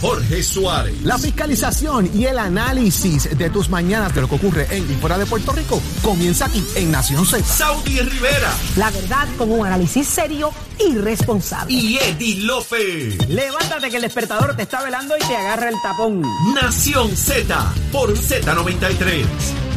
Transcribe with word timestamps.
Jorge 0.00 0.42
Suárez. 0.42 1.02
La 1.02 1.18
fiscalización 1.18 2.10
y 2.14 2.24
el 2.24 2.38
análisis 2.38 3.36
de 3.36 3.50
tus 3.50 3.68
mañanas 3.68 4.14
de 4.14 4.22
lo 4.22 4.28
que 4.28 4.34
ocurre 4.36 4.66
en 4.70 4.90
y 4.90 4.94
fuera 4.96 5.18
de 5.18 5.26
Puerto 5.26 5.52
Rico 5.52 5.80
comienza 6.02 6.46
aquí 6.46 6.64
en 6.74 6.90
Nación 6.90 7.26
Z. 7.26 7.44
Saudi 7.44 8.00
Rivera. 8.00 8.52
La 8.76 8.90
verdad 8.90 9.28
con 9.36 9.50
un 9.52 9.66
análisis 9.66 10.06
serio 10.06 10.52
y 10.78 10.96
responsable. 10.96 11.72
Y 11.72 11.98
Eddie 11.98 12.44
Lofe. 12.44 13.18
Levántate 13.28 13.90
que 13.90 13.96
el 13.96 14.02
despertador 14.02 14.56
te 14.56 14.62
está 14.62 14.82
velando 14.82 15.16
y 15.16 15.20
te 15.20 15.36
agarra 15.36 15.68
el 15.68 15.76
tapón. 15.82 16.22
Nación 16.54 17.16
Z 17.16 17.72
por 17.92 18.12
Z93. 18.14 19.69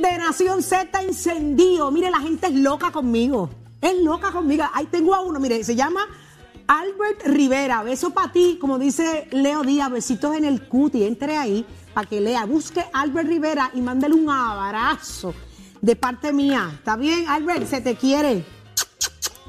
De 0.00 0.18
Nación 0.18 0.62
Z 0.62 1.02
encendido. 1.02 1.90
Mire, 1.90 2.10
la 2.10 2.20
gente 2.20 2.46
es 2.46 2.54
loca 2.54 2.90
conmigo. 2.90 3.50
Es 3.80 3.94
loca 4.02 4.30
conmigo. 4.30 4.64
Ahí 4.72 4.86
tengo 4.86 5.14
a 5.14 5.20
uno, 5.20 5.40
mire, 5.40 5.62
se 5.64 5.74
llama 5.74 6.06
Albert 6.66 7.26
Rivera. 7.26 7.82
Beso 7.82 8.10
para 8.10 8.32
ti, 8.32 8.58
como 8.60 8.78
dice 8.78 9.28
Leo 9.32 9.62
Díaz, 9.62 9.90
besitos 9.90 10.36
en 10.36 10.44
el 10.44 10.66
cuti. 10.66 11.04
Entre 11.04 11.36
ahí 11.36 11.64
para 11.94 12.08
que 12.08 12.20
lea. 12.20 12.44
Busque 12.46 12.84
Albert 12.92 13.28
Rivera 13.28 13.70
y 13.74 13.80
mándele 13.80 14.14
un 14.14 14.30
abrazo 14.30 15.34
de 15.80 15.96
parte 15.96 16.32
mía. 16.32 16.70
¿Está 16.74 16.96
bien, 16.96 17.28
Albert? 17.28 17.66
Se 17.66 17.80
te 17.80 17.96
quiere. 17.96 18.44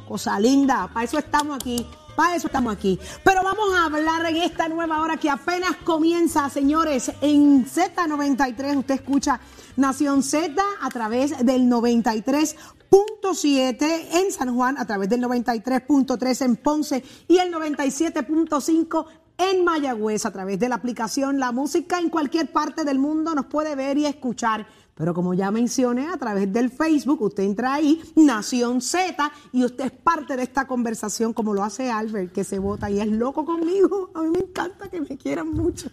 Cosa 0.08 0.40
linda. 0.40 0.90
Para 0.94 1.06
eso 1.06 1.18
estamos 1.18 1.56
aquí. 1.56 1.86
Para 2.16 2.36
eso 2.36 2.48
estamos 2.48 2.74
aquí. 2.74 3.00
Pero 3.24 3.44
vamos 3.44 3.76
a 3.76 3.86
hablar 3.86 4.26
en 4.28 4.38
esta 4.38 4.68
nueva 4.68 5.02
hora 5.02 5.18
que 5.18 5.30
apenas 5.30 5.76
comienza, 5.84 6.50
señores. 6.50 7.12
En 7.22 7.66
Z93 7.66 8.78
usted 8.78 8.96
escucha 8.96 9.40
Nación 9.76 10.24
Z 10.24 10.62
a 10.82 10.90
través 10.90 11.46
del 11.46 11.64
93.7 11.64 14.08
en 14.14 14.32
San 14.32 14.56
Juan, 14.56 14.78
a 14.78 14.86
través 14.86 15.10
del 15.10 15.22
93.3 15.22 16.46
en 16.46 16.56
Ponce 16.58 17.04
y 17.28 17.38
el 17.38 17.54
97.5 17.54 19.06
en 19.38 19.64
Mayagüez 19.64 20.26
a 20.26 20.32
través 20.32 20.60
de 20.60 20.70
la 20.70 20.76
aplicación 20.76 21.40
La 21.40 21.52
Música 21.52 22.00
en 22.00 22.10
cualquier 22.10 22.52
parte 22.52 22.84
del 22.84 23.00
mundo 23.00 23.34
nos 23.34 23.48
puede 23.48 23.76
ver 23.76 23.98
y 23.98 24.06
escuchar. 24.06 24.68
Pero 24.96 25.14
como 25.14 25.34
ya 25.34 25.50
mencioné, 25.52 26.08
a 26.10 26.18
través 26.18 26.52
del 26.52 26.70
Facebook, 26.70 27.22
usted 27.22 27.44
entra 27.44 27.74
ahí, 27.74 28.02
Nación 28.16 28.82
Z, 28.82 29.32
y 29.52 29.64
usted 29.66 29.86
es 29.86 29.92
parte 29.92 30.36
de 30.36 30.44
esta 30.44 30.68
conversación, 30.68 31.34
como 31.34 31.54
lo 31.54 31.64
hace 31.64 31.90
Albert, 31.90 32.32
que 32.32 32.44
se 32.44 32.60
vota 32.60 32.90
y 32.90 33.00
es 33.00 33.08
loco 33.08 33.46
conmigo. 33.46 34.12
A 34.14 34.22
mí 34.22 34.30
me 34.30 34.40
encanta 34.40 34.90
que 34.90 35.02
me 35.02 35.18
quieran 35.18 35.50
mucho. 35.52 35.90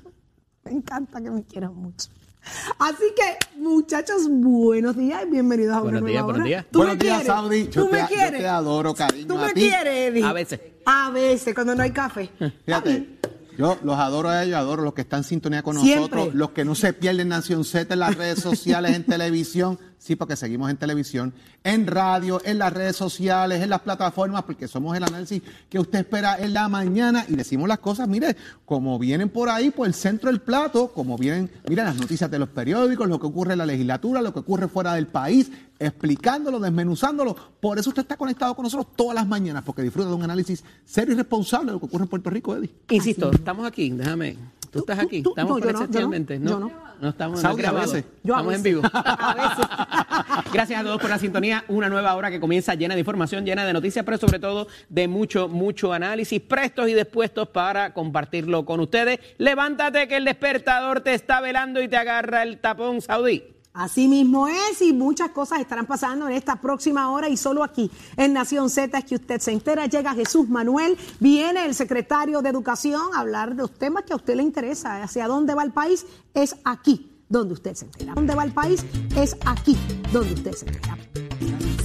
Me 0.65 0.73
encanta 0.73 1.21
que 1.23 1.31
me 1.31 1.43
quieran 1.45 1.75
mucho. 1.75 2.09
Así 2.79 3.05
que, 3.17 3.59
muchachos, 3.61 4.29
buenos 4.29 4.97
días 4.97 5.23
y 5.27 5.31
bienvenidos 5.31 5.75
a 5.77 5.81
una 5.83 6.01
Buenos 6.01 6.07
días, 6.09 6.23
nueva 6.23 6.25
buenos 6.27 6.41
hora. 6.41 6.47
días. 6.49 6.67
¿Tú 6.71 6.79
me 6.79 6.85
Buenos 6.87 7.03
días? 7.05 7.25
Saudi. 7.25 7.65
¿Tú 7.65 7.71
Yo 7.73 7.85
me 7.87 7.91
te, 7.93 7.99
yo 8.01 8.07
quieres? 8.09 8.41
te 8.41 8.47
adoro, 8.49 8.95
cariño. 8.95 9.27
¿Tú 9.27 9.39
a 9.39 9.47
me 9.47 9.53
ti. 9.55 9.61
quieres, 9.61 10.09
Eddie? 10.11 10.25
A 10.25 10.33
veces. 10.33 10.61
A 10.85 11.11
veces, 11.11 11.55
cuando 11.55 11.75
no 11.75 11.83
hay 11.83 11.91
café. 11.93 12.31
Fíjate, 12.65 13.19
yo 13.59 13.77
los 13.83 13.99
adoro 13.99 14.29
a 14.29 14.45
ellos, 14.45 14.57
adoro 14.57 14.83
los 14.83 14.95
que 14.95 15.01
están 15.03 15.19
en 15.19 15.25
sintonía 15.25 15.63
con 15.63 15.77
Siempre. 15.79 16.17
nosotros, 16.19 16.35
los 16.35 16.51
que 16.51 16.65
no 16.65 16.77
se 16.77 16.93
pierden 16.93 17.29
Nación 17.29 17.65
Z 17.65 17.93
en 17.93 18.01
las 18.01 18.15
redes 18.15 18.39
sociales, 18.41 18.95
en 18.95 19.05
televisión. 19.05 19.79
Sí, 19.99 20.15
porque 20.15 20.37
seguimos 20.37 20.71
en 20.71 20.77
televisión, 20.77 21.35
en 21.65 21.87
radio, 21.87 22.41
en 22.45 22.59
las 22.59 22.73
redes 22.73 22.97
sociales, 22.97 23.61
en 23.61 23.69
las 23.69 23.81
plataformas, 23.81 24.45
porque 24.45 24.69
somos 24.69 24.97
el 24.97 25.03
análisis 25.03 25.43
que 25.69 25.79
usted 25.79 26.01
espera 26.01 26.39
en 26.39 26.55
la 26.55 26.69
mañana 26.69 27.25
y 27.29 27.35
decimos 27.35 27.69
las 27.69 27.81
cosas, 27.81 28.09
mire, 28.09 28.37
como 28.65 28.99
vienen 28.99 29.29
por 29.29 29.49
ahí, 29.49 29.71
por 29.71 29.89
el 29.89 29.95
centro 29.95 30.31
del 30.31 30.41
plato, 30.41 30.93
como 30.93 31.19
vienen, 31.19 31.51
mire, 31.69 31.83
las 31.83 31.97
noticias 31.97 32.31
de 32.31 32.39
los 32.39 32.49
periódicos, 32.49 33.09
lo 33.09 33.19
que 33.19 33.27
ocurre 33.27 33.53
en 33.53 33.59
la 33.59 33.67
legislatura, 33.67 34.23
lo 34.23 34.33
que 34.33 34.39
ocurre 34.39 34.69
fuera 34.69 34.95
del 34.95 35.09
país, 35.09 35.51
explicándolo, 35.81 36.61
desmenuzándolo. 36.61 37.35
Por 37.61 37.79
eso 37.79 37.91
usted 37.91 38.03
está 38.03 38.17
conectado 38.17 38.55
con 38.55 38.63
nosotros 38.63 38.95
todas 38.95 39.17
las 39.17 39.27
mañanas, 39.27 39.65
porque 39.65 39.83
disfruta 39.83 40.09
de 40.09 40.15
un 40.15 40.23
análisis 40.23 40.63
serio 40.85 41.15
y 41.15 41.17
responsable 41.17 41.67
de 41.67 41.73
lo 41.73 41.81
que 41.81 41.87
ocurre 41.87 42.05
en 42.05 42.09
Puerto 42.09 42.31
Rico, 42.31 42.55
Eddie. 42.57 42.71
Insisto, 42.91 43.33
estamos 43.33 43.67
aquí, 43.67 43.91
déjame. 43.91 44.58
Tú 44.71 44.81
estás 44.81 44.99
aquí, 44.99 45.19
estamos 45.27 45.59
no, 45.59 45.59
yo 45.59 45.65
no, 45.65 45.67
yo 45.67 45.73
no, 45.73 45.79
presencialmente, 45.79 46.39
¿no? 46.39 46.59
no. 47.01 47.09
estamos 47.09 47.43
no 47.43 47.51
es 47.51 47.57
Saudi, 47.57 47.65
a 47.65 47.73
veces. 47.73 48.05
Estamos 48.23 48.55
en 48.55 48.63
vivo. 48.63 48.83
Gracias 50.53 50.81
a 50.81 50.85
todos 50.85 51.01
por 51.01 51.11
la 51.11 51.19
sintonía. 51.19 51.65
Una 51.69 51.89
nueva 51.89 52.15
hora 52.15 52.31
que 52.31 52.39
comienza 52.39 52.75
llena 52.75 52.95
de 52.95 53.01
información, 53.01 53.45
llena 53.45 53.65
de 53.65 53.73
noticias, 53.73 54.05
pero 54.05 54.19
sobre 54.19 54.39
todo 54.39 54.69
de 54.89 55.09
mucho, 55.09 55.49
mucho 55.49 55.93
análisis, 55.93 56.41
prestos 56.41 56.89
y 56.89 56.95
dispuestos 56.95 57.49
para 57.49 57.95
compartirlo 57.95 58.65
con 58.65 58.81
ustedes. 58.81 59.21
Levántate 59.39 60.07
que 60.09 60.17
el 60.17 60.25
despertador 60.25 61.01
te 61.01 61.15
está 61.15 61.41
velando 61.41 61.83
y 61.83 61.89
te 61.89 61.97
agarra 61.97 62.43
el 62.43 62.59
tapón 62.59 63.01
saudí. 63.01 63.58
Así 63.79 64.09
mismo 64.09 64.49
es 64.49 64.83
y 64.83 64.93
muchas 64.93 65.31
cosas 65.31 65.61
estarán 65.61 65.87
pasando 65.87 66.27
en 66.27 66.35
esta 66.35 66.57
próxima 66.57 67.13
hora 67.13 67.29
y 67.29 67.37
solo 67.37 67.63
aquí 67.63 67.89
en 68.17 68.33
Nación 68.33 68.71
Z 68.71 68.99
es 68.99 69.05
que 69.05 69.15
usted 69.15 69.39
se 69.39 69.53
entera. 69.53 69.87
Llega 69.87 70.15
Jesús 70.15 70.49
Manuel, 70.49 70.99
viene 71.21 71.65
el 71.65 71.77
secretario 71.77 72.43
de 72.43 72.49
Educación 72.49 73.15
a 73.15 73.21
hablar 73.21 73.51
de 73.51 73.63
los 73.63 73.79
temas 73.79 74.03
que 74.03 74.15
a 74.15 74.17
usted 74.17 74.35
le 74.35 74.43
interesa. 74.43 75.01
Hacia 75.01 75.29
dónde 75.29 75.55
va 75.55 75.63
el 75.63 75.71
país 75.71 76.07
es 76.35 76.57
aquí 76.65 77.08
donde 77.29 77.55
usted 77.55 77.75
se 77.75 77.85
entera. 77.87 78.15
¿Dónde 78.15 78.35
va 78.35 78.45
el 78.45 78.53
país? 78.53 78.85
Es 79.17 79.37
aquí 79.47 79.77
donde 80.13 80.35
usted 80.35 80.53
se 80.53 80.67
entera. 80.67 80.97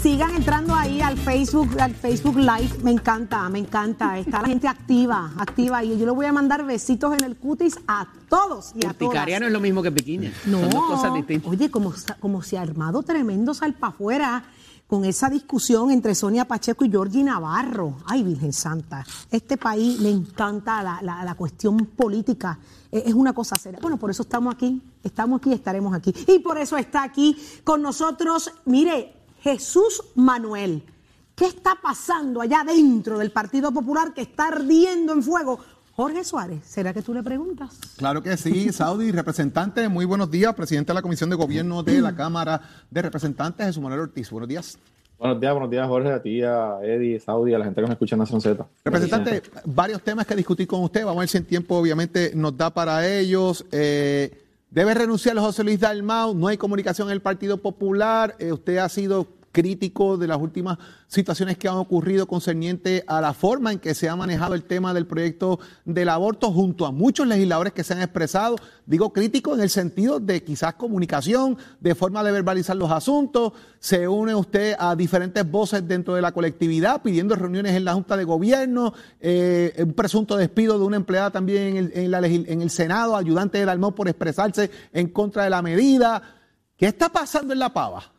Sigan 0.01 0.35
entrando 0.35 0.75
ahí 0.75 0.99
al 0.99 1.17
Facebook, 1.17 1.79
al 1.79 1.95
Facebook 1.95 2.35
Live. 2.35 2.79
Me 2.83 2.91
encanta, 2.91 3.47
me 3.49 3.59
encanta. 3.59 4.17
Está 4.19 4.41
la 4.41 4.49
gente 4.49 4.67
activa, 4.67 5.31
activa. 5.37 5.81
Y 5.83 5.97
yo 5.97 6.05
le 6.05 6.11
voy 6.11 6.25
a 6.25 6.33
mandar 6.33 6.65
besitos 6.65 7.13
en 7.17 7.23
el 7.23 7.37
cutis 7.37 7.79
a 7.87 8.07
todos 8.27 8.73
y 8.75 8.85
a 8.85 8.93
todas. 8.93 9.25
No 9.39 9.45
es 9.47 9.51
lo 9.53 9.61
mismo 9.61 9.81
que 9.81 9.91
piquiña. 9.93 10.33
No, 10.45 10.59
Son 10.59 10.69
dos 10.71 10.83
cosas 10.87 11.13
distintas. 11.13 11.49
oye, 11.49 11.71
como, 11.71 11.93
como 12.19 12.41
se 12.41 12.57
ha 12.57 12.61
armado 12.61 13.01
tremendo 13.03 13.53
salpa 13.53 13.87
afuera 13.87 14.43
con 14.93 15.05
esa 15.05 15.27
discusión 15.27 15.89
entre 15.89 16.13
Sonia 16.13 16.45
Pacheco 16.45 16.85
y 16.85 16.91
Georgie 16.91 17.23
Navarro. 17.23 17.95
Ay, 18.05 18.21
Virgen 18.21 18.53
Santa, 18.53 19.03
este 19.31 19.57
país 19.57 19.99
le 19.99 20.11
encanta 20.11 20.83
la, 20.83 20.99
la- 21.01 21.25
la 21.25 21.33
cuestión 21.33 21.77
política. 21.87 22.59
Eh, 22.91 23.01
Es 23.07 23.13
una 23.15 23.33
cosa 23.33 23.55
seria. 23.55 23.79
Bueno, 23.81 23.97
por 23.97 24.11
eso 24.11 24.21
estamos 24.21 24.53
aquí, 24.53 24.83
estamos 25.03 25.39
aquí 25.39 25.51
estaremos 25.51 25.95
aquí. 25.95 26.13
Y 26.27 26.37
por 26.37 26.59
eso 26.59 26.77
está 26.77 27.01
aquí 27.01 27.35
con 27.63 27.81
nosotros, 27.81 28.51
mire, 28.65 29.15
Jesús 29.41 30.03
Manuel. 30.13 30.83
¿Qué 31.33 31.47
está 31.47 31.71
pasando 31.81 32.41
allá 32.41 32.63
dentro 32.63 33.17
del 33.17 33.31
Partido 33.31 33.71
Popular 33.71 34.13
que 34.13 34.21
está 34.21 34.49
ardiendo 34.49 35.13
en 35.13 35.23
fuego? 35.23 35.57
Jorge 35.95 36.23
Suárez, 36.23 36.61
¿será 36.65 36.91
que 36.91 37.03
tú 37.03 37.13
le 37.13 37.21
preguntas? 37.21 37.77
Claro 37.97 38.23
que 38.23 38.35
sí, 38.35 38.71
Saudi, 38.71 39.11
representante, 39.11 39.87
muy 39.89 40.05
buenos 40.05 40.31
días, 40.31 40.55
presidente 40.55 40.87
de 40.91 40.95
la 40.95 41.03
Comisión 41.03 41.29
de 41.29 41.35
Gobierno 41.35 41.83
de 41.83 42.01
la 42.01 42.15
Cámara 42.15 42.61
de 42.89 43.01
Representantes, 43.03 43.67
Jesús 43.67 43.83
Manuel 43.83 44.01
Ortiz. 44.01 44.31
Buenos 44.31 44.49
días. 44.49 44.79
Buenos 45.19 45.39
días, 45.39 45.53
buenos 45.53 45.69
días, 45.69 45.87
Jorge, 45.87 46.11
a 46.11 46.19
ti, 46.21 46.41
a 46.41 46.79
Eddie, 46.81 47.19
Saudi, 47.19 47.53
a 47.53 47.59
la 47.59 47.65
gente 47.65 47.79
que 47.79 47.85
me 47.85 47.93
escucha 47.93 48.15
en 48.15 48.19
Nación 48.19 48.41
Z. 48.41 48.65
Representante, 48.83 49.43
varios 49.65 50.01
temas 50.01 50.25
que 50.25 50.35
discutir 50.35 50.65
con 50.65 50.81
usted, 50.83 51.01
vamos 51.05 51.17
a 51.17 51.19
ver 51.21 51.29
si 51.29 51.37
el 51.37 51.45
tiempo 51.45 51.77
obviamente 51.77 52.31
nos 52.33 52.57
da 52.57 52.71
para 52.71 53.07
ellos. 53.07 53.63
Eh, 53.71 54.35
debe 54.71 54.95
renunciar 54.95 55.37
José 55.37 55.63
Luis 55.63 55.79
Dalmau, 55.79 56.33
no 56.33 56.47
hay 56.47 56.57
comunicación 56.57 57.07
en 57.09 57.13
el 57.13 57.21
Partido 57.21 57.57
Popular, 57.57 58.35
Eh, 58.39 58.51
usted 58.51 58.77
ha 58.77 58.89
sido 58.89 59.27
crítico 59.53 60.17
de 60.17 60.27
las 60.27 60.37
últimas 60.37 60.77
situaciones 61.07 61.57
que 61.57 61.69
han 61.69 61.77
ocurrido 61.77 62.27
concerniente 62.27 63.05
a 63.07 63.21
la 63.21 63.33
forma 63.33 63.71
en 63.71 63.79
que 63.79 63.93
se 63.93 64.09
ha 64.09 64.15
manejado 64.17 64.55
el 64.55 64.63
tema 64.63 64.93
del 64.93 65.07
proyecto 65.07 65.59
del 65.85 66.09
aborto 66.09 66.51
junto 66.51 66.85
a 66.85 66.91
muchos 66.91 67.25
legisladores 67.27 67.71
que 67.71 67.85
se 67.85 67.93
han 67.93 68.01
expresado. 68.01 68.57
Digo 68.85 69.13
crítico 69.13 69.53
en 69.53 69.61
el 69.61 69.69
sentido 69.69 70.19
de 70.19 70.43
quizás 70.43 70.73
comunicación, 70.73 71.57
de 71.79 71.95
forma 71.95 72.23
de 72.23 72.31
verbalizar 72.33 72.75
los 72.75 72.91
asuntos. 72.91 73.53
Se 73.79 74.07
une 74.07 74.35
usted 74.35 74.75
a 74.77 74.95
diferentes 74.95 75.49
voces 75.49 75.87
dentro 75.87 76.15
de 76.15 76.21
la 76.21 76.31
colectividad 76.31 77.01
pidiendo 77.01 77.35
reuniones 77.35 77.75
en 77.75 77.85
la 77.85 77.93
Junta 77.93 78.17
de 78.17 78.23
Gobierno, 78.23 78.93
eh, 79.21 79.73
un 79.77 79.93
presunto 79.93 80.35
despido 80.35 80.79
de 80.79 80.85
una 80.85 80.97
empleada 80.97 81.29
también 81.29 81.63
en 81.63 81.77
el, 81.77 81.91
en 81.93 82.11
la 82.11 82.23
en 82.23 82.61
el 82.61 82.69
Senado, 82.69 83.15
ayudante 83.15 83.59
de 83.59 83.65
Dalmau 83.65 83.93
por 83.93 84.07
expresarse 84.07 84.71
en 84.91 85.09
contra 85.09 85.43
de 85.43 85.51
la 85.51 85.61
medida. 85.61 86.21
¿Qué 86.75 86.87
está 86.87 87.09
pasando 87.09 87.53
en 87.53 87.59
La 87.59 87.71
Pava? 87.71 88.12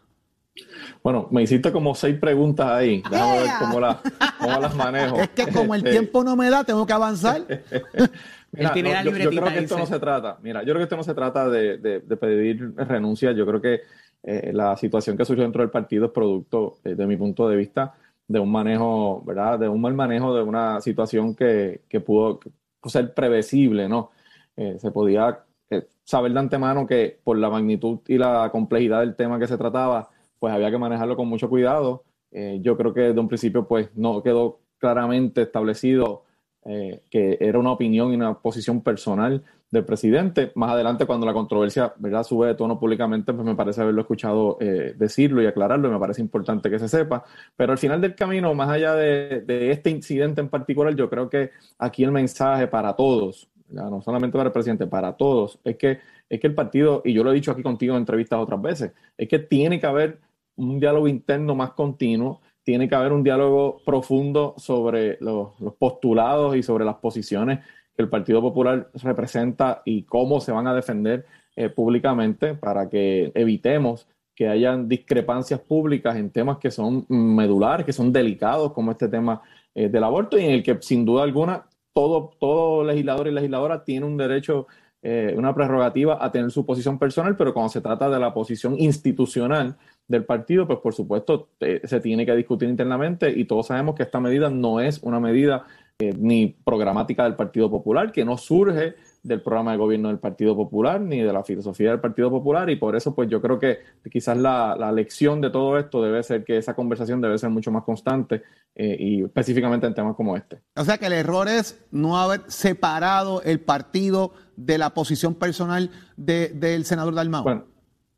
Bueno, 1.03 1.29
me 1.31 1.43
hiciste 1.43 1.73
como 1.73 1.95
seis 1.95 2.17
preguntas 2.19 2.67
ahí. 2.67 3.03
Déjame 3.11 3.41
ver 3.41 3.51
cómo, 3.59 3.81
la- 3.81 4.01
cómo 4.39 4.61
las 4.61 4.75
manejo. 4.75 5.17
Es 5.21 5.29
que 5.31 5.53
como 5.53 5.75
el 5.75 5.81
Este, 5.81 5.91
tiempo 5.91 6.23
no 6.25 6.37
me 6.37 6.49
da, 6.51 6.65
tengo 6.65 6.87
que 6.87 6.93
avanzar. 6.93 7.43
Mira, 8.53 8.73
no, 8.73 9.03
yo, 9.05 9.13
creo 9.13 9.31
que 9.31 9.59
esto 9.59 9.75
dice. 9.75 9.77
no 9.79 9.87
se 9.87 9.99
trata. 9.99 10.39
Mira, 10.43 10.61
yo 10.63 10.67
creo 10.67 10.77
que 10.79 10.83
esto 10.85 10.97
no 10.97 11.03
se 11.03 11.15
trata 11.15 11.49
de, 11.49 11.79
de- 11.79 12.01
de 12.01 12.17
pedir 12.17 12.73
renuncia. 12.77 13.33
Yo 13.33 13.45
creo 13.47 13.61
que 13.61 13.81
eh, 14.23 14.53
la 14.55 14.77
situación 14.77 15.17
que 15.17 15.25
surgió 15.25 15.43
dentro 15.43 15.63
del 15.63 15.71
partido 15.71 16.07
es 16.07 16.13
producto, 16.13 16.79
eh, 16.85 16.95
de 16.95 17.07
mi 17.07 17.17
punto 17.17 17.49
de 17.49 17.57
vista, 17.57 17.95
de 18.29 18.39
un 18.39 18.51
manejo, 18.53 19.23
¿verdad? 19.27 19.59
De 19.59 19.69
un 19.69 19.81
mal 19.81 19.95
manejo 19.95 20.35
de 20.35 20.43
una 20.43 20.81
situación 20.81 21.35
que, 21.35 21.83
que 21.89 22.01
pudo 22.01 22.39
ser 22.85 23.13
previsible, 23.13 23.89
¿no? 23.89 24.13
Eh, 24.57 24.77
se 24.79 24.93
podía 24.93 25.41
eh, 25.69 25.89
saber 26.05 26.33
de 26.33 26.39
antemano 26.39 26.87
que 26.87 27.19
por 27.25 27.37
la 27.37 27.51
magnitud 27.51 27.99
y 28.07 28.17
la 28.19 28.49
complejidad 28.53 29.01
del 29.01 29.17
tema 29.17 29.39
que 29.39 29.49
se 29.49 29.59
trataba, 29.59 30.09
pues 30.45 30.53
había 30.53 30.71
que 30.71 30.77
manejarlo 30.77 31.17
con 31.17 31.27
mucho 31.27 31.49
cuidado. 31.49 32.05
Eh, 32.31 32.59
yo 32.61 32.77
creo 32.77 32.93
que 32.93 33.01
desde 33.01 33.19
un 33.19 33.29
principio 33.29 33.67
pues 33.67 33.89
no 33.95 34.23
quedó 34.23 34.61
claramente 34.77 35.41
establecido 35.41 36.25
eh, 36.67 37.01
que 37.11 37.39
era 37.41 37.59
una 37.59 37.73
opinión 37.73 38.13
y 38.13 38.17
una 38.17 38.35
posición 38.35 38.83
personal 38.83 39.43
del 39.71 39.87
presidente. 39.87 40.53
Más 40.55 40.73
adelante, 40.73 41.07
cuando 41.07 41.25
la 41.25 41.33
controversia 41.33 41.95
¿verdad? 41.97 42.25
sube 42.25 42.49
de 42.49 42.57
tono 42.57 42.79
públicamente, 42.79 43.33
pues 43.33 43.47
me 43.47 43.55
parece 43.55 43.81
haberlo 43.81 44.03
escuchado 44.03 44.59
eh, 44.61 44.93
decirlo 44.99 45.43
y 45.43 45.47
aclararlo, 45.47 45.89
y 45.89 45.93
me 45.93 45.99
parece 45.99 46.21
importante 46.21 46.69
que 46.69 46.79
se 46.79 46.89
sepa. 46.89 47.25
Pero 47.57 47.73
al 47.73 47.79
final 47.79 48.03
del 48.03 48.15
camino, 48.15 48.53
más 48.53 48.69
allá 48.69 48.95
de, 48.95 49.71
este 49.71 49.89
incidente 49.89 50.43
en 50.43 50.51
particular, 50.51 50.95
yo 50.95 51.09
creo 51.09 51.31
que 51.31 51.53
aquí 51.79 52.05
el 52.05 52.13
mensaje 52.13 52.67
para 52.67 52.95
todos, 52.95 53.49
no 53.71 54.03
solamente 54.03 54.37
para 54.37 54.49
el 54.49 54.53
presidente, 54.53 54.87
para 54.87 55.17
todos, 55.17 55.59
es 55.65 55.79
que, 55.79 56.01
es 56.29 56.39
que 56.39 56.47
el 56.49 56.55
partido, 56.55 57.01
y 57.03 57.15
yo 57.15 57.25
lo 57.25 57.33
he 57.33 57.35
dicho 57.35 57.51
aquí 57.51 57.63
contigo 57.63 57.95
en 57.95 58.01
entrevistas 58.01 58.39
otras 58.39 58.61
veces, 58.61 58.93
es 59.17 59.27
que 59.27 59.39
tiene 59.39 59.81
que 59.81 59.87
haber 59.87 60.19
un 60.57 60.81
diálogo 60.81 61.09
interno 61.09 61.55
más 61.55 61.73
continuo, 61.73 62.41
tiene 62.63 62.89
que 62.89 62.95
haber 62.95 63.13
un 63.13 63.23
diálogo 63.23 63.79
profundo 63.85 64.55
sobre 64.57 65.19
los, 65.21 65.51
postulados 65.79 66.57
y 66.57 66.63
sobre 66.63 66.85
las 66.85 66.97
posiciones 66.97 67.61
que 67.95 68.03
el 68.03 68.09
Partido 68.09 68.41
Popular 68.41 68.91
representa 69.03 69.83
y 69.85 70.03
cómo 70.03 70.41
se 70.41 70.51
van 70.51 70.67
a 70.67 70.75
defender 70.75 71.27
eh, 71.55 71.69
públicamente 71.69 72.55
para 72.55 72.89
que 72.89 73.31
evitemos 73.35 74.09
que 74.35 74.49
hayan 74.49 74.89
discrepancias 74.89 75.61
públicas 75.61 76.17
en 76.17 76.31
temas 76.31 76.59
que 76.59 76.71
son 76.71 77.07
medulares, 77.09 77.87
que 77.87 77.93
son 77.93 78.13
delicados, 78.13 78.73
como 78.73 78.91
este 78.91 79.09
tema 79.09 79.43
eh, 79.75 79.89
del 79.89 80.03
aborto, 80.03 80.39
y 80.39 80.45
en 80.45 80.51
el 80.51 80.63
que 80.63 80.79
sin 80.81 81.05
duda 81.05 81.23
alguna 81.23 81.67
todo, 81.93 82.33
todo 82.41 82.83
legislador 82.83 83.29
y 83.29 83.31
legisladora 83.31 83.85
tiene 83.85 84.07
un 84.07 84.17
derecho, 84.17 84.67
eh, 85.03 85.35
una 85.37 85.55
prerrogativa 85.55 86.19
a 86.25 86.33
tener 86.33 86.51
su 86.51 86.67
posición 86.67 86.99
personal, 86.99 87.37
pero 87.37 87.55
cuando 87.55 87.69
se 87.69 87.81
trata 87.81 88.11
de 88.11 88.19
la 88.19 88.35
posición 88.35 88.77
institucional 88.79 89.77
del 90.09 90.25
partido, 90.25 90.67
pues 90.67 90.81
por 90.81 90.95
supuesto 90.95 91.49
se 91.59 92.01
tiene 92.01 92.27
que 92.27 92.37
discutir 92.37 92.69
internamente 92.69 93.31
y 93.31 93.45
todos 93.47 93.69
sabemos 93.69 93.95
que 93.95 94.03
esta 94.03 94.21
medida 94.21 94.51
no 94.51 94.81
es 94.81 95.01
una 95.03 95.19
medida 95.19 95.67
eh, 95.99 96.13
ni 96.19 96.49
programática 96.49 97.23
del 97.23 97.37
Partido 97.37 97.71
Popular, 97.71 98.11
que 98.11 98.25
no 98.25 98.37
surge 98.37 98.97
del 99.23 99.41
programa 99.41 99.71
de 99.71 99.79
gobierno 99.79 100.09
del 100.09 100.19
Partido 100.19 100.57
Popular 100.57 101.01
ni 101.01 101.23
de 101.23 101.33
la 101.33 101.45
filosofía 101.45 101.91
del 101.91 102.01
Partido 102.01 102.31
Popular 102.31 102.69
y 102.69 102.75
por 102.75 102.97
eso 102.97 103.15
pues 103.15 103.31
yo 103.31 103.41
creo 103.41 103.61
que 103.61 103.79
quizás 104.11 104.37
la, 104.37 104.75
la 104.77 104.91
lección 104.91 105.41
de 105.41 105.51
todo 105.51 105.79
esto 105.79 106.03
debe 106.03 106.23
ser 106.25 106.43
que 106.43 106.59
esa 106.59 106.75
conversación 106.75 107.21
debe 107.21 107.39
ser 107.39 107.51
mucho 107.51 107.71
más 107.71 107.85
constante 107.85 108.43
eh, 108.75 108.97
y 108.99 109.23
específicamente 109.23 109.87
en 109.87 109.95
temas 109.95 110.17
como 110.17 110.37
este. 110.37 110.59
O 110.75 110.85
sea 110.85 110.99
que 110.99 111.07
el 111.07 111.13
error 111.13 111.47
es 111.47 111.81
no 111.93 112.19
haber 112.19 112.43
separado 112.49 113.41
el 113.43 113.61
partido 113.61 114.33
de 114.57 114.79
la 114.79 114.95
posición 114.95 115.37
personal 115.37 115.91
de, 116.17 116.49
del 116.49 116.85
senador 116.85 117.15
Dalmau. 117.15 117.45
Bueno, 117.45 117.67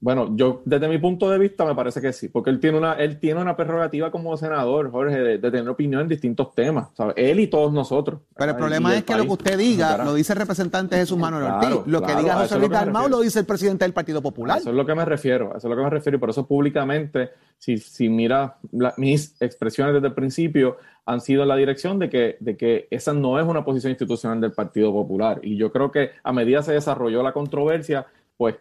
bueno, 0.07 0.37
yo 0.37 0.63
desde 0.65 0.87
mi 0.87 0.99
punto 0.99 1.29
de 1.29 1.37
vista 1.37 1.65
me 1.65 1.75
parece 1.75 2.01
que 2.01 2.13
sí, 2.13 2.29
porque 2.29 2.49
él 2.51 2.61
tiene 2.61 2.79
una, 2.79 2.93
él 2.93 3.19
tiene 3.19 3.41
una 3.41 3.57
prerrogativa 3.57 4.13
como 4.13 4.37
senador, 4.37 4.89
Jorge, 4.93 5.19
de, 5.19 5.39
tener 5.41 5.69
opinión 5.69 6.03
en 6.03 6.07
distintos 6.07 6.55
temas, 6.55 6.91
¿sabes? 6.95 7.15
Él 7.17 7.41
y 7.41 7.49
todos 7.49 7.73
nosotros. 7.73 8.21
Pero 8.37 8.53
el 8.53 8.57
problema 8.57 8.95
es 8.95 9.03
que 9.03 9.17
lo 9.17 9.25
que 9.25 9.31
usted 9.31 9.59
diga 9.59 10.05
lo 10.05 10.15
dice 10.15 10.33
el 10.35 10.39
representante 10.39 10.97
Jesús 10.97 11.19
Manuel 11.19 11.51
Ortiz, 11.51 11.71
lo 11.87 12.03
que 12.03 12.15
diga 12.15 12.35
José 12.37 12.57
Luis 12.57 12.71
Dalmau 12.71 13.09
lo 13.09 13.19
dice 13.19 13.41
el 13.41 13.47
presidente 13.47 13.85
del 13.85 13.93
Partido 13.93 14.23
Popular. 14.23 14.59
Eso 14.59 14.71
es 14.71 14.77
lo 14.77 14.87
que 14.87 14.95
me 14.95 15.05
refiero, 15.05 15.49
eso 15.57 15.67
es 15.67 15.71
lo 15.71 15.75
que 15.75 15.83
me 15.83 15.91
refiero 15.91 16.19
y 16.19 16.21
por 16.21 16.31
eso 16.31 16.47
públicamente, 16.47 17.31
si, 17.59 17.77
si 17.79 18.09
mira 18.09 18.59
mis 18.99 19.35
expresiones 19.43 19.93
desde 19.93 20.07
el 20.07 20.15
principio, 20.15 20.77
han 21.05 21.21
sido 21.21 21.43
en 21.43 21.49
la 21.49 21.57
dirección 21.57 21.99
de 21.99 22.09
que, 22.09 22.37
de 22.39 22.57
que 22.57 22.87
esa 22.93 23.13
no 23.13 23.41
es 23.41 23.45
una 23.45 23.65
posición 23.65 23.91
institucional 23.91 24.41
del 24.41 24.53
Partido 24.53 24.93
Popular. 24.93 25.41
Y 25.43 25.57
yo 25.57 25.73
creo 25.73 25.91
que 25.91 26.11
a 26.23 26.33
medida 26.33 26.63
se 26.63 26.75
desarrolló 26.75 27.25
la 27.25 27.33
controversia, 27.33 28.07
pues 28.37 28.55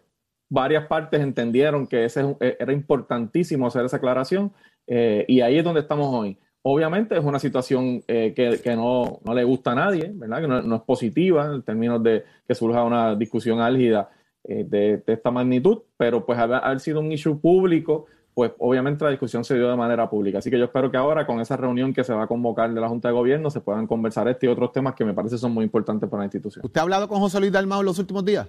varias 0.49 0.87
partes 0.87 1.21
entendieron 1.21 1.87
que 1.87 2.05
ese 2.05 2.35
eh, 2.39 2.57
era 2.59 2.73
importantísimo 2.73 3.67
hacer 3.67 3.85
esa 3.85 3.97
aclaración 3.97 4.51
eh, 4.87 5.25
y 5.27 5.41
ahí 5.41 5.57
es 5.57 5.63
donde 5.63 5.81
estamos 5.81 6.13
hoy. 6.13 6.37
Obviamente 6.61 7.15
es 7.15 7.23
una 7.23 7.37
situación 7.37 8.03
eh, 8.07 8.33
que, 8.35 8.75
no, 8.75 9.19
le 9.33 9.43
gusta 9.43 9.73
a 9.73 9.75
nadie, 9.75 10.11
¿verdad? 10.13 10.41
Que 10.41 10.47
no, 10.47 10.75
es 10.75 10.81
positiva 10.81 11.53
en 11.53 11.61
términos 11.61 12.01
de 12.01 12.23
que 12.47 12.55
surja 12.55 12.83
una 12.83 13.15
discusión 13.15 13.59
álgida 13.59 14.09
de, 14.43 15.03
esta 15.05 15.31
magnitud, 15.31 15.79
pero 15.97 16.25
pues 16.25 16.37
haber, 16.37 16.63
haber, 16.63 16.79
sido 16.79 16.99
un 16.99 17.11
issue 17.11 17.39
público, 17.39 18.05
pues 18.35 18.51
obviamente 18.59 19.03
la 19.03 19.11
discusión 19.11 19.43
se 19.43 19.55
dio 19.55 19.69
de 19.69 19.75
manera 19.75 20.09
pública. 20.09 20.39
Así 20.39 20.49
que 20.51 20.57
yo 20.57 20.65
espero 20.65 20.91
que 20.91 20.97
ahora 20.97 21.25
con 21.25 21.39
esa 21.39 21.55
reunión 21.55 21.93
que 21.93 22.03
se 22.03 22.13
va 22.13 22.23
a 22.23 22.27
convocar 22.27 22.73
de 22.73 22.81
la 22.81 22.89
Junta 22.89 23.07
de 23.07 23.13
Gobierno 23.13 23.49
se 23.49 23.61
puedan 23.61 23.87
conversar 23.87 24.27
este 24.27 24.47
y 24.47 24.49
otros 24.49 24.71
temas 24.71 24.95
que 24.95 25.05
me 25.05 25.13
parece 25.13 25.37
son 25.37 25.53
muy 25.53 25.63
importantes 25.63 26.09
para 26.09 26.21
la 26.21 26.25
institución. 26.25 26.65
¿Usted 26.65 26.79
ha 26.79 26.83
hablado 26.83 27.07
con 27.07 27.19
José 27.19 27.39
Luis 27.39 27.51
Dalmau 27.51 27.79
en 27.79 27.85
los 27.85 27.97
últimos 27.97 28.25
días? 28.25 28.47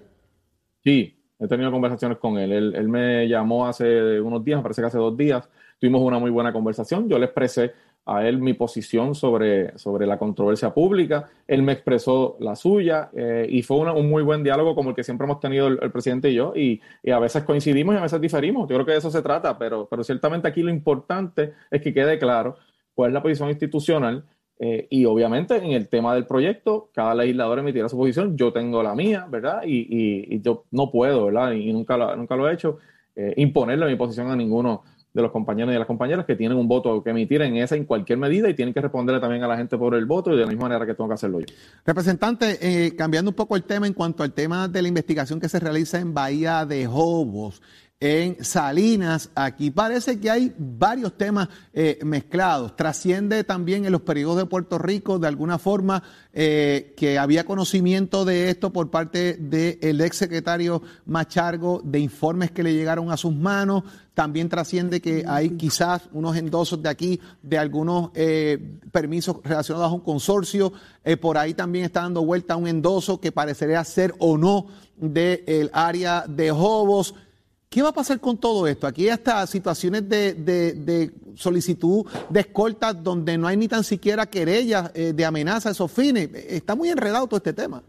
Sí, 0.83 1.17
He 1.39 1.47
tenido 1.47 1.71
conversaciones 1.71 2.19
con 2.19 2.39
él. 2.39 2.53
él. 2.53 2.89
me 2.89 3.29
llamó 3.29 3.67
hace 3.67 4.21
unos 4.21 4.43
días, 4.45 4.59
me 4.59 4.63
parece 4.63 4.83
que 4.83 4.87
hace 4.87 4.99
dos 4.99 5.17
días. 5.17 5.49
Tuvimos 5.79 6.01
una 6.01 6.19
muy 6.19 6.31
buena 6.31 6.53
conversación. 6.53 7.09
Yo 7.09 7.19
le 7.19 7.27
expresé 7.27 7.73
a 8.07 8.27
él 8.27 8.39
mi 8.39 8.55
posición 8.55 9.15
sobre, 9.15 9.77
sobre 9.77 10.07
la 10.07 10.17
controversia 10.17 10.73
pública. 10.73 11.29
Él 11.47 11.63
me 11.63 11.73
expresó 11.73 12.37
la 12.41 12.55
suya 12.55 13.11
eh, 13.15 13.47
y 13.51 13.63
fue 13.63 13.79
un 13.79 14.09
muy 14.09 14.23
buen 14.23 14.43
diálogo 14.45 14.75
como 14.75 14.91
el 14.91 14.97
que 14.97 15.03
siempre 15.03 15.27
hemos 15.27 15.41
tenido 15.41 15.67
el, 15.67 15.91
presidente 15.91 16.31
y 16.31 16.35
yo. 16.35 16.55
Y, 16.55 16.81
a 17.11 17.19
veces 17.19 17.43
coincidimos 17.43 17.95
y 17.95 17.99
a 17.99 18.03
veces 18.03 18.21
diferimos. 18.21 18.69
Yo 18.69 18.77
creo 18.77 18.87
que 18.87 18.93
de 18.93 18.99
eso 18.99 19.11
se 19.11 19.23
trata, 19.23 19.59
pero, 19.59 19.87
pero 19.91 20.05
ciertamente 20.05 20.49
aquí 20.49 20.63
lo 20.63 20.71
importante 20.71 21.53
es 21.71 21.83
que 21.83 21.93
quede 21.93 22.19
claro 22.19 22.57
cuál 22.95 23.11
es 23.11 23.15
la 23.15 23.23
posición 23.23 23.51
institucional 23.51 24.25
eh, 24.59 24.87
y 24.89 25.05
obviamente 25.05 25.57
en 25.57 25.73
el 25.73 25.89
tema 25.89 26.15
del 26.15 26.27
proyecto, 26.27 26.89
cada 26.95 27.15
legislador 27.15 27.59
emitirá 27.59 27.89
su 27.89 27.97
posición, 27.97 28.37
yo 28.37 28.53
tengo 28.53 28.83
la 28.83 28.95
mía, 28.95 29.27
¿verdad? 29.29 29.63
Y, 29.67 30.41
yo 30.41 30.65
no 30.71 30.91
puedo, 30.91 31.27
¿verdad? 31.27 31.53
Y 31.53 31.73
nunca 31.73 31.97
lo, 31.97 32.17
nunca 32.17 32.37
lo 32.37 32.49
he 32.49 32.55
hecho, 32.55 32.79
eh, 33.15 33.35
imponerle 33.37 33.87
mi 33.87 33.97
posición 33.97 34.31
a 34.31 34.37
ninguno 34.37 34.83
de 35.17 35.23
los 35.23 35.31
compañeros 35.31 35.71
y 35.71 35.73
de 35.73 35.79
las 35.79 35.87
compañeras 35.87 36.27
que 36.27 36.37
tienen 36.37 36.59
un 36.59 36.69
voto 36.69 37.03
que 37.03 37.09
emitir 37.09 37.41
en 37.41 37.57
esa, 37.57 37.75
en 37.75 37.87
cualquier 37.87 38.19
medida, 38.19 38.51
y 38.51 38.55
tienen 38.55 38.75
que 38.75 38.83
responderle 38.83 39.19
también 39.19 39.43
a 39.43 39.49
la 39.49 39.57
gente 39.57 39.79
por 39.79 39.95
el 39.95 40.05
voto 40.05 40.33
y 40.33 40.37
de 40.37 40.43
la 40.43 40.49
misma 40.49 40.69
manera 40.69 40.85
que 40.85 40.95
tengo 40.95 41.09
que 41.09 41.15
hacerlo 41.15 41.41
yo. 41.41 41.47
Representante, 41.87 42.59
eh, 42.61 42.95
cambiando 42.95 43.31
un 43.31 43.35
poco 43.35 43.57
el 43.57 43.65
tema 43.65 43.87
en 43.87 43.95
cuanto 43.95 44.23
al 44.23 44.35
tema 44.35 44.69
de 44.69 44.83
la 44.83 44.89
investigación 44.89 45.41
que 45.41 45.49
se 45.49 45.59
realiza 45.59 45.99
en 45.99 46.13
Bahía 46.13 46.67
de 46.67 46.87
Jobos, 46.87 47.63
en 47.99 48.45
Salinas. 48.45 49.31
Aquí 49.35 49.71
parece 49.71 50.21
que 50.21 50.31
hay 50.31 50.55
varios 50.59 51.17
temas 51.17 51.49
eh, 51.73 51.99
mezclados. 52.05 52.77
Trasciende 52.77 53.43
también 53.43 53.87
en 53.87 53.93
los 53.93 54.03
periodos 54.03 54.37
de 54.37 54.47
Puerto 54.47 54.77
Rico 54.79 55.19
de 55.19 55.29
alguna 55.29 55.59
forma 55.59 56.03
eh, 56.35 56.93
que 56.97 57.19
había 57.19 57.45
conocimiento 57.45 58.27
de 58.27 58.51
esto 58.51 58.71
por 58.71 58.91
parte 58.91 59.35
del 59.35 60.01
ex 60.03 60.17
secretario 60.17 60.83
Machargo, 61.07 61.81
de 61.85 62.01
informes 62.01 62.51
que 62.51 62.63
le 62.63 62.75
llegaron 62.75 63.11
a 63.11 63.17
sus 63.17 63.35
manos. 63.35 63.85
También 64.13 64.49
trasciende 64.49 65.01
que 65.01 65.25
hay 65.27 65.51
quizás 65.51 66.03
unos 66.13 66.37
endosos 66.37 66.83
de 66.83 66.89
aquí 66.89 67.21
de 67.43 67.59
algunos 67.59 68.11
eh, 68.15 68.79
permisos 68.93 69.39
relacionados 69.43 69.91
a 69.91 69.95
un 69.95 70.01
consorcio. 70.01 70.73
por 71.21 71.39
ahí 71.39 71.55
también 71.55 71.87
está 71.87 72.03
dando 72.03 72.25
vuelta 72.25 72.57
un 72.57 72.67
endoso 72.67 73.21
que 73.21 73.33
parecería 73.33 73.83
ser 73.85 74.15
o 74.19 74.37
no 74.37 74.67
del 74.97 75.71
área 75.73 76.25
de 76.27 76.51
Jobos. 76.51 77.15
¿Qué 77.69 77.83
va 77.83 77.91
a 77.91 77.93
pasar 77.93 78.21
con 78.21 78.39
todo 78.39 78.67
esto? 78.67 78.87
Aquí 78.87 79.05
hay 79.05 79.11
hasta 79.11 79.47
situaciones 79.47 80.09
de, 80.09 81.11
solicitud 81.35 82.07
de 82.31 82.41
escolta 82.41 82.95
donde 82.95 83.37
no 83.37 83.47
hay 83.47 83.57
ni 83.57 83.69
tan 83.69 83.85
siquiera 83.85 84.27
querellas 84.27 84.91
eh, 84.95 85.13
de 85.13 85.25
amenaza 85.25 85.69
a 85.69 85.73
esos 85.73 85.91
fines. 85.91 86.31
Está 86.33 86.75
muy 86.75 86.89
enredado 86.89 87.27
todo 87.27 87.37
este 87.37 87.53
tema. 87.53 87.83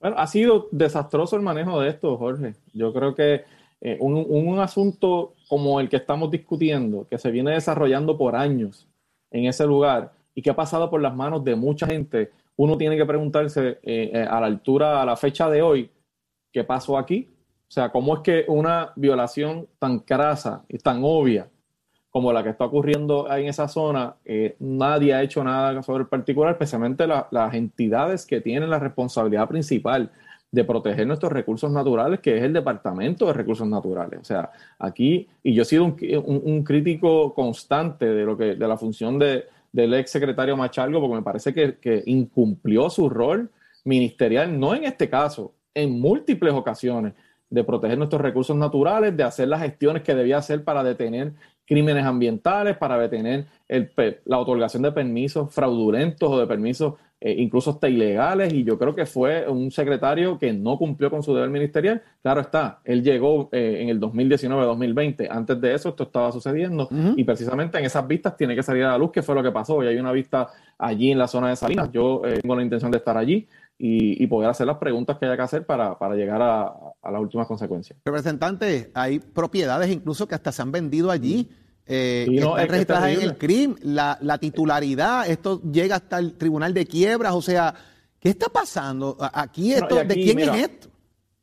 Bueno, 0.00 0.16
ha 0.16 0.26
sido 0.26 0.68
desastroso 0.70 1.36
el 1.36 1.42
manejo 1.42 1.80
de 1.80 1.90
esto, 1.90 2.16
Jorge. 2.16 2.54
Yo 2.72 2.92
creo 2.92 3.14
que 3.14 3.44
eh, 3.82 3.98
un, 4.00 4.58
asunto 4.58 5.34
como 5.48 5.80
el 5.80 5.88
que 5.88 5.96
estamos 5.96 6.30
discutiendo, 6.30 7.06
que 7.08 7.18
se 7.18 7.30
viene 7.30 7.52
desarrollando 7.52 8.16
por 8.16 8.36
años 8.36 8.86
en 9.30 9.46
ese 9.46 9.66
lugar 9.66 10.12
y 10.34 10.42
que 10.42 10.50
ha 10.50 10.56
pasado 10.56 10.88
por 10.88 11.02
las 11.02 11.14
manos 11.14 11.44
de 11.44 11.56
mucha 11.56 11.86
gente, 11.86 12.30
uno 12.56 12.78
tiene 12.78 12.96
que 12.96 13.04
preguntarse 13.04 13.78
eh, 13.82 14.26
a 14.28 14.40
la 14.40 14.46
altura, 14.46 15.02
a 15.02 15.04
la 15.04 15.16
fecha 15.16 15.50
de 15.50 15.60
hoy, 15.60 15.90
¿qué 16.52 16.64
pasó 16.64 16.96
aquí? 16.96 17.28
O 17.70 17.72
sea, 17.72 17.90
¿cómo 17.90 18.16
es 18.16 18.20
que 18.22 18.44
una 18.48 18.92
violación 18.96 19.68
tan 19.78 20.00
crasa 20.00 20.64
y 20.68 20.78
tan 20.78 21.02
obvia 21.04 21.48
como 22.10 22.32
la 22.32 22.42
que 22.42 22.48
está 22.48 22.64
ocurriendo 22.64 23.32
en 23.32 23.46
esa 23.46 23.68
zona, 23.68 24.16
eh, 24.24 24.56
nadie 24.58 25.14
ha 25.14 25.22
hecho 25.22 25.44
nada 25.44 25.80
sobre 25.84 26.02
el 26.02 26.08
particular, 26.08 26.50
especialmente 26.50 27.06
las 27.06 27.54
entidades 27.54 28.26
que 28.26 28.40
tienen 28.40 28.70
la 28.70 28.80
responsabilidad 28.80 29.46
principal 29.46 30.10
de 30.50 30.64
proteger 30.64 31.06
nuestros 31.06 31.30
recursos 31.30 31.70
naturales, 31.70 32.18
que 32.18 32.36
es 32.36 32.42
el 32.42 32.52
Departamento 32.52 33.26
de 33.26 33.34
Recursos 33.34 33.68
Naturales. 33.68 34.18
O 34.20 34.24
sea, 34.24 34.50
aquí, 34.76 35.28
y 35.44 35.54
yo 35.54 35.62
he 35.62 35.64
sido 35.64 35.84
un, 35.84 36.64
crítico 36.64 37.32
constante 37.34 38.06
de 38.06 38.24
lo 38.24 38.36
que, 38.36 38.56
de 38.56 38.66
la 38.66 38.76
función 38.76 39.16
de, 39.16 39.44
del 39.70 39.94
ex 39.94 40.10
secretario 40.10 40.56
Machalgo, 40.56 41.00
porque 41.00 41.14
me 41.14 41.22
parece 41.22 41.54
que 41.54 42.02
incumplió 42.06 42.90
su 42.90 43.08
rol 43.08 43.48
ministerial, 43.84 44.58
no 44.58 44.74
en 44.74 44.82
este 44.82 45.08
caso, 45.08 45.54
en 45.72 46.00
múltiples 46.00 46.52
ocasiones 46.52 47.14
de 47.50 47.64
proteger 47.64 47.98
nuestros 47.98 48.22
recursos 48.22 48.56
naturales, 48.56 49.16
de 49.16 49.24
hacer 49.24 49.48
las 49.48 49.60
gestiones 49.60 50.02
que 50.02 50.14
debía 50.14 50.38
hacer 50.38 50.64
para 50.64 50.82
detener 50.82 51.32
crímenes 51.66 52.04
ambientales, 52.04 52.76
para 52.76 52.98
detener 52.98 53.46
el, 53.68 53.92
la 54.24 54.38
otorgación 54.38 54.82
de 54.82 54.92
permisos 54.92 55.52
fraudulentos 55.52 56.30
o 56.30 56.38
de 56.38 56.46
permisos 56.46 56.94
eh, 57.22 57.34
incluso 57.36 57.72
hasta 57.72 57.86
ilegales, 57.86 58.50
y 58.54 58.64
yo 58.64 58.78
creo 58.78 58.94
que 58.94 59.04
fue 59.04 59.46
un 59.46 59.70
secretario 59.70 60.38
que 60.38 60.54
no 60.54 60.78
cumplió 60.78 61.10
con 61.10 61.22
su 61.22 61.34
deber 61.34 61.50
ministerial. 61.50 62.02
Claro 62.22 62.40
está, 62.40 62.80
él 62.82 63.02
llegó 63.02 63.50
eh, 63.52 63.76
en 63.82 63.90
el 63.90 64.00
2019-2020, 64.00 65.28
antes 65.30 65.60
de 65.60 65.74
eso 65.74 65.90
esto 65.90 66.04
estaba 66.04 66.32
sucediendo, 66.32 66.88
y 67.16 67.22
precisamente 67.24 67.78
en 67.78 67.84
esas 67.84 68.08
vistas 68.08 68.38
tiene 68.38 68.56
que 68.56 68.62
salir 68.62 68.84
a 68.84 68.92
la 68.92 68.98
luz 68.98 69.10
qué 69.12 69.20
fue 69.20 69.34
lo 69.34 69.42
que 69.42 69.50
pasó, 69.50 69.84
y 69.84 69.88
hay 69.88 69.98
una 69.98 70.12
vista 70.12 70.48
allí 70.78 71.12
en 71.12 71.18
la 71.18 71.28
zona 71.28 71.50
de 71.50 71.56
Salinas, 71.56 71.92
yo 71.92 72.22
eh, 72.24 72.40
tengo 72.40 72.56
la 72.56 72.62
intención 72.62 72.90
de 72.90 72.96
estar 72.96 73.18
allí, 73.18 73.46
y, 73.82 74.26
poder 74.26 74.50
hacer 74.50 74.66
las 74.66 74.76
preguntas 74.76 75.18
que 75.18 75.24
haya 75.24 75.36
que 75.36 75.42
hacer 75.42 75.64
para, 75.64 75.96
llegar 76.14 76.42
a, 76.42 76.74
a, 77.00 77.10
las 77.10 77.20
últimas 77.20 77.46
consecuencias. 77.46 77.98
Representante, 78.04 78.90
hay 78.94 79.18
propiedades 79.18 79.90
incluso 79.90 80.28
que 80.28 80.34
hasta 80.34 80.52
se 80.52 80.60
han 80.60 80.70
vendido 80.70 81.10
allí 81.10 81.48
eh, 81.92 82.26
están 82.30 82.68
registradas 82.68 83.10
en 83.10 83.22
el 83.22 83.36
CRIM, 83.36 83.74
la, 83.82 84.38
titularidad, 84.38 85.28
esto 85.28 85.60
llega 85.62 85.96
hasta 85.96 86.20
el 86.20 86.34
Tribunal 86.34 86.72
de 86.72 86.86
Quiebras, 86.86 87.34
o 87.34 87.42
sea, 87.42 87.74
¿qué 88.20 88.28
está 88.28 88.46
pasando? 88.48 89.16
Aquí 89.18 89.72
esto, 89.72 89.96
¿de 89.96 90.14
quién 90.14 90.38
es 90.38 90.54
esto? 90.54 90.88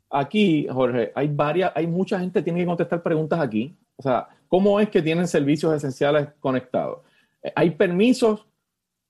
Aquí, 0.10 0.66
Jorge, 0.72 1.12
hay 1.16 1.28
varias, 1.28 1.74
hay 1.76 1.86
mucha 1.86 2.18
gente 2.18 2.40
que 2.40 2.44
tiene 2.44 2.62
que 2.62 2.66
contestar 2.66 3.04
preguntas 3.04 3.42
aquí. 3.42 3.76
O 3.98 4.02
sea, 4.02 4.30
¿cómo 4.48 4.80
es 4.80 4.90
que 4.90 5.02
tienen 5.02 5.28
servicios 5.28 5.74
esenciales 5.74 6.30
conectados? 6.40 7.00
Eh, 7.44 7.52
¿Hay 7.54 7.72
permisos 7.72 8.48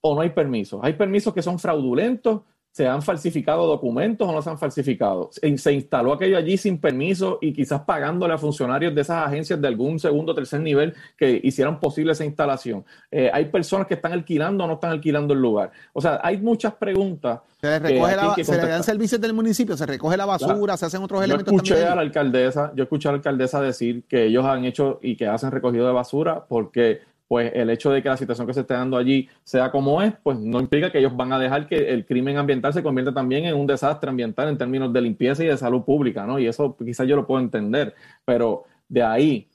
o 0.01 0.15
no 0.15 0.21
hay 0.21 0.31
permisos? 0.31 0.79
¿Hay 0.81 0.93
permisos 0.93 1.35
que 1.35 1.43
son 1.43 1.59
fraudulentos? 1.59 2.41
Se 2.77 2.87
han 2.87 3.01
falsificado 3.01 3.65
documentos 3.65 4.29
o 4.29 4.31
no 4.31 4.39
se 4.39 4.51
han 4.51 4.59
falsificado. 4.59 5.31
Se, 5.31 5.73
instaló 5.73 6.13
aquello 6.13 6.37
allí 6.37 6.57
sin 6.57 6.77
permiso 6.77 7.39
y 7.41 7.51
quizás 7.51 7.81
pagándole 7.81 8.35
a 8.35 8.37
funcionarios 8.37 8.93
de 8.93 9.01
esas 9.01 9.25
agencias 9.25 9.59
de 9.59 9.67
algún 9.67 9.97
segundo 9.97 10.33
o 10.33 10.35
tercer 10.35 10.61
nivel 10.61 10.93
que 11.17 11.41
hicieran 11.43 11.79
posible 11.79 12.11
esa 12.11 12.23
instalación. 12.23 12.85
Eh, 13.09 13.31
hay 13.33 13.45
personas 13.45 13.87
que 13.87 13.95
están 13.95 14.11
alquilando 14.13 14.63
o 14.63 14.67
no 14.67 14.73
están 14.75 14.91
alquilando 14.91 15.33
el 15.33 15.41
lugar. 15.41 15.71
O 15.91 15.99
sea, 15.99 16.19
hay 16.21 16.37
muchas 16.37 16.75
preguntas. 16.75 17.39
Se, 17.59 17.79
le 17.79 18.67
dan 18.67 18.83
servicios 18.83 19.19
del 19.19 19.33
municipio, 19.33 19.75
se 19.75 19.87
recoge 19.87 20.15
la 20.15 20.27
basura, 20.27 20.77
se 20.77 20.85
hacen 20.85 21.01
otros 21.01 21.23
elementos. 21.23 21.51
Yo 21.51 21.57
escuché 21.57 21.83
a 21.83 21.95
la 21.95 22.01
alcaldesa, 22.01 22.73
yo 22.75 22.83
escuché 22.83 23.09
a 23.09 23.13
la 23.13 23.17
alcaldesa 23.17 23.59
decir 23.59 24.03
que 24.07 24.25
ellos 24.25 24.45
han 24.45 24.65
hecho 24.65 24.99
y 25.01 25.15
que 25.15 25.25
hacen 25.25 25.49
recogido 25.49 25.87
de 25.87 25.93
basura 25.93 26.45
porque 26.47 27.01
pues 27.27 27.51
el 27.53 27.69
hecho 27.69 27.91
de 27.91 28.01
que 28.01 28.09
la 28.09 28.17
situación 28.17 28.47
que 28.47 28.53
se 28.53 28.61
esté 28.61 28.73
dando 28.73 28.97
allí 28.97 29.27
sea 29.43 29.69
como 29.71 30.01
es, 30.01 30.13
pues 30.23 30.39
no 30.39 30.59
implica 30.59 30.91
que 30.91 30.99
ellos 30.99 31.15
van 31.15 31.33
a 31.33 31.39
dejar 31.39 31.67
que 31.67 31.93
el 31.93 32.05
crimen 32.05 32.37
ambiental 32.37 32.73
se 32.73 32.83
convierta 32.83 33.13
también 33.13 33.45
en 33.45 33.55
un 33.55 33.67
desastre 33.67 34.09
ambiental 34.09 34.49
en 34.49 34.57
términos 34.57 34.93
de 34.93 35.01
limpieza 35.01 35.43
y 35.43 35.47
de 35.47 35.57
salud 35.57 35.83
pública, 35.83 36.25
¿no? 36.25 36.39
Y 36.39 36.47
eso 36.47 36.75
quizás 36.77 37.07
yo 37.07 37.15
lo 37.15 37.27
puedo 37.27 37.41
entender, 37.41 37.93
pero 38.23 38.63
de 38.87 39.03
ahí 39.03 39.49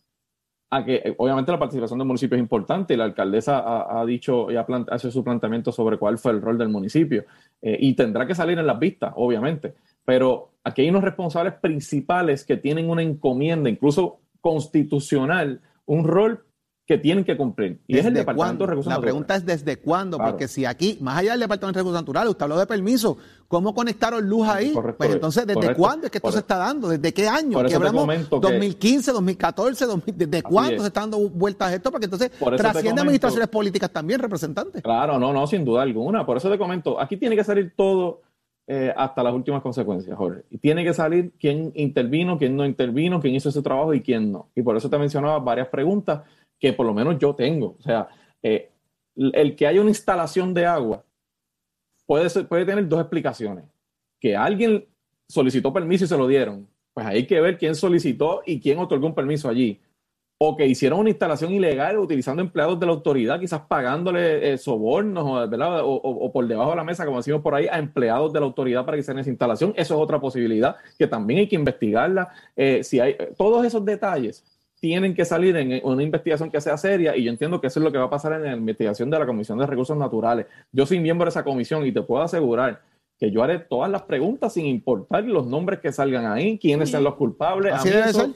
a 0.72 0.84
que 0.84 1.14
obviamente 1.18 1.52
la 1.52 1.58
participación 1.58 1.98
del 1.98 2.08
municipio 2.08 2.34
es 2.34 2.40
importante 2.40 2.94
y 2.94 2.96
la 2.96 3.04
alcaldesa 3.04 3.62
ha, 4.00 4.04
dicho 4.06 4.50
y 4.50 4.56
ha 4.56 4.66
hecho 4.94 5.10
su 5.10 5.22
planteamiento 5.22 5.70
sobre 5.70 5.98
cuál 5.98 6.16
fue 6.16 6.32
el 6.32 6.40
rol 6.40 6.56
del 6.56 6.70
municipio 6.70 7.26
eh, 7.60 7.76
y 7.78 7.92
tendrá 7.94 8.26
que 8.26 8.34
salir 8.34 8.58
en 8.58 8.66
las 8.66 8.78
vistas, 8.78 9.12
obviamente, 9.16 9.74
pero 10.02 10.52
aquí 10.64 10.80
hay 10.80 10.88
unos 10.88 11.04
responsables 11.04 11.54
principales 11.54 12.44
que 12.46 12.56
tienen 12.56 12.88
una 12.88 13.02
encomienda, 13.02 13.68
incluso 13.68 14.20
constitucional, 14.40 15.60
un 15.84 16.04
rol 16.04 16.42
que 16.86 16.98
tienen 16.98 17.24
que 17.24 17.36
cumplir. 17.36 17.80
Y 17.86 17.96
es 17.96 18.04
el 18.04 18.14
Departamento 18.14 18.64
de 18.64 18.70
Recursos 18.70 18.92
La 18.92 19.00
pregunta 19.00 19.36
es 19.36 19.46
desde 19.46 19.76
cuándo, 19.78 20.18
porque 20.18 20.48
si 20.48 20.64
aquí, 20.64 20.98
más 21.00 21.18
allá 21.18 21.32
del 21.32 21.40
Departamento 21.40 21.78
de 21.78 21.82
Recursos 21.82 22.00
Naturales, 22.00 22.30
usted 22.30 22.42
habló 22.42 22.58
de 22.58 22.66
permiso, 22.66 23.16
¿cómo 23.46 23.72
conectaron 23.72 24.28
luz 24.28 24.48
ahí? 24.48 24.74
pues 24.96 25.10
entonces, 25.12 25.46
¿desde 25.46 25.74
cuándo 25.74 26.06
es 26.06 26.10
que 26.10 26.18
esto 26.18 26.32
se 26.32 26.40
está 26.40 26.56
dando? 26.56 26.88
¿Desde 26.88 27.14
qué 27.14 27.28
año? 27.28 27.64
¿Que 27.64 27.74
hablamos 27.74 28.28
2015, 28.28 29.12
2014, 29.12 29.86
¿desde 30.06 30.42
cuándo 30.42 30.80
se 30.80 30.88
está 30.88 31.00
dando 31.00 31.18
vueltas 31.30 31.72
esto? 31.72 31.90
Porque 31.92 32.06
entonces 32.06 32.32
trasciende 32.56 33.00
administraciones 33.00 33.48
políticas 33.48 33.90
también, 33.90 34.18
representantes. 34.18 34.82
Claro, 34.82 35.18
no, 35.18 35.32
no, 35.32 35.46
sin 35.46 35.64
duda 35.64 35.82
alguna. 35.82 36.26
Por 36.26 36.36
eso 36.36 36.50
te 36.50 36.58
comento, 36.58 37.00
aquí 37.00 37.16
tiene 37.16 37.36
que 37.36 37.44
salir 37.44 37.74
todo 37.76 38.22
eh, 38.66 38.92
hasta 38.96 39.22
las 39.22 39.34
últimas 39.34 39.60
consecuencias, 39.60 40.16
Jorge. 40.16 40.42
Y 40.50 40.58
tiene 40.58 40.84
que 40.84 40.94
salir 40.94 41.32
quién 41.38 41.72
intervino, 41.74 42.38
quién 42.38 42.56
no 42.56 42.64
intervino, 42.64 43.20
quién 43.20 43.34
hizo 43.34 43.48
ese 43.48 43.60
trabajo 43.60 43.92
y 43.92 44.02
quién 44.02 44.30
no. 44.30 44.48
Y 44.54 44.62
por 44.62 44.76
eso 44.76 44.88
te 44.88 44.98
mencionaba 44.98 45.38
varias 45.40 45.68
preguntas 45.68 46.22
que 46.62 46.72
por 46.72 46.86
lo 46.86 46.94
menos 46.94 47.18
yo 47.18 47.34
tengo. 47.34 47.74
O 47.76 47.82
sea, 47.82 48.06
eh, 48.40 48.70
el 49.16 49.56
que 49.56 49.66
haya 49.66 49.80
una 49.80 49.90
instalación 49.90 50.54
de 50.54 50.64
agua 50.64 51.04
puede, 52.06 52.30
puede 52.44 52.64
tener 52.64 52.86
dos 52.86 53.00
explicaciones. 53.00 53.64
Que 54.20 54.36
alguien 54.36 54.86
solicitó 55.28 55.72
permiso 55.72 56.04
y 56.04 56.08
se 56.08 56.16
lo 56.16 56.28
dieron. 56.28 56.68
Pues 56.94 57.04
hay 57.04 57.26
que 57.26 57.40
ver 57.40 57.58
quién 57.58 57.74
solicitó 57.74 58.42
y 58.46 58.60
quién 58.60 58.78
otorgó 58.78 59.08
un 59.08 59.14
permiso 59.14 59.48
allí. 59.48 59.80
O 60.38 60.56
que 60.56 60.64
hicieron 60.64 61.00
una 61.00 61.10
instalación 61.10 61.52
ilegal 61.52 61.98
utilizando 61.98 62.42
empleados 62.42 62.78
de 62.78 62.86
la 62.86 62.92
autoridad, 62.92 63.40
quizás 63.40 63.62
pagándole 63.62 64.52
eh, 64.52 64.58
sobornos 64.58 65.24
o, 65.24 65.94
o, 65.94 66.32
por 66.32 66.46
debajo 66.46 66.70
de 66.70 66.76
la 66.76 66.84
mesa, 66.84 67.04
como 67.04 67.16
decimos 67.16 67.42
por 67.42 67.56
ahí, 67.56 67.66
a 67.66 67.78
empleados 67.78 68.32
de 68.32 68.38
la 68.38 68.46
autoridad 68.46 68.84
para 68.84 68.96
que 68.96 69.00
hicieran 69.00 69.20
esa 69.20 69.30
instalación. 69.30 69.72
Eso 69.76 69.94
es 69.94 70.00
otra 70.00 70.20
posibilidad 70.20 70.76
que 70.96 71.08
también 71.08 71.40
hay 71.40 71.48
que 71.48 71.56
investigarla. 71.56 72.28
Eh, 72.54 72.84
si 72.84 73.00
hay 73.00 73.16
todos 73.36 73.66
esos 73.66 73.84
detalles 73.84 74.44
tienen 74.82 75.14
que 75.14 75.24
salir 75.24 75.56
en 75.56 75.80
una 75.84 76.02
investigación 76.02 76.50
que 76.50 76.60
sea 76.60 76.76
seria 76.76 77.16
y 77.16 77.22
yo 77.22 77.30
entiendo 77.30 77.60
que 77.60 77.68
eso 77.68 77.78
es 77.78 77.84
lo 77.84 77.92
que 77.92 77.98
va 77.98 78.06
a 78.06 78.10
pasar 78.10 78.32
en 78.32 78.42
la 78.42 78.52
investigación 78.56 79.10
de 79.10 79.16
la 79.16 79.26
Comisión 79.26 79.56
de 79.56 79.64
Recursos 79.64 79.96
Naturales. 79.96 80.46
Yo 80.72 80.84
soy 80.86 80.98
miembro 80.98 81.24
de 81.24 81.28
esa 81.28 81.44
comisión 81.44 81.86
y 81.86 81.92
te 81.92 82.02
puedo 82.02 82.20
asegurar 82.20 82.82
que 83.16 83.30
yo 83.30 83.44
haré 83.44 83.60
todas 83.60 83.88
las 83.88 84.02
preguntas 84.02 84.54
sin 84.54 84.66
importar 84.66 85.22
los 85.22 85.46
nombres 85.46 85.78
que 85.78 85.92
salgan 85.92 86.26
ahí, 86.26 86.58
quiénes 86.58 86.90
sean 86.90 87.04
los 87.04 87.14
culpables. 87.14 87.72
a 87.72 87.84
mí, 87.84 87.90
eso, 87.92 88.32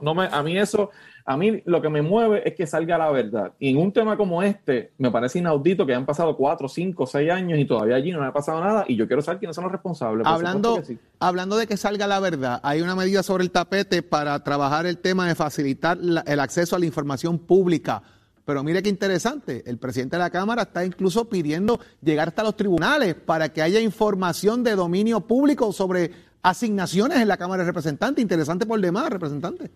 no, 0.00 0.14
me, 0.14 0.24
a 0.32 0.42
mí 0.42 0.56
eso 0.56 0.88
a 1.28 1.36
mí 1.36 1.62
lo 1.66 1.82
que 1.82 1.90
me 1.90 2.00
mueve 2.00 2.48
es 2.48 2.54
que 2.54 2.66
salga 2.66 2.96
la 2.96 3.10
verdad. 3.10 3.52
Y 3.58 3.68
en 3.68 3.76
un 3.76 3.92
tema 3.92 4.16
como 4.16 4.42
este, 4.42 4.92
me 4.96 5.10
parece 5.10 5.40
inaudito 5.40 5.84
que 5.84 5.92
hayan 5.92 6.06
pasado 6.06 6.34
cuatro, 6.34 6.70
cinco, 6.70 7.06
seis 7.06 7.30
años 7.30 7.58
y 7.58 7.66
todavía 7.66 7.96
allí 7.96 8.12
no 8.12 8.24
ha 8.24 8.32
pasado 8.32 8.64
nada. 8.64 8.86
Y 8.88 8.96
yo 8.96 9.06
quiero 9.06 9.20
saber 9.20 9.38
quiénes 9.38 9.54
son 9.54 9.64
los 9.64 9.72
responsables. 9.72 10.26
Hablando, 10.26 10.82
hablando 11.18 11.58
de 11.58 11.66
que 11.66 11.76
salga 11.76 12.06
la 12.06 12.18
verdad, 12.18 12.60
hay 12.62 12.80
una 12.80 12.96
medida 12.96 13.22
sobre 13.22 13.44
el 13.44 13.50
tapete 13.50 14.02
para 14.02 14.42
trabajar 14.42 14.86
el 14.86 14.96
tema 14.96 15.28
de 15.28 15.34
facilitar 15.34 15.98
el 15.98 16.40
acceso 16.40 16.76
a 16.76 16.78
la 16.78 16.86
información 16.86 17.38
pública. 17.38 18.02
Pero 18.46 18.64
mire 18.64 18.82
qué 18.82 18.88
interesante, 18.88 19.64
el 19.66 19.76
presidente 19.76 20.16
de 20.16 20.22
la 20.22 20.30
Cámara 20.30 20.62
está 20.62 20.82
incluso 20.82 21.28
pidiendo 21.28 21.78
llegar 22.00 22.28
hasta 22.28 22.42
los 22.42 22.56
tribunales 22.56 23.14
para 23.14 23.50
que 23.50 23.60
haya 23.60 23.80
información 23.80 24.64
de 24.64 24.74
dominio 24.74 25.20
público 25.20 25.74
sobre 25.74 26.10
asignaciones 26.40 27.18
en 27.18 27.28
la 27.28 27.36
Cámara 27.36 27.64
de 27.64 27.66
Representantes. 27.66 28.22
Interesante 28.22 28.64
por 28.64 28.80
demás, 28.80 29.10
representante. 29.10 29.70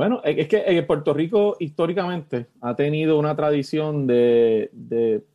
Bueno, 0.00 0.22
es 0.24 0.48
que 0.48 0.82
Puerto 0.84 1.12
Rico 1.12 1.58
históricamente 1.60 2.46
ha 2.62 2.74
tenido 2.74 3.18
una 3.18 3.36
tradición 3.36 4.06
de, 4.06 4.70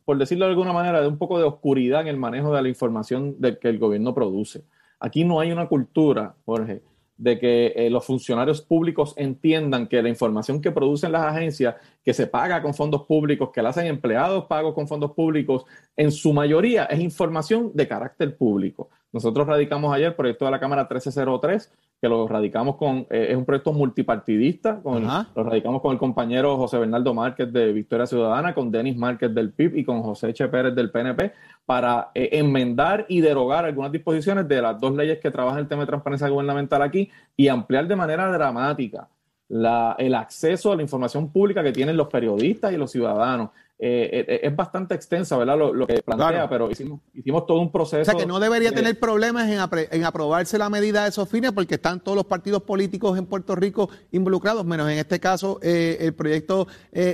por 0.04 0.18
decirlo 0.18 0.46
de 0.46 0.50
alguna 0.50 0.72
manera, 0.72 1.00
de 1.00 1.06
un 1.06 1.18
poco 1.18 1.38
de 1.38 1.44
oscuridad 1.44 2.00
en 2.00 2.08
el 2.08 2.16
manejo 2.16 2.52
de 2.52 2.62
la 2.62 2.68
información 2.68 3.36
que 3.60 3.68
el 3.68 3.78
gobierno 3.78 4.12
produce. 4.12 4.64
Aquí 4.98 5.22
no 5.22 5.38
hay 5.38 5.52
una 5.52 5.68
cultura, 5.68 6.34
Jorge, 6.44 6.82
de 7.16 7.38
que 7.38 7.74
eh, 7.76 7.90
los 7.90 8.04
funcionarios 8.04 8.60
públicos 8.60 9.14
entiendan 9.16 9.86
que 9.86 10.02
la 10.02 10.08
información 10.08 10.60
que 10.60 10.72
producen 10.72 11.12
las 11.12 11.22
agencias, 11.22 11.76
que 12.04 12.12
se 12.12 12.26
paga 12.26 12.60
con 12.60 12.74
fondos 12.74 13.04
públicos, 13.04 13.50
que 13.54 13.62
la 13.62 13.68
hacen 13.68 13.86
empleados 13.86 14.46
pagos 14.46 14.74
con 14.74 14.88
fondos 14.88 15.12
públicos, 15.12 15.64
en 15.96 16.10
su 16.10 16.32
mayoría 16.32 16.86
es 16.86 16.98
información 16.98 17.70
de 17.72 17.86
carácter 17.86 18.36
público. 18.36 18.90
Nosotros 19.12 19.46
radicamos 19.46 19.94
ayer 19.94 20.08
el 20.08 20.14
proyecto 20.14 20.44
de 20.44 20.50
la 20.50 20.60
Cámara 20.60 20.82
1303, 20.82 21.72
que 22.00 22.08
lo 22.08 22.28
radicamos 22.28 22.76
con, 22.76 23.06
eh, 23.10 23.28
es 23.30 23.36
un 23.36 23.44
proyecto 23.44 23.72
multipartidista, 23.72 24.80
con 24.82 25.06
lo 25.06 25.44
radicamos 25.44 25.80
con 25.80 25.92
el 25.92 25.98
compañero 25.98 26.56
José 26.56 26.78
Bernardo 26.78 27.14
Márquez 27.14 27.50
de 27.52 27.72
Victoria 27.72 28.06
Ciudadana, 28.06 28.54
con 28.54 28.70
Denis 28.70 28.96
Márquez 28.96 29.34
del 29.34 29.52
PIB 29.52 29.76
y 29.78 29.84
con 29.84 30.02
José 30.02 30.34
Che 30.34 30.48
Pérez 30.48 30.74
del 30.74 30.90
PNP, 30.90 31.32
para 31.64 32.10
eh, 32.14 32.28
enmendar 32.32 33.06
y 33.08 33.20
derogar 33.20 33.64
algunas 33.64 33.90
disposiciones 33.92 34.46
de 34.46 34.60
las 34.60 34.78
dos 34.78 34.94
leyes 34.94 35.18
que 35.18 35.30
trabajan 35.30 35.60
el 35.60 35.68
tema 35.68 35.82
de 35.82 35.86
transparencia 35.86 36.28
gubernamental 36.28 36.82
aquí 36.82 37.10
y 37.36 37.48
ampliar 37.48 37.88
de 37.88 37.96
manera 37.96 38.30
dramática 38.30 39.08
el 39.48 40.14
acceso 40.14 40.72
a 40.72 40.76
la 40.76 40.82
información 40.82 41.30
pública 41.30 41.62
que 41.62 41.72
tienen 41.72 41.96
los 41.96 42.08
periodistas 42.08 42.72
y 42.72 42.76
los 42.76 42.90
ciudadanos. 42.90 43.50
Eh, 43.78 44.24
eh, 44.26 44.40
es 44.42 44.56
bastante 44.56 44.94
extensa, 44.94 45.36
¿verdad? 45.36 45.58
Lo, 45.58 45.86
que 45.86 46.02
plantea, 46.02 46.48
pero 46.48 46.70
hicimos, 46.70 47.00
hicimos 47.12 47.46
todo 47.46 47.60
un 47.60 47.70
proceso. 47.70 48.00
O 48.00 48.04
sea, 48.06 48.14
que 48.14 48.24
no 48.24 48.40
debería 48.40 48.72
tener 48.72 48.98
problemas 48.98 49.50
en, 49.50 50.04
aprobarse 50.04 50.56
la 50.56 50.70
medida 50.70 51.02
de 51.02 51.10
esos 51.10 51.28
fines 51.28 51.52
porque 51.52 51.74
están 51.74 52.00
todos 52.00 52.16
los 52.16 52.24
partidos 52.24 52.62
políticos 52.62 53.18
en 53.18 53.26
Puerto 53.26 53.54
Rico 53.54 53.90
involucrados, 54.12 54.64
menos 54.64 54.90
en 54.90 54.96
este 54.96 55.20
caso 55.20 55.58
eh, 55.62 55.98
el 56.00 56.14
proyecto 56.14 56.66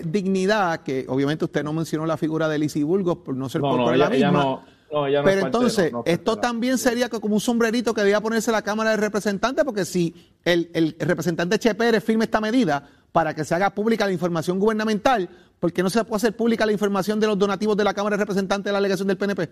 Dignidad, 0.04 0.84
que 0.84 1.04
obviamente 1.08 1.44
usted 1.44 1.64
no 1.64 1.72
mencionó 1.72 2.06
la 2.06 2.16
figura 2.16 2.48
de 2.48 2.58
Lizy 2.58 2.84
Burgos 2.84 3.18
por 3.18 3.34
no 3.34 3.48
ser 3.48 3.60
por, 3.60 3.96
la 3.96 4.08
misma. 4.08 4.64
Pero 4.88 5.46
entonces, 5.46 5.90
esto 6.04 6.36
también 6.36 6.78
sería 6.78 7.08
como 7.08 7.34
un 7.34 7.40
sombrerito 7.40 7.92
que 7.92 8.02
debía 8.02 8.20
ponerse 8.20 8.52
la 8.52 8.62
Cámara 8.62 8.90
de 8.90 8.98
Representantes, 8.98 9.64
porque 9.64 9.84
si 9.84 10.14
el, 10.44 10.70
el 10.74 10.94
representante 11.00 11.58
Che 11.58 11.74
Pérez 11.74 12.04
firme 12.04 12.24
esta 12.24 12.40
medida 12.40 12.88
para 13.10 13.34
que 13.34 13.44
se 13.44 13.54
haga 13.54 13.70
pública 13.70 14.06
la 14.06 14.12
información 14.12 14.58
gubernamental, 14.58 15.28
¿por 15.62 15.72
qué 15.72 15.80
no 15.80 15.90
se 15.90 16.02
puede 16.02 16.16
hacer 16.16 16.36
pública 16.36 16.66
la 16.66 16.72
información 16.72 17.20
de 17.20 17.28
los 17.28 17.38
donativos 17.38 17.76
de 17.76 17.84
la 17.84 17.94
Cámara 17.94 18.16
de 18.16 18.24
Representantes 18.24 18.64
de 18.64 18.72
la 18.72 18.78
delegación 18.78 19.06
del 19.06 19.16
PNP? 19.16 19.48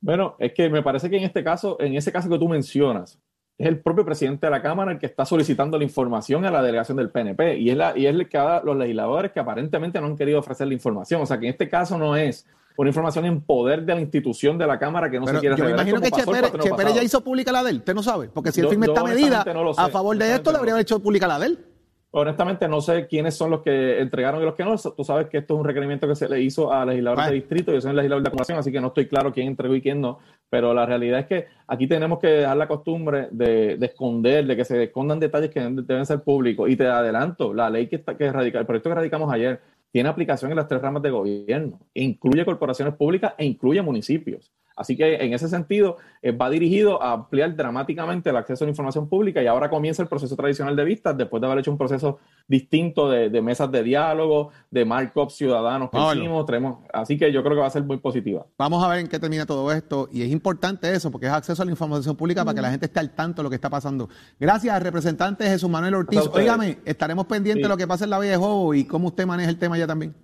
Bueno, 0.00 0.36
es 0.38 0.54
que 0.54 0.70
me 0.70 0.82
parece 0.82 1.10
que 1.10 1.18
en 1.18 1.24
este 1.24 1.44
caso, 1.44 1.76
en 1.80 1.94
ese 1.96 2.10
caso 2.10 2.30
que 2.30 2.38
tú 2.38 2.48
mencionas, 2.48 3.18
es 3.58 3.66
el 3.66 3.78
propio 3.78 4.06
presidente 4.06 4.46
de 4.46 4.50
la 4.50 4.62
Cámara 4.62 4.92
el 4.92 4.98
que 4.98 5.04
está 5.04 5.26
solicitando 5.26 5.76
la 5.76 5.84
información 5.84 6.46
a 6.46 6.50
la 6.50 6.62
delegación 6.62 6.96
del 6.96 7.10
PNP 7.10 7.58
y 7.58 7.68
es, 7.68 7.76
la, 7.76 7.92
y 7.94 8.06
es 8.06 8.14
el 8.14 8.26
que 8.26 8.38
los 8.64 8.74
legisladores 8.74 9.32
que 9.32 9.40
aparentemente 9.40 10.00
no 10.00 10.06
han 10.06 10.16
querido 10.16 10.38
ofrecer 10.38 10.66
la 10.66 10.72
información. 10.72 11.20
O 11.20 11.26
sea 11.26 11.38
que 11.38 11.44
en 11.44 11.52
este 11.52 11.68
caso 11.68 11.98
no 11.98 12.16
es 12.16 12.46
una 12.78 12.88
información 12.88 13.26
en 13.26 13.42
poder 13.42 13.84
de 13.84 13.94
la 13.94 14.00
institución 14.00 14.56
de 14.56 14.66
la 14.66 14.78
Cámara 14.78 15.10
que 15.10 15.20
no 15.20 15.26
Pero 15.26 15.40
se 15.40 15.40
quiere 15.40 15.56
yo 15.58 15.64
me 15.66 15.72
imagino 15.72 16.00
que 16.00 16.10
Chepere, 16.10 16.94
ya 16.94 17.02
hizo 17.02 17.22
pública 17.22 17.52
la 17.52 17.62
de 17.62 17.70
él. 17.72 17.76
Usted 17.76 17.94
no 17.94 18.02
sabe. 18.02 18.30
Porque 18.32 18.50
si 18.50 18.62
él 18.62 18.68
firma 18.68 18.86
esta 18.86 19.04
medida 19.04 19.44
no 19.52 19.72
a 19.76 19.88
favor 19.90 20.16
de 20.16 20.34
esto, 20.34 20.52
no 20.52 20.58
haber 20.58 20.78
hecho 20.78 21.00
pública 21.00 21.28
la 21.28 21.38
de 21.38 21.46
él. 21.48 21.73
Honestamente, 22.16 22.68
no 22.68 22.80
sé 22.80 23.08
quiénes 23.08 23.34
son 23.34 23.50
los 23.50 23.60
que 23.62 24.00
entregaron 24.00 24.40
y 24.40 24.44
los 24.44 24.54
que 24.54 24.64
no. 24.64 24.76
Tú 24.76 25.02
sabes 25.02 25.26
que 25.28 25.38
esto 25.38 25.54
es 25.54 25.60
un 25.60 25.66
requerimiento 25.66 26.06
que 26.06 26.14
se 26.14 26.28
le 26.28 26.40
hizo 26.40 26.72
a 26.72 26.84
legisladores 26.86 27.24
Bueno. 27.24 27.30
de 27.32 27.34
distrito. 27.40 27.72
Yo 27.72 27.80
soy 27.80 27.90
el 27.90 27.96
legislador 27.96 28.22
de 28.22 28.28
acumulación, 28.28 28.58
así 28.58 28.70
que 28.70 28.80
no 28.80 28.86
estoy 28.88 29.08
claro 29.08 29.32
quién 29.32 29.48
entregó 29.48 29.74
y 29.74 29.82
quién 29.82 30.00
no. 30.00 30.20
Pero 30.48 30.72
la 30.72 30.86
realidad 30.86 31.18
es 31.20 31.26
que 31.26 31.46
aquí 31.66 31.88
tenemos 31.88 32.20
que 32.20 32.28
dejar 32.28 32.56
la 32.56 32.68
costumbre 32.68 33.28
de, 33.32 33.76
de 33.76 33.86
esconder, 33.86 34.46
de 34.46 34.56
que 34.56 34.64
se 34.64 34.84
escondan 34.84 35.18
detalles 35.18 35.50
que 35.50 35.58
deben, 35.58 35.84
deben 35.84 36.06
ser 36.06 36.22
públicos. 36.22 36.70
Y 36.70 36.76
te 36.76 36.86
adelanto, 36.86 37.52
la 37.52 37.68
ley 37.68 37.88
que, 37.88 37.96
está, 37.96 38.16
que 38.16 38.30
radica, 38.30 38.60
el 38.60 38.66
proyecto 38.66 38.90
que 38.90 38.94
radicamos 38.94 39.32
ayer 39.32 39.60
tiene 39.90 40.08
aplicación 40.08 40.52
en 40.52 40.56
las 40.56 40.68
tres 40.68 40.82
ramas 40.82 41.02
de 41.02 41.10
gobierno. 41.10 41.80
Incluye 41.94 42.44
corporaciones 42.44 42.94
públicas 42.94 43.34
e 43.38 43.44
incluye 43.44 43.82
municipios. 43.82 44.52
Así 44.76 44.96
que 44.96 45.16
en 45.16 45.32
ese 45.32 45.48
sentido 45.48 45.98
eh, 46.20 46.32
va 46.32 46.50
dirigido 46.50 47.02
a 47.02 47.12
ampliar 47.12 47.54
dramáticamente 47.54 48.30
el 48.30 48.36
acceso 48.36 48.64
a 48.64 48.66
la 48.66 48.70
información 48.70 49.08
pública 49.08 49.42
y 49.42 49.46
ahora 49.46 49.70
comienza 49.70 50.02
el 50.02 50.08
proceso 50.08 50.34
tradicional 50.34 50.74
de 50.74 50.84
vistas 50.84 51.16
después 51.16 51.40
de 51.40 51.46
haber 51.46 51.60
hecho 51.60 51.70
un 51.70 51.78
proceso 51.78 52.18
distinto 52.48 53.08
de, 53.08 53.30
de 53.30 53.42
mesas 53.42 53.70
de 53.70 53.82
diálogo, 53.82 54.50
de 54.70 54.84
markup 54.84 55.30
ciudadanos 55.30 55.90
que 55.90 55.96
verlo. 55.96 56.14
hicimos. 56.14 56.46
Traemos, 56.46 56.78
así 56.92 57.16
que 57.16 57.32
yo 57.32 57.42
creo 57.42 57.54
que 57.54 57.60
va 57.60 57.66
a 57.66 57.70
ser 57.70 57.84
muy 57.84 57.98
positiva. 57.98 58.46
Vamos 58.58 58.84
a 58.84 58.88
ver 58.88 59.00
en 59.00 59.08
qué 59.08 59.18
termina 59.18 59.46
todo 59.46 59.70
esto. 59.72 60.08
Y 60.12 60.22
es 60.22 60.30
importante 60.30 60.92
eso, 60.92 61.10
porque 61.10 61.26
es 61.26 61.32
acceso 61.32 61.62
a 61.62 61.64
la 61.64 61.70
información 61.70 62.16
pública 62.16 62.44
para 62.44 62.54
que 62.54 62.62
la 62.62 62.70
gente 62.70 62.86
esté 62.86 63.00
al 63.00 63.10
tanto 63.14 63.42
de 63.42 63.44
lo 63.44 63.50
que 63.50 63.56
está 63.56 63.70
pasando. 63.70 64.08
Gracias, 64.38 64.82
representante 64.82 65.44
Jesús 65.44 65.70
Manuel 65.70 65.94
Ortiz. 65.94 66.20
Óigame, 66.32 66.78
estaremos 66.84 67.26
pendientes 67.26 67.62
de 67.62 67.68
lo 67.68 67.76
que 67.76 67.86
pasa 67.86 68.04
en 68.04 68.10
la 68.10 68.18
Villa 68.18 68.32
de 68.32 68.38
Jobo 68.38 68.74
y 68.74 68.84
cómo 68.84 69.08
usted 69.08 69.26
maneja 69.26 69.50
el 69.50 69.58
tema 69.58 69.78
ya 69.78 69.86
también. 69.86 70.14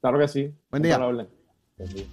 Claro 0.00 0.18
que 0.18 0.28
sí. 0.28 0.54
Buen 0.70 0.82
día. 0.82 0.98
Buen 0.98 1.28
día. 1.78 2.06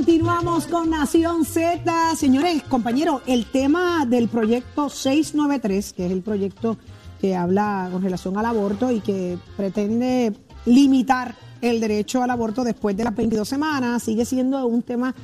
Continuamos 0.00 0.66
con 0.66 0.88
Nación 0.88 1.44
Z. 1.44 2.16
Señores, 2.16 2.62
compañeros, 2.62 3.20
el 3.26 3.44
tema 3.44 4.06
del 4.06 4.28
proyecto 4.28 4.88
693, 4.88 5.92
que 5.92 6.06
es 6.06 6.10
el 6.12 6.22
proyecto 6.22 6.78
que 7.20 7.36
habla 7.36 7.86
con 7.92 8.02
relación 8.02 8.38
al 8.38 8.46
aborto 8.46 8.90
y 8.90 9.00
que 9.00 9.36
pretende 9.58 10.32
limitar 10.64 11.34
el 11.60 11.80
derecho 11.80 12.22
al 12.22 12.30
aborto 12.30 12.64
después 12.64 12.96
de 12.96 13.04
las 13.04 13.14
22 13.14 13.46
semanas, 13.46 14.02
sigue 14.02 14.24
siendo 14.24 14.66
un 14.66 14.80
tema 14.80 15.14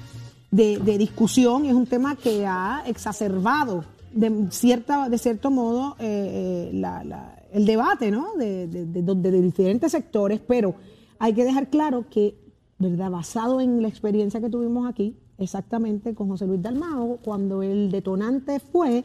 de, 0.50 0.76
discusión, 0.98 1.64
es 1.64 1.72
un 1.72 1.86
tema 1.86 2.14
que 2.14 2.44
ha 2.46 2.82
exacerbado 2.86 3.82
de, 4.12 4.48
cierta, 4.50 5.08
de 5.08 5.16
cierto 5.16 5.50
modo 5.50 5.96
eh, 5.98 6.70
eh, 6.74 7.12
el 7.54 7.64
debate 7.64 8.10
¿no? 8.10 8.34
de- 8.36 8.66
de 8.66 9.40
diferentes 9.40 9.90
sectores, 9.90 10.38
pero 10.46 10.74
hay 11.18 11.32
que 11.32 11.44
dejar 11.44 11.70
claro 11.70 12.04
que, 12.10 12.34
¿verdad? 12.78 13.10
basado 13.10 13.60
en 13.60 13.82
la 13.82 13.88
experiencia 13.88 14.40
que 14.40 14.50
tuvimos 14.50 14.88
aquí, 14.88 15.16
exactamente 15.38 16.14
con 16.14 16.28
José 16.28 16.46
Luis 16.46 16.62
Dalmao, 16.62 17.18
cuando 17.22 17.62
el 17.62 17.90
detonante 17.90 18.60
fue 18.60 19.04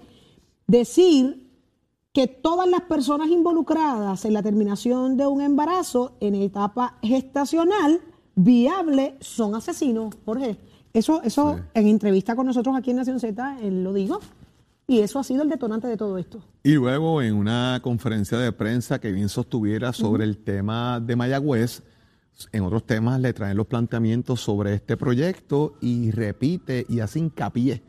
decir 0.68 1.50
que 2.14 2.28
todas 2.28 2.68
las 2.70 2.82
personas 2.82 3.30
involucradas 3.30 4.26
en 4.26 4.34
la 4.34 4.44
terminación 4.44 5.16
de 5.16 5.28
un 5.28 5.42
embarazo 5.42 6.18
en 6.20 6.36
etapa 6.36 6.98
gestacional 7.02 8.02
viable 8.36 9.16
son 9.22 9.56
asesinos, 9.56 10.16
Jorge. 10.26 10.58
Eso, 10.94 11.22
eso 11.24 11.60
en 11.74 11.88
entrevista 11.88 12.36
con 12.36 12.46
nosotros 12.46 12.76
aquí 12.76 12.92
en 12.92 12.98
Nación 12.98 13.20
Z, 13.20 13.60
él 13.62 13.82
lo 13.84 13.94
dijo, 13.94 14.20
y 14.88 15.00
eso 15.00 15.20
ha 15.20 15.24
sido 15.24 15.44
el 15.44 15.50
detonante 15.50 15.88
de 15.88 15.96
todo 15.96 16.18
esto. 16.18 16.42
Y 16.64 16.74
luego 16.74 17.22
en 17.22 17.36
una 17.36 17.80
conferencia 17.82 18.38
de 18.38 18.52
prensa 18.52 19.00
que 19.00 19.14
bien 19.14 19.30
sostuviera 19.30 19.94
sobre 19.94 20.26
el 20.26 20.38
tema 20.38 21.00
de 21.00 21.16
Mayagüez, 21.16 21.82
en 22.52 22.64
otros 22.64 22.86
temas 22.86 23.20
le 23.20 23.34
traen 23.34 23.58
los 23.58 23.68
planteamientos 23.68 24.42
sobre 24.42 24.74
este 24.74 24.98
proyecto 24.98 25.76
y 25.82 26.12
repite 26.12 26.86
y 26.90 27.00
hace 27.00 27.20
hincapié 27.20 27.84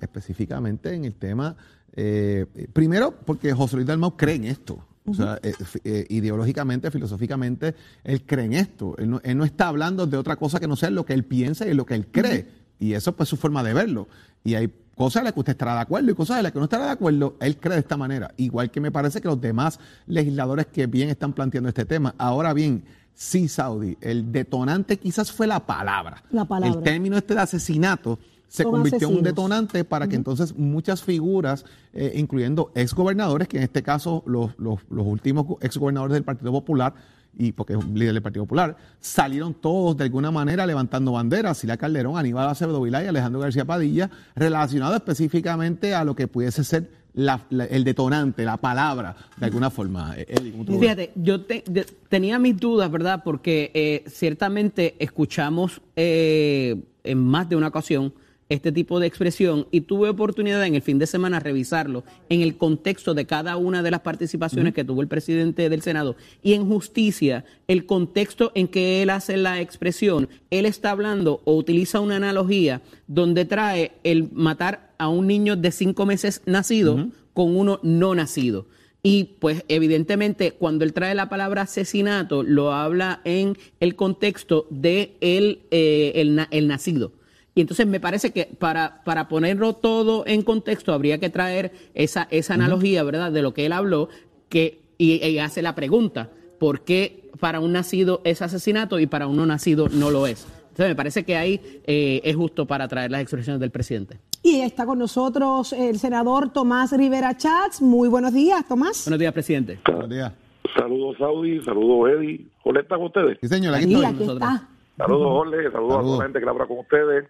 específicamente 0.00 0.94
en 0.94 1.04
el 1.04 1.14
tema, 1.14 1.56
eh, 1.92 2.46
primero 2.72 3.14
porque 3.24 3.52
José 3.52 3.76
Luis 3.76 3.86
Dalmau 3.86 4.16
cree 4.16 4.36
en 4.36 4.44
esto. 4.44 4.84
O 5.04 5.14
sea, 5.14 5.38
eh, 5.42 5.54
eh, 5.84 6.06
ideológicamente, 6.10 6.90
filosóficamente, 6.90 7.74
él 8.04 8.24
cree 8.26 8.44
en 8.44 8.52
esto. 8.52 8.94
Él 8.98 9.08
no, 9.10 9.20
él 9.24 9.38
no 9.38 9.44
está 9.44 9.68
hablando 9.68 10.06
de 10.06 10.16
otra 10.18 10.36
cosa 10.36 10.60
que 10.60 10.68
no 10.68 10.76
sea 10.76 10.90
lo 10.90 11.06
que 11.06 11.14
él 11.14 11.24
piensa 11.24 11.66
y 11.66 11.72
lo 11.72 11.86
que 11.86 11.94
él 11.94 12.08
cree. 12.08 12.46
Y 12.78 12.92
eso 12.92 13.16
pues, 13.16 13.26
es 13.26 13.30
su 13.30 13.36
forma 13.36 13.62
de 13.62 13.72
verlo. 13.72 14.08
Y 14.44 14.54
hay 14.54 14.70
cosas 14.94 15.20
en 15.20 15.24
las 15.24 15.32
que 15.32 15.40
usted 15.40 15.52
estará 15.52 15.74
de 15.74 15.80
acuerdo 15.80 16.10
y 16.10 16.14
cosas 16.14 16.38
en 16.38 16.42
las 16.42 16.52
que 16.52 16.58
no 16.58 16.64
estará 16.64 16.86
de 16.86 16.90
acuerdo. 16.90 17.36
Él 17.40 17.56
cree 17.56 17.74
de 17.74 17.80
esta 17.80 17.96
manera. 17.96 18.32
Igual 18.36 18.70
que 18.70 18.80
me 18.80 18.90
parece 18.90 19.20
que 19.20 19.28
los 19.28 19.40
demás 19.40 19.80
legisladores 20.06 20.66
que 20.66 20.86
bien 20.86 21.08
están 21.08 21.32
planteando 21.32 21.68
este 21.68 21.84
tema. 21.84 22.14
Ahora 22.18 22.52
bien, 22.52 22.84
sí, 23.18 23.48
Saudi, 23.48 23.98
el 24.00 24.30
detonante 24.30 24.96
quizás 24.96 25.32
fue 25.32 25.48
la 25.48 25.66
palabra. 25.66 26.22
La 26.30 26.44
palabra. 26.44 26.78
El 26.78 26.84
término 26.84 27.16
este 27.16 27.34
de 27.34 27.40
asesinato 27.40 28.16
se 28.46 28.62
Son 28.62 28.72
convirtió 28.72 29.08
en 29.08 29.16
un 29.16 29.22
detonante 29.24 29.84
para 29.84 30.06
que 30.06 30.14
entonces 30.14 30.56
muchas 30.56 31.02
figuras, 31.02 31.64
eh, 31.92 32.12
incluyendo 32.14 32.70
exgobernadores, 32.76 33.48
que 33.48 33.56
en 33.56 33.64
este 33.64 33.82
caso 33.82 34.22
los, 34.24 34.56
los, 34.56 34.78
los 34.88 35.04
últimos 35.04 35.46
exgobernadores 35.60 36.14
del 36.14 36.22
Partido 36.22 36.52
Popular, 36.52 36.94
y 37.36 37.50
porque 37.50 37.72
es 37.72 37.84
un 37.84 37.98
líder 37.98 38.14
del 38.14 38.22
Partido 38.22 38.44
Popular, 38.44 38.76
salieron 39.00 39.52
todos 39.52 39.96
de 39.96 40.04
alguna 40.04 40.30
manera 40.30 40.64
levantando 40.64 41.12
banderas, 41.12 41.58
Sila 41.58 41.76
Calderón, 41.76 42.16
Aníbal 42.16 42.48
Acevedo 42.48 42.80
Vilá 42.80 43.02
y 43.02 43.08
Alejandro 43.08 43.40
García 43.40 43.64
Padilla, 43.64 44.10
relacionado 44.36 44.94
específicamente 44.94 45.94
a 45.94 46.04
lo 46.04 46.14
que 46.14 46.28
pudiese 46.28 46.62
ser 46.62 46.88
la- 47.18 47.40
el 47.64 47.82
detonante, 47.84 48.44
la 48.44 48.56
palabra, 48.56 49.16
de 49.36 49.44
alguna 49.46 49.70
forma. 49.70 50.14
Eh, 50.16 50.24
Eddie, 50.28 50.52
¿cómo 50.52 50.64
tú 50.64 50.72
lo 50.72 50.78
ves? 50.78 50.88
Fíjate, 50.90 51.12
yo 51.16 51.40
te- 51.42 51.64
tenía 52.08 52.38
mis 52.38 52.56
dudas, 52.56 52.90
¿verdad? 52.90 53.22
Porque 53.24 53.70
eh, 53.74 54.04
ciertamente 54.08 54.94
escuchamos 55.00 55.80
eh, 55.96 56.76
en 57.02 57.18
más 57.18 57.48
de 57.48 57.56
una 57.56 57.68
ocasión 57.68 58.12
este 58.48 58.72
tipo 58.72 58.98
de 58.98 59.06
expresión 59.06 59.66
y 59.70 59.82
tuve 59.82 60.08
oportunidad 60.08 60.64
en 60.64 60.74
el 60.74 60.82
fin 60.82 60.98
de 60.98 61.06
semana 61.06 61.40
revisarlo 61.40 62.04
en 62.28 62.40
el 62.40 62.56
contexto 62.56 63.14
de 63.14 63.26
cada 63.26 63.56
una 63.56 63.82
de 63.82 63.90
las 63.90 64.00
participaciones 64.00 64.74
que 64.74 64.84
tuvo 64.84 65.02
el 65.02 65.08
presidente 65.08 65.68
del 65.68 65.82
Senado 65.82 66.16
y 66.42 66.54
en 66.54 66.66
justicia 66.66 67.44
el 67.66 67.84
contexto 67.84 68.52
en 68.54 68.68
que 68.68 69.02
él 69.02 69.10
hace 69.10 69.36
la 69.36 69.60
expresión, 69.60 70.28
él 70.50 70.66
está 70.66 70.90
hablando 70.90 71.42
o 71.44 71.56
utiliza 71.56 72.00
una 72.00 72.16
analogía 72.16 72.80
donde 73.06 73.44
trae 73.44 73.92
el 74.04 74.30
matar 74.32 74.94
a 74.98 75.08
un 75.08 75.26
niño 75.26 75.56
de 75.56 75.70
cinco 75.70 76.06
meses 76.06 76.42
nacido 76.46 77.08
con 77.34 77.56
uno 77.56 77.80
no 77.82 78.14
nacido. 78.14 78.66
Y 79.02 79.36
pues 79.38 79.64
evidentemente 79.68 80.52
cuando 80.52 80.84
él 80.84 80.92
trae 80.92 81.14
la 81.14 81.28
palabra 81.28 81.62
asesinato 81.62 82.42
lo 82.42 82.72
habla 82.72 83.20
en 83.24 83.56
el 83.78 83.94
contexto 83.94 84.66
de 84.70 85.16
el, 85.20 85.60
eh, 85.70 86.12
el, 86.16 86.46
el 86.50 86.66
nacido. 86.66 87.12
Y 87.58 87.60
entonces 87.62 87.88
me 87.88 87.98
parece 87.98 88.30
que 88.30 88.44
para, 88.56 89.02
para 89.02 89.26
ponerlo 89.26 89.72
todo 89.72 90.22
en 90.28 90.42
contexto 90.42 90.92
habría 90.92 91.18
que 91.18 91.28
traer 91.28 91.72
esa, 91.92 92.28
esa 92.30 92.54
analogía, 92.54 93.02
¿verdad? 93.02 93.32
De 93.32 93.42
lo 93.42 93.52
que 93.52 93.66
él 93.66 93.72
habló 93.72 94.10
que, 94.48 94.80
y, 94.96 95.14
y 95.26 95.40
hace 95.40 95.60
la 95.60 95.74
pregunta, 95.74 96.30
¿por 96.60 96.82
qué 96.82 97.32
para 97.40 97.58
un 97.58 97.72
nacido 97.72 98.20
es 98.22 98.42
asesinato 98.42 99.00
y 99.00 99.08
para 99.08 99.26
un 99.26 99.36
no 99.38 99.44
nacido 99.44 99.88
no 99.88 100.12
lo 100.12 100.28
es? 100.28 100.46
Entonces 100.68 100.86
me 100.90 100.94
parece 100.94 101.24
que 101.24 101.34
ahí 101.36 101.60
eh, 101.84 102.20
es 102.22 102.36
justo 102.36 102.64
para 102.64 102.86
traer 102.86 103.10
las 103.10 103.22
expresiones 103.22 103.58
del 103.58 103.72
presidente. 103.72 104.20
Y 104.44 104.60
está 104.60 104.86
con 104.86 105.00
nosotros 105.00 105.72
el 105.72 105.98
senador 105.98 106.52
Tomás 106.52 106.92
Rivera 106.96 107.36
Chats. 107.36 107.82
Muy 107.82 108.08
buenos 108.08 108.32
días, 108.34 108.68
Tomás. 108.68 109.02
Buenos 109.04 109.18
días, 109.18 109.32
presidente. 109.32 109.80
Buenos 109.84 110.08
días. 110.08 110.32
Saludos 110.78 111.16
Saudi, 111.18 111.60
saludos 111.64 112.08
Eddie. 112.12 112.46
Jorge, 112.62 112.82
¿están 112.82 113.02
ustedes? 113.02 113.36
Sí, 113.40 113.48
señor, 113.48 113.74
aquí 113.74 113.92
estoy. 113.94 114.04
aquí 114.04 114.14
nosotros. 114.20 114.48
está. 114.48 114.68
Saludos 114.96 115.26
Jorge, 115.26 115.56
saludos, 115.72 115.72
a 115.72 115.72
Saludos. 115.72 116.04
toda 116.04 116.18
la 116.18 116.24
gente 116.24 116.38
que 116.38 116.46
labra 116.46 116.66
con 116.66 116.78
ustedes. 116.78 117.24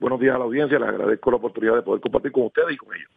Buenos 0.00 0.18
días 0.20 0.34
a 0.34 0.38
la 0.38 0.44
audiencia, 0.44 0.78
les 0.78 0.88
agradezco 0.88 1.30
la 1.30 1.36
oportunidad 1.36 1.74
de 1.76 1.82
poder 1.82 2.00
compartir 2.00 2.32
con 2.32 2.44
ustedes 2.44 2.72
y 2.72 2.76
con 2.78 2.88
ellos. 2.96 3.08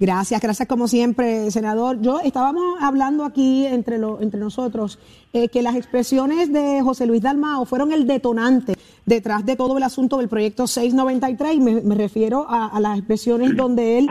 Gracias, 0.00 0.40
gracias 0.40 0.66
como 0.68 0.88
siempre, 0.88 1.48
senador. 1.52 2.00
Yo 2.00 2.18
estábamos 2.18 2.76
hablando 2.80 3.24
aquí 3.24 3.64
entre, 3.66 3.98
lo- 3.98 4.20
entre 4.20 4.40
nosotros 4.40 4.98
eh, 5.32 5.48
que 5.48 5.62
las 5.62 5.76
expresiones 5.76 6.52
de 6.52 6.82
José 6.82 7.06
Luis 7.06 7.22
Dalmao 7.22 7.64
fueron 7.64 7.92
el 7.92 8.08
detonante 8.08 8.74
detrás 9.06 9.46
de 9.46 9.54
todo 9.54 9.76
el 9.76 9.84
asunto 9.84 10.18
del 10.18 10.28
proyecto 10.28 10.66
693 10.66 11.54
y 11.54 11.60
me, 11.60 11.80
me 11.82 11.94
refiero 11.94 12.44
a, 12.48 12.66
a 12.66 12.80
las 12.80 12.98
expresiones 12.98 13.54
donde 13.56 13.98
él 13.98 14.08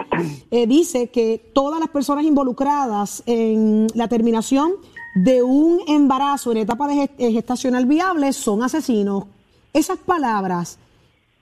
eh, 0.51 0.65
dice 0.67 1.09
que 1.09 1.51
todas 1.53 1.81
las 1.81 1.89
personas 1.89 2.23
involucradas 2.23 3.23
en 3.25 3.87
la 3.93 4.07
terminación 4.07 4.71
de 5.15 5.43
un 5.43 5.81
embarazo 5.89 6.53
en 6.53 6.59
etapa 6.59 6.87
de 6.87 6.93
gest- 6.95 7.17
gestacional 7.33 7.85
viable 7.85 8.31
son 8.31 8.63
asesinos. 8.63 9.25
Esas 9.73 9.97
palabras 9.97 10.79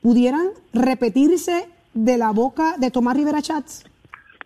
pudieran 0.02 0.50
repetirse 0.74 1.68
de 1.94 2.18
la 2.18 2.32
boca 2.32 2.76
de 2.78 2.92
Tomás 2.92 3.18
Rivera 3.18 3.42
Chats. 3.42 3.86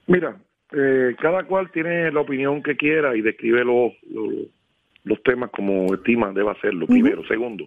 Mira, 0.08 0.38
eh, 0.72 1.16
cada 1.20 1.44
cual 1.44 1.72
tiene 1.72 2.12
la 2.12 2.22
opinión 2.22 2.64
que 2.64 2.76
quiera 2.76 3.16
y 3.16 3.22
describe 3.22 3.64
los, 3.64 3.94
los, 4.10 4.34
los 5.04 5.24
temas 5.24 5.52
como 5.52 5.94
estima 5.94 6.32
debe 6.32 6.52
hacerlo, 6.52 6.88
primero. 6.88 7.26
Segundo, 7.28 7.66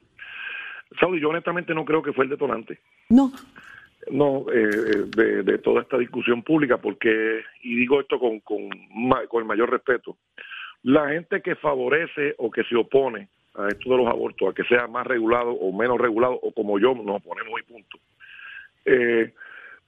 Saudi, 0.98 1.20
yo 1.20 1.28
honestamente 1.30 1.74
no 1.74 1.84
creo 1.84 2.02
que 2.02 2.12
fue 2.12 2.24
el 2.24 2.30
detonante. 2.30 2.80
No. 3.08 3.32
No, 4.10 4.46
eh, 4.52 5.04
de, 5.16 5.42
de 5.42 5.58
toda 5.58 5.82
esta 5.82 5.98
discusión 5.98 6.42
pública, 6.42 6.76
porque, 6.76 7.40
y 7.62 7.74
digo 7.74 8.00
esto 8.00 8.20
con, 8.20 8.38
con, 8.40 8.68
con 9.28 9.42
el 9.42 9.48
mayor 9.48 9.70
respeto, 9.70 10.16
la 10.84 11.08
gente 11.08 11.42
que 11.42 11.56
favorece 11.56 12.36
o 12.38 12.48
que 12.50 12.62
se 12.64 12.76
opone 12.76 13.28
a 13.56 13.68
esto 13.68 13.90
de 13.90 13.96
los 13.96 14.06
abortos, 14.06 14.48
a 14.48 14.54
que 14.54 14.64
sea 14.64 14.86
más 14.86 15.06
regulado 15.06 15.50
o 15.52 15.72
menos 15.76 15.98
regulado, 15.98 16.38
o 16.42 16.52
como 16.52 16.78
yo 16.78 16.94
nos 16.94 17.22
ponemos 17.22 17.60
y 17.60 17.72
punto, 17.72 17.98
eh, 18.84 19.32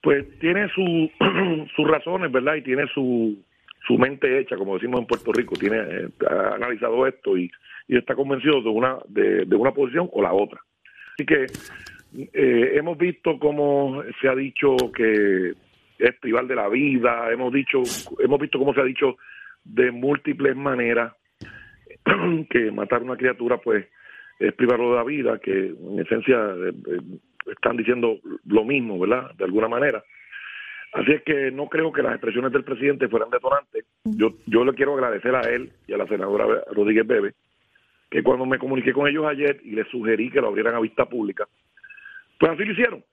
pues 0.03 0.39
tiene 0.39 0.69
su, 0.71 1.11
sus 1.77 1.89
razones, 1.89 2.31
¿verdad? 2.33 2.57
Y 2.57 2.63
tiene 2.63 2.87
su, 2.95 3.37
su 3.87 3.99
mente 3.99 4.39
hecha, 4.39 4.57
como 4.57 4.75
decimos 4.75 5.01
en 5.01 5.07
Puerto 5.07 5.33
Rico, 5.33 5.55
tiene 5.57 5.79
eh, 5.79 6.09
analizado 6.55 7.07
esto 7.07 7.37
y, 7.37 7.51
y 7.89 7.97
está 7.97 8.15
convencido 8.15 8.61
de 8.63 8.69
una, 8.69 8.99
de, 9.09 9.45
de 9.45 9.57
una 9.57 9.73
posición 9.73 10.09
o 10.13 10.23
la 10.23 10.33
otra. 10.33 10.61
Así 11.15 11.27
que 11.27 11.47
eh, 12.33 12.73
hemos 12.75 12.97
visto 12.97 13.39
cómo 13.39 14.03
se 14.21 14.29
ha 14.29 14.35
dicho 14.35 14.77
que 14.95 15.53
es 15.99 16.15
privar 16.21 16.47
de 16.47 16.55
la 16.55 16.69
vida, 16.69 17.31
hemos 17.33 17.53
dicho, 17.53 17.83
hemos 18.21 18.41
visto 18.41 18.59
cómo 18.59 18.73
se 18.73 18.81
ha 18.81 18.85
dicho 18.85 19.17
de 19.65 19.91
múltiples 19.91 20.57
maneras 20.57 21.13
que 22.51 22.71
matar 22.71 23.01
a 23.01 23.05
una 23.05 23.17
criatura 23.17 23.59
pues 23.59 23.87
es 24.39 24.53
privarlo 24.55 24.91
de 24.91 24.97
la 24.97 25.05
vida, 25.05 25.39
que 25.39 25.69
en 25.69 25.99
esencia 25.99 26.37
eh, 26.37 26.73
eh, 26.87 27.01
están 27.51 27.77
diciendo 27.77 28.19
lo 28.47 28.65
mismo, 28.65 28.99
¿verdad? 28.99 29.35
De 29.37 29.45
alguna 29.45 29.69
manera. 29.69 30.03
Así 30.93 31.13
es 31.13 31.23
que 31.23 31.51
no 31.51 31.69
creo 31.69 31.93
que 31.93 32.03
las 32.03 32.13
expresiones 32.13 32.53
del 32.53 32.65
presidente 32.65 33.09
fueran 33.09 33.31
detonantes. 33.31 33.85
Yo, 34.05 34.35
yo 34.47 34.65
le 34.65 34.73
quiero 34.75 34.95
agradecer 34.95 35.35
a 35.35 35.43
él 35.43 35.71
y 35.87 35.93
a 35.93 35.99
la 35.99 36.07
senadora 36.07 36.47
Rodríguez 36.73 37.07
Bebe 37.07 37.35
que 38.11 38.23
cuando 38.23 38.47
me 38.47 38.59
comuniqué 38.59 38.93
con 38.93 39.07
ellos 39.07 39.27
ayer 39.27 39.61
y 39.65 39.73
les 39.73 39.87
sugerí 39.89 40.31
que 40.31 40.41
lo 40.41 40.49
abrieran 40.49 40.75
a 40.75 40.81
vista 40.81 41.07
pública, 41.07 41.47
pues 42.39 42.53
así 42.53 42.65
lo 42.65 42.73
hicieron. 42.73 43.05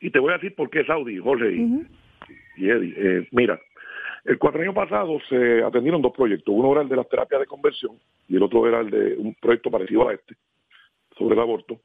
Y 0.00 0.10
te 0.10 0.18
voy 0.18 0.32
a 0.32 0.36
decir 0.36 0.54
por 0.54 0.68
qué, 0.70 0.84
Saudi, 0.84 1.18
Jorge 1.18 1.52
y, 1.52 1.86
y 2.56 2.70
Eddie. 2.70 2.94
Eh, 2.96 3.28
mira, 3.30 3.60
el 4.24 4.38
cuatrienio 4.38 4.72
pasado 4.74 5.18
se 5.28 5.62
atendieron 5.62 6.00
dos 6.02 6.12
proyectos. 6.12 6.54
Uno 6.56 6.72
era 6.72 6.82
el 6.82 6.88
de 6.88 6.96
las 6.96 7.08
terapias 7.08 7.40
de 7.40 7.46
conversión 7.46 7.98
y 8.28 8.36
el 8.36 8.42
otro 8.42 8.66
era 8.66 8.80
el 8.80 8.90
de 8.90 9.14
un 9.16 9.34
proyecto 9.34 9.70
parecido 9.70 10.08
a 10.08 10.14
este, 10.14 10.34
sobre 11.18 11.34
el 11.34 11.40
aborto. 11.40 11.78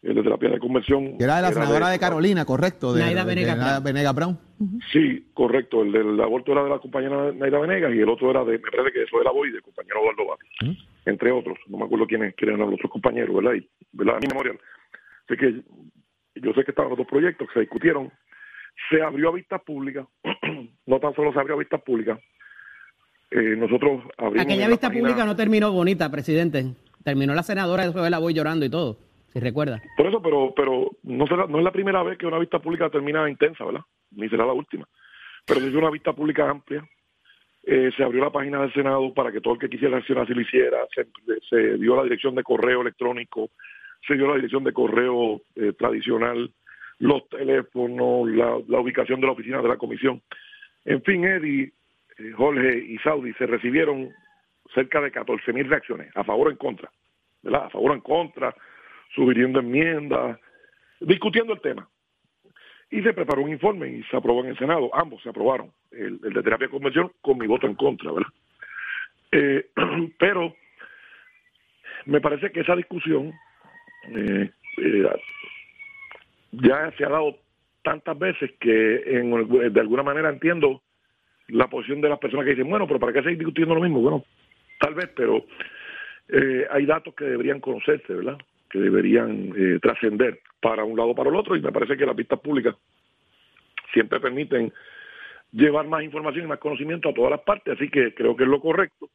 El 0.00 0.14
de 0.14 0.22
terapia 0.22 0.48
de 0.50 0.60
conversión. 0.60 1.16
Era 1.18 1.36
de 1.36 1.42
la 1.42 1.50
senadora 1.52 1.88
de, 1.90 1.98
Carolina, 1.98 2.44
correcto. 2.44 2.92
De, 2.92 3.00
Naida 3.00 3.24
de- 3.24 3.28
de 3.30 3.34
Venegas 3.34 3.58
Naida 3.58 3.80
Venegas 3.80 4.14
Brown. 4.14 4.38
Sí, 4.92 5.26
correcto. 5.34 5.82
El 5.82 5.90
del 5.90 6.20
aborto 6.20 6.52
era 6.52 6.62
de 6.62 6.70
la 6.70 6.78
compañera 6.78 7.32
Naida 7.32 7.58
Venegas 7.58 7.92
y 7.92 7.98
el 7.98 8.08
otro 8.08 8.30
era 8.30 8.44
de, 8.44 8.52
me 8.52 8.70
parece 8.70 8.92
que 8.92 9.02
eso 9.02 9.20
era 9.20 9.32
hoy 9.32 9.50
del 9.50 9.60
compañero 9.60 9.98
Eduardo 10.00 10.26
Bati, 10.28 10.78
entre 11.06 11.32
otros. 11.32 11.58
No 11.66 11.78
me 11.78 11.84
acuerdo 11.86 12.06
quiénes, 12.06 12.32
quiénes 12.36 12.54
eran 12.54 12.70
los 12.70 12.78
otros 12.78 12.92
compañeros, 12.92 13.34
¿verdad? 13.34 13.54
Y, 13.54 13.68
¿verdad? 13.92 14.16
A 14.16 14.20
mi 14.20 14.28
memoria. 14.28 14.52
Así 15.28 15.36
que 15.36 15.62
yo 16.42 16.52
sé 16.54 16.62
que 16.64 16.70
estaban 16.70 16.90
los 16.90 16.98
dos 16.98 17.08
proyectos 17.08 17.48
que 17.48 17.54
se 17.54 17.60
discutieron. 17.60 18.12
Se 18.90 19.02
abrió 19.02 19.28
a 19.30 19.32
vistas 19.32 19.60
públicas. 19.62 20.06
no 20.86 21.00
tan 21.00 21.14
solo 21.14 21.32
se 21.32 21.38
abrió 21.40 21.56
a 21.56 21.58
vistas 21.58 21.82
públicas. 21.82 22.18
Eh, 23.30 23.56
nosotros 23.56 24.02
abrimos. 24.16 24.46
Aquella 24.46 24.68
vista 24.68 24.88
página- 24.88 25.02
pública 25.08 25.26
no 25.26 25.36
terminó 25.36 25.72
bonita, 25.72 26.10
presidente. 26.10 26.64
Terminó 27.04 27.34
la 27.34 27.42
senadora 27.42 27.88
de 27.88 28.10
la 28.10 28.18
voy 28.18 28.34
llorando 28.34 28.64
y 28.64 28.70
todo, 28.70 28.96
si 29.32 29.40
recuerda. 29.40 29.80
Por 29.96 30.06
eso, 30.06 30.20
pero 30.22 30.52
pero 30.54 30.90
no 31.02 31.26
será, 31.26 31.46
no 31.46 31.58
es 31.58 31.64
la 31.64 31.72
primera 31.72 32.02
vez 32.02 32.18
que 32.18 32.26
una 32.26 32.38
vista 32.38 32.58
pública 32.58 32.90
termina 32.90 33.28
intensa, 33.30 33.64
¿verdad? 33.64 33.82
Ni 34.12 34.28
será 34.28 34.46
la 34.46 34.52
última. 34.52 34.86
Pero 35.46 35.60
se 35.60 35.68
hizo 35.68 35.78
una 35.78 35.90
vista 35.90 36.12
pública 36.12 36.48
amplia. 36.48 36.86
Eh, 37.64 37.90
se 37.96 38.02
abrió 38.02 38.22
la 38.24 38.30
página 38.32 38.60
del 38.62 38.72
Senado 38.72 39.12
para 39.12 39.30
que 39.30 39.40
todo 39.40 39.54
el 39.54 39.60
que 39.60 39.68
quisiera 39.68 39.98
accionar 39.98 40.24
así 40.24 40.32
lo 40.34 40.40
hiciera. 40.40 40.78
Se, 40.94 41.06
se 41.50 41.76
dio 41.78 41.96
la 41.96 42.02
dirección 42.04 42.34
de 42.34 42.42
correo 42.42 42.80
electrónico, 42.80 43.50
se 44.06 44.14
dio 44.14 44.26
la 44.26 44.36
dirección 44.36 44.64
de 44.64 44.72
correo 44.72 45.42
eh, 45.54 45.72
tradicional, 45.78 46.50
los 46.98 47.28
teléfonos, 47.28 48.28
la, 48.28 48.56
ubicación 48.80 49.20
de 49.20 49.26
la 49.26 49.32
oficina 49.32 49.62
de 49.62 49.68
la 49.68 49.76
comisión. 49.76 50.22
En 50.84 51.02
fin, 51.02 51.24
Eddie, 51.24 51.72
eh, 52.18 52.32
Jorge 52.36 52.78
y 52.78 52.98
Saudi 52.98 53.32
se 53.34 53.46
recibieron 53.46 54.10
cerca 54.74 55.00
de 55.00 55.10
14 55.10 55.52
mil 55.52 55.68
reacciones, 55.68 56.14
a 56.16 56.24
favor 56.24 56.48
o 56.48 56.50
en 56.50 56.56
contra, 56.56 56.90
¿verdad? 57.42 57.66
A 57.66 57.70
favor 57.70 57.92
o 57.92 57.94
en 57.94 58.00
contra, 58.00 58.54
sugiriendo 59.14 59.60
enmiendas, 59.60 60.38
discutiendo 61.00 61.52
el 61.54 61.60
tema. 61.60 61.88
Y 62.90 63.02
se 63.02 63.12
preparó 63.12 63.42
un 63.42 63.50
informe 63.50 63.88
y 63.88 64.02
se 64.04 64.16
aprobó 64.16 64.42
en 64.42 64.50
el 64.50 64.58
Senado, 64.58 64.90
ambos 64.94 65.22
se 65.22 65.28
aprobaron, 65.28 65.72
el, 65.90 66.18
el 66.24 66.32
de 66.32 66.42
terapia 66.42 66.66
de 66.66 66.72
conversión 66.72 67.12
con 67.20 67.38
mi 67.38 67.46
voto 67.46 67.66
en 67.66 67.74
contra, 67.74 68.12
¿verdad? 68.12 68.30
Eh, 69.32 69.66
pero 70.18 70.54
me 72.06 72.20
parece 72.20 72.50
que 72.50 72.60
esa 72.60 72.74
discusión 72.74 73.32
eh, 74.08 74.50
eh, 74.78 75.08
ya 76.52 76.90
se 76.96 77.04
ha 77.04 77.08
dado 77.08 77.36
tantas 77.82 78.18
veces 78.18 78.50
que 78.60 79.18
en- 79.18 79.72
de 79.72 79.80
alguna 79.80 80.02
manera 80.02 80.30
entiendo 80.30 80.82
la 81.48 81.68
posición 81.68 82.00
de 82.00 82.08
las 82.08 82.18
personas 82.18 82.44
que 82.44 82.50
dicen, 82.52 82.68
bueno, 82.68 82.86
pero 82.86 83.00
¿para 83.00 83.12
qué 83.12 83.22
seguir 83.22 83.38
discutiendo 83.38 83.74
lo 83.74 83.80
mismo? 83.80 84.00
Bueno, 84.00 84.24
tal 84.80 84.94
vez, 84.94 85.10
pero 85.16 85.44
eh, 86.28 86.66
hay 86.70 86.84
datos 86.84 87.14
que 87.14 87.24
deberían 87.24 87.60
conocerse, 87.60 88.12
¿verdad? 88.14 88.36
Que 88.68 88.78
deberían 88.78 89.52
eh, 89.56 89.78
trascender 89.80 90.40
para 90.60 90.84
un 90.84 90.96
lado 90.96 91.10
o 91.10 91.14
para 91.14 91.30
el 91.30 91.36
otro 91.36 91.56
y 91.56 91.62
me 91.62 91.72
parece 91.72 91.96
que 91.96 92.04
las 92.04 92.16
vistas 92.16 92.40
públicas 92.40 92.74
siempre 93.94 94.20
permiten 94.20 94.72
llevar 95.52 95.86
más 95.86 96.02
información 96.02 96.44
y 96.44 96.48
más 96.48 96.58
conocimiento 96.58 97.08
a 97.08 97.14
todas 97.14 97.30
las 97.30 97.40
partes, 97.40 97.74
así 97.74 97.88
que 97.88 98.12
creo 98.14 98.36
que 98.36 98.42
es 98.44 98.48
lo 98.50 98.60
correcto. 98.60 99.08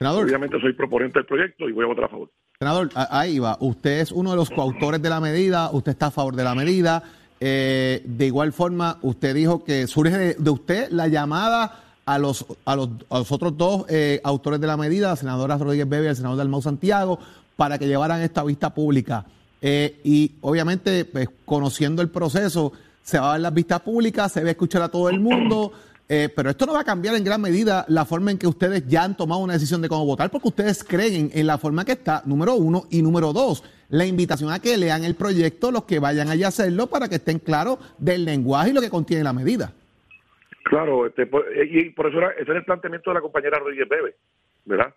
Senador, 0.00 0.24
Obviamente 0.24 0.58
soy 0.60 0.72
proponente 0.72 1.18
del 1.18 1.26
proyecto 1.26 1.68
y 1.68 1.72
voy 1.72 1.84
a 1.84 1.88
votar 1.88 2.04
a 2.06 2.08
favor. 2.08 2.30
senador, 2.58 2.88
ahí 2.94 3.38
va. 3.38 3.58
Usted 3.60 4.00
es 4.00 4.12
uno 4.12 4.30
de 4.30 4.36
los 4.36 4.48
coautores 4.48 5.02
de 5.02 5.10
la 5.10 5.20
medida, 5.20 5.70
usted 5.72 5.92
está 5.92 6.06
a 6.06 6.10
favor 6.10 6.34
de 6.34 6.42
la 6.42 6.54
medida. 6.54 7.02
Eh, 7.38 8.02
de 8.06 8.26
igual 8.26 8.52
forma, 8.54 8.98
usted 9.02 9.34
dijo 9.34 9.62
que 9.62 9.86
surge 9.86 10.16
de, 10.16 10.34
de 10.34 10.50
usted 10.50 10.88
la 10.90 11.06
llamada 11.06 11.84
a 12.06 12.18
los, 12.18 12.46
a 12.64 12.76
los, 12.76 12.88
a 13.10 13.18
los 13.18 13.30
otros 13.30 13.56
dos 13.58 13.84
eh, 13.90 14.20
autores 14.24 14.58
de 14.60 14.66
la 14.66 14.78
medida, 14.78 15.08
la 15.08 15.16
senadora 15.16 15.58
Rodríguez 15.58 15.88
Bebe 15.88 16.06
y 16.06 16.08
el 16.08 16.16
senador 16.16 16.38
Dalmau 16.38 16.62
Santiago, 16.62 17.18
para 17.56 17.78
que 17.78 17.86
llevaran 17.86 18.22
esta 18.22 18.42
vista 18.42 18.72
pública. 18.74 19.26
Eh, 19.60 20.00
y 20.02 20.32
obviamente, 20.40 21.04
pues, 21.04 21.28
conociendo 21.44 22.00
el 22.00 22.08
proceso, 22.08 22.72
se 23.02 23.18
va 23.18 23.26
a 23.26 23.30
dar 23.32 23.40
las 23.40 23.54
vistas 23.54 23.80
públicas, 23.80 24.32
se 24.32 24.42
va 24.42 24.48
a 24.48 24.52
escuchar 24.52 24.82
a 24.82 24.88
todo 24.88 25.10
el 25.10 25.20
mundo, 25.20 25.72
eh, 26.12 26.28
pero 26.34 26.50
esto 26.50 26.66
no 26.66 26.72
va 26.72 26.80
a 26.80 26.84
cambiar 26.84 27.14
en 27.14 27.22
gran 27.22 27.40
medida 27.40 27.84
la 27.86 28.04
forma 28.04 28.32
en 28.32 28.38
que 28.38 28.48
ustedes 28.48 28.84
ya 28.88 29.04
han 29.04 29.16
tomado 29.16 29.40
una 29.42 29.52
decisión 29.52 29.80
de 29.80 29.88
cómo 29.88 30.04
votar, 30.04 30.28
porque 30.28 30.48
ustedes 30.48 30.82
creen 30.82 31.30
en, 31.32 31.46
la 31.46 31.56
forma 31.56 31.84
que 31.84 31.92
está, 31.92 32.20
número 32.26 32.54
uno, 32.54 32.82
y 32.90 33.00
número 33.00 33.32
dos, 33.32 33.62
la 33.90 34.04
invitación 34.04 34.50
a 34.50 34.58
que 34.58 34.76
lean 34.76 35.04
el 35.04 35.14
proyecto 35.14 35.70
los 35.70 35.84
que 35.84 36.00
vayan 36.00 36.28
allá 36.28 36.46
a 36.46 36.48
hacerlo 36.48 36.88
para 36.88 37.08
que 37.08 37.14
estén 37.14 37.38
claros 37.38 37.78
del 37.96 38.24
lenguaje 38.24 38.70
y 38.70 38.72
lo 38.72 38.80
que 38.80 38.90
contiene 38.90 39.22
la 39.22 39.32
medida. 39.32 39.72
Claro, 40.64 41.06
este, 41.06 41.26
por- 41.26 41.46
y 41.64 41.90
por 41.90 42.08
eso 42.08 42.18
era, 42.18 42.30
ese 42.32 42.50
era 42.50 42.58
el 42.58 42.64
planteamiento 42.64 43.10
de 43.10 43.14
la 43.14 43.20
compañera 43.20 43.60
Rodríguez 43.60 43.88
Bebe, 43.88 44.16
¿verdad? 44.64 44.92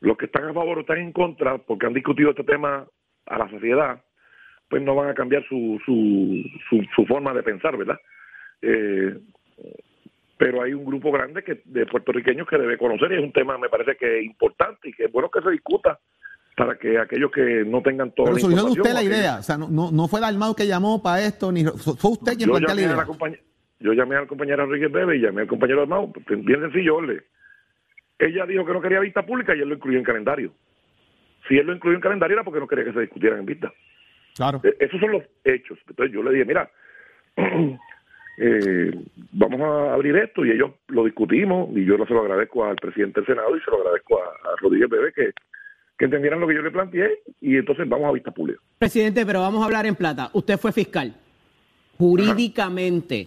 Los 0.00 0.16
que 0.18 0.26
están 0.26 0.44
a 0.46 0.52
favor 0.52 0.78
o 0.78 0.80
están 0.80 0.98
en 0.98 1.12
contra, 1.12 1.56
porque 1.58 1.86
han 1.86 1.94
discutido 1.94 2.30
este 2.30 2.42
tema 2.42 2.84
a 3.26 3.38
la 3.38 3.48
sociedad, 3.48 4.02
pues 4.68 4.82
no 4.82 4.96
van 4.96 5.10
a 5.10 5.14
cambiar 5.14 5.44
su, 5.48 5.78
su, 5.86 6.42
su, 6.68 6.84
su 6.96 7.06
forma 7.06 7.32
de 7.32 7.44
pensar, 7.44 7.76
¿verdad? 7.76 7.98
Eh, 8.60 9.18
pero 10.38 10.62
hay 10.62 10.72
un 10.72 10.84
grupo 10.84 11.10
grande 11.10 11.42
que 11.42 11.60
de 11.64 11.84
puertorriqueños 11.86 12.46
que 12.48 12.56
debe 12.56 12.78
conocer 12.78 13.10
y 13.12 13.16
es 13.16 13.22
un 13.22 13.32
tema, 13.32 13.58
me 13.58 13.68
parece 13.68 13.96
que 13.96 14.22
importante 14.22 14.88
y 14.88 14.92
que 14.92 15.06
es 15.06 15.12
bueno 15.12 15.28
que 15.30 15.42
se 15.42 15.50
discuta 15.50 15.98
para 16.56 16.76
que 16.76 16.98
aquellos 16.98 17.30
que 17.30 17.64
no 17.66 17.82
tengan 17.82 18.12
toda 18.12 18.30
Pero 18.32 18.40
surgió 18.40 18.64
de 18.64 18.70
usted 18.70 18.94
la 18.94 19.02
idea, 19.02 19.38
o 19.38 19.42
sea, 19.42 19.58
no, 19.58 19.68
no, 19.68 19.90
no 19.90 20.08
fue 20.08 20.20
Dalmau 20.20 20.54
que 20.54 20.66
llamó 20.66 21.02
para 21.02 21.22
esto, 21.22 21.52
ni 21.52 21.64
fue 21.64 22.12
usted 22.12 22.36
quien 22.36 22.48
yo 22.48 22.56
plantea 22.56 22.74
la 22.74 22.80
idea. 22.80 22.96
la 22.96 23.38
yo 23.80 23.92
llamé 23.92 24.16
al 24.16 24.26
compañero 24.26 24.64
Enrique 24.64 24.88
Bebe 24.88 25.16
y 25.16 25.20
llamé 25.20 25.42
al 25.42 25.48
compañero 25.48 25.82
Armado, 25.82 26.12
bien 26.28 26.60
sencillo, 26.60 26.96
Orle. 26.96 27.22
Ella 28.18 28.46
dijo 28.46 28.64
que 28.64 28.72
no 28.72 28.80
quería 28.80 28.98
vista 29.00 29.24
pública 29.24 29.54
y 29.54 29.60
él 29.60 29.68
lo 29.68 29.76
incluyó 29.76 29.98
en 29.98 30.04
calendario. 30.04 30.52
Si 31.48 31.56
él 31.56 31.66
lo 31.66 31.74
incluyó 31.74 31.96
en 31.96 32.02
calendario 32.02 32.34
era 32.34 32.44
porque 32.44 32.58
no 32.58 32.66
quería 32.66 32.84
que 32.84 32.92
se 32.92 33.00
discutieran 33.00 33.40
en 33.40 33.46
vista. 33.46 33.72
Claro. 34.34 34.60
Eh, 34.64 34.76
Esos 34.80 34.98
son 35.00 35.12
los 35.12 35.22
hechos. 35.44 35.78
Entonces 35.88 36.12
yo 36.12 36.22
le 36.24 36.32
dije, 36.32 36.44
mira, 36.44 36.68
eh, 38.40 38.92
vamos 39.32 39.60
a 39.60 39.94
abrir 39.94 40.16
esto 40.16 40.44
y 40.44 40.52
ellos 40.52 40.70
lo 40.88 41.04
discutimos 41.04 41.70
y 41.76 41.84
yo 41.84 41.96
se 42.06 42.14
lo 42.14 42.20
agradezco 42.20 42.64
al 42.64 42.76
presidente 42.76 43.20
del 43.20 43.26
Senado 43.26 43.56
y 43.56 43.60
se 43.60 43.70
lo 43.70 43.78
agradezco 43.78 44.18
a, 44.20 44.26
a 44.26 44.56
Rodríguez 44.60 44.88
Bebe 44.88 45.12
que, 45.12 45.32
que 45.98 46.04
entendieran 46.04 46.38
lo 46.40 46.46
que 46.46 46.54
yo 46.54 46.62
le 46.62 46.70
planteé 46.70 47.22
y 47.40 47.56
entonces 47.56 47.88
vamos 47.88 48.08
a 48.08 48.12
vista 48.12 48.30
pública. 48.30 48.60
Presidente, 48.78 49.26
pero 49.26 49.40
vamos 49.40 49.62
a 49.62 49.64
hablar 49.64 49.86
en 49.86 49.96
plata. 49.96 50.30
Usted 50.32 50.56
fue 50.56 50.72
fiscal. 50.72 51.14
Jurídicamente, 51.98 53.26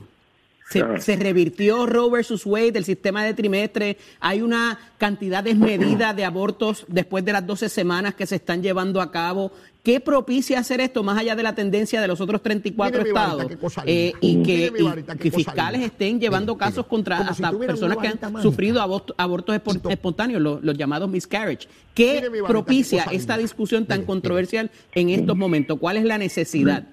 se, 0.72 1.16
revirtió 1.18 1.86
Roe 1.86 2.10
versus 2.10 2.46
Wade, 2.46 2.74
el 2.76 2.86
sistema 2.86 3.24
de 3.24 3.34
trimestre. 3.34 3.98
Hay 4.20 4.42
una 4.42 4.80
cantidad 4.98 5.44
desmedida 5.44 6.14
de 6.14 6.26
abortos 6.26 6.86
después 6.88 7.24
de 7.26 7.34
las 7.34 7.46
12 7.46 7.70
semanas 7.70 8.16
que 8.16 8.26
se 8.26 8.36
están 8.36 8.62
llevando 8.64 9.02
a 9.02 9.12
cabo. 9.12 9.52
¿Qué 9.84 10.00
propicia 10.00 10.60
hacer 10.60 10.80
esto 10.80 11.02
más 11.02 11.18
allá 11.18 11.36
de 11.36 11.42
la 11.42 11.56
tendencia 11.56 12.00
de 12.00 12.08
los 12.08 12.22
otros 12.22 12.44
34 12.44 13.00
Mire 13.00 13.04
mi 13.10 13.14
varita, 13.14 13.44
estados? 13.56 13.84
Eh, 13.88 14.14
y 14.22 14.44
que, 14.44 14.72
y 14.78 14.84
varita, 14.84 15.16
qué 15.16 15.32
que 15.32 15.38
fiscales 15.38 15.82
estén 15.82 16.20
llevando 16.20 16.56
casos 16.56 16.86
contra 16.86 17.18
si 17.34 17.44
hasta 17.44 17.58
personas 17.58 17.98
que 17.98 18.08
han 18.08 18.20
mágica. 18.22 18.42
sufrido 18.44 18.80
aborto- 18.80 19.16
abortos 19.18 19.56
espon- 19.56 19.78
Y 19.78 19.80
to- 19.80 19.90
espontáneos, 19.90 20.40
los, 20.40 20.64
los 20.64 20.78
llamados 20.78 21.10
miscarriage. 21.10 21.68
¿Qué 21.96 22.22
varita, 22.30 22.48
propicia 22.48 23.04
esta 23.12 23.38
discusión 23.38 23.88
tan 23.88 24.04
controversial 24.04 24.70
en 24.94 25.10
estos 25.10 25.36
momentos? 25.36 25.80
¿Cuál 25.80 25.98
es 25.98 26.04
la 26.06 26.20
necesidad? 26.20 26.84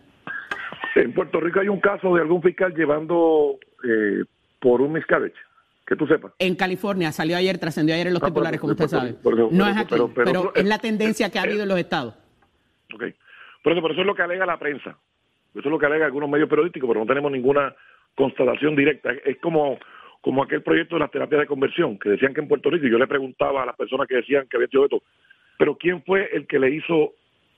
En 1.02 1.12
Puerto 1.12 1.40
Rico 1.40 1.60
hay 1.60 1.68
un 1.68 1.80
caso 1.80 2.14
de 2.14 2.22
algún 2.22 2.42
fiscal 2.42 2.74
llevando 2.74 3.58
eh, 3.84 4.24
por 4.58 4.80
un 4.80 4.92
miscarriage, 4.92 5.36
que 5.86 5.94
tú 5.96 6.06
sepas. 6.06 6.32
En 6.38 6.56
California 6.56 7.12
salió 7.12 7.36
ayer, 7.36 7.56
trascendió 7.58 7.94
ayer 7.94 8.08
en 8.08 8.14
los 8.14 8.22
Ah, 8.22 8.26
titulares, 8.26 8.58
como 8.60 8.72
usted 8.72 8.88
sabe. 8.88 9.14
no 9.52 9.68
es 9.68 9.76
aquí, 9.76 9.86
pero- 9.90 10.08
pero, 10.12 10.30
pero- 10.32 10.52
es 10.54 10.64
la 10.66 10.78
tendencia 10.78 11.30
que 11.30 11.38
ha 11.38 11.42
habido 11.42 11.62
en 11.62 11.68
los 11.68 11.78
estados. 11.78 12.14
Ok. 12.92 13.04
Por 13.62 13.72
eso, 13.72 13.82
por 13.82 13.92
eso 13.92 14.00
es 14.00 14.06
lo 14.06 14.14
que 14.14 14.22
alega 14.22 14.44
la 14.46 14.58
prensa. 14.58 14.90
Eso 15.54 15.60
es 15.60 15.64
lo 15.70 15.78
que 15.78 15.86
alega 15.86 16.06
algunos 16.06 16.28
medios 16.28 16.48
periodísticos, 16.48 16.88
pero 16.88 17.00
no 17.00 17.06
tenemos 17.06 17.30
ninguna 17.30 17.74
constatación 18.14 18.74
directa. 18.74 19.10
Es 19.24 19.38
como, 19.38 19.78
como 20.20 20.42
aquel 20.42 20.62
proyecto 20.62 20.96
de 20.96 21.00
las 21.00 21.10
terapias 21.10 21.42
de 21.42 21.46
conversión, 21.46 21.98
que 21.98 22.10
decían 22.10 22.34
que 22.34 22.40
en 22.40 22.48
Puerto 22.48 22.70
Rico, 22.70 22.86
y 22.86 22.90
yo 22.90 22.98
le 22.98 23.06
preguntaba 23.06 23.62
a 23.62 23.66
las 23.66 23.76
personas 23.76 24.08
que 24.08 24.16
decían 24.16 24.46
que 24.48 24.56
había 24.56 24.66
hecho 24.66 24.84
esto, 24.84 25.02
pero 25.58 25.76
¿quién 25.76 26.02
fue 26.02 26.28
el 26.32 26.46
que 26.46 26.58
le 26.58 26.70
hizo 26.74 27.12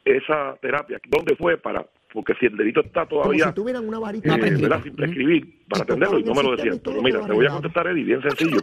esa 0.04 0.56
terapia? 0.60 0.98
¿Dónde 1.08 1.36
fue 1.36 1.56
para? 1.56 1.86
Porque 2.12 2.34
si 2.40 2.46
el 2.46 2.56
delito 2.56 2.80
está 2.80 3.06
Como 3.06 3.22
todavía 3.22 3.46
si 3.48 3.52
tuvieran 3.54 3.86
una 3.86 3.98
varita. 4.00 4.34
eh. 4.34 4.56
¿verdad? 4.60 4.82
sin 4.82 4.96
prescribir 4.96 5.64
para 5.68 5.84
atenderlo, 5.84 6.18
y 6.18 6.24
no 6.24 6.34
me 6.34 6.42
lo 6.42 6.56
decían. 6.56 6.80
Pero 6.84 7.02
mira, 7.02 7.24
te 7.26 7.32
voy 7.32 7.46
a 7.46 7.50
contestar, 7.50 7.86
Eddie, 7.86 8.04
bien 8.04 8.22
sencillo. 8.22 8.60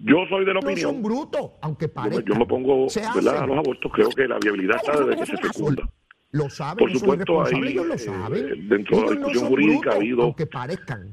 Yo 0.00 0.16
soy 0.28 0.40
de 0.44 0.52
la 0.52 0.60
No 0.60 0.60
opinión 0.60 0.90
son 0.94 1.02
brutos, 1.02 1.50
aunque 1.62 1.86
yo 1.86 1.90
me, 1.90 1.94
parezcan. 1.94 2.24
yo 2.26 2.34
me 2.34 2.46
pongo 2.46 2.86
¿verdad? 3.14 3.42
a 3.42 3.46
los 3.46 3.58
abortos, 3.58 3.92
creo 3.92 4.08
que 4.10 4.26
la 4.26 4.38
viabilidad 4.42 4.76
está 4.76 5.00
desde 5.04 5.16
que 5.20 5.26
se 5.26 5.36
fecunda. 5.36 5.88
Lo 6.32 6.48
saben, 6.48 6.78
Por 6.78 6.98
supuesto, 6.98 7.42
ahí, 7.44 7.52
ellos 7.68 7.86
lo 7.86 7.94
eh, 7.94 7.98
saben. 7.98 8.68
dentro 8.68 8.96
de 8.96 9.02
la 9.02 9.08
no 9.10 9.14
discusión 9.28 9.46
jurídica 9.48 9.90
ha 9.92 9.94
habido- 9.96 10.34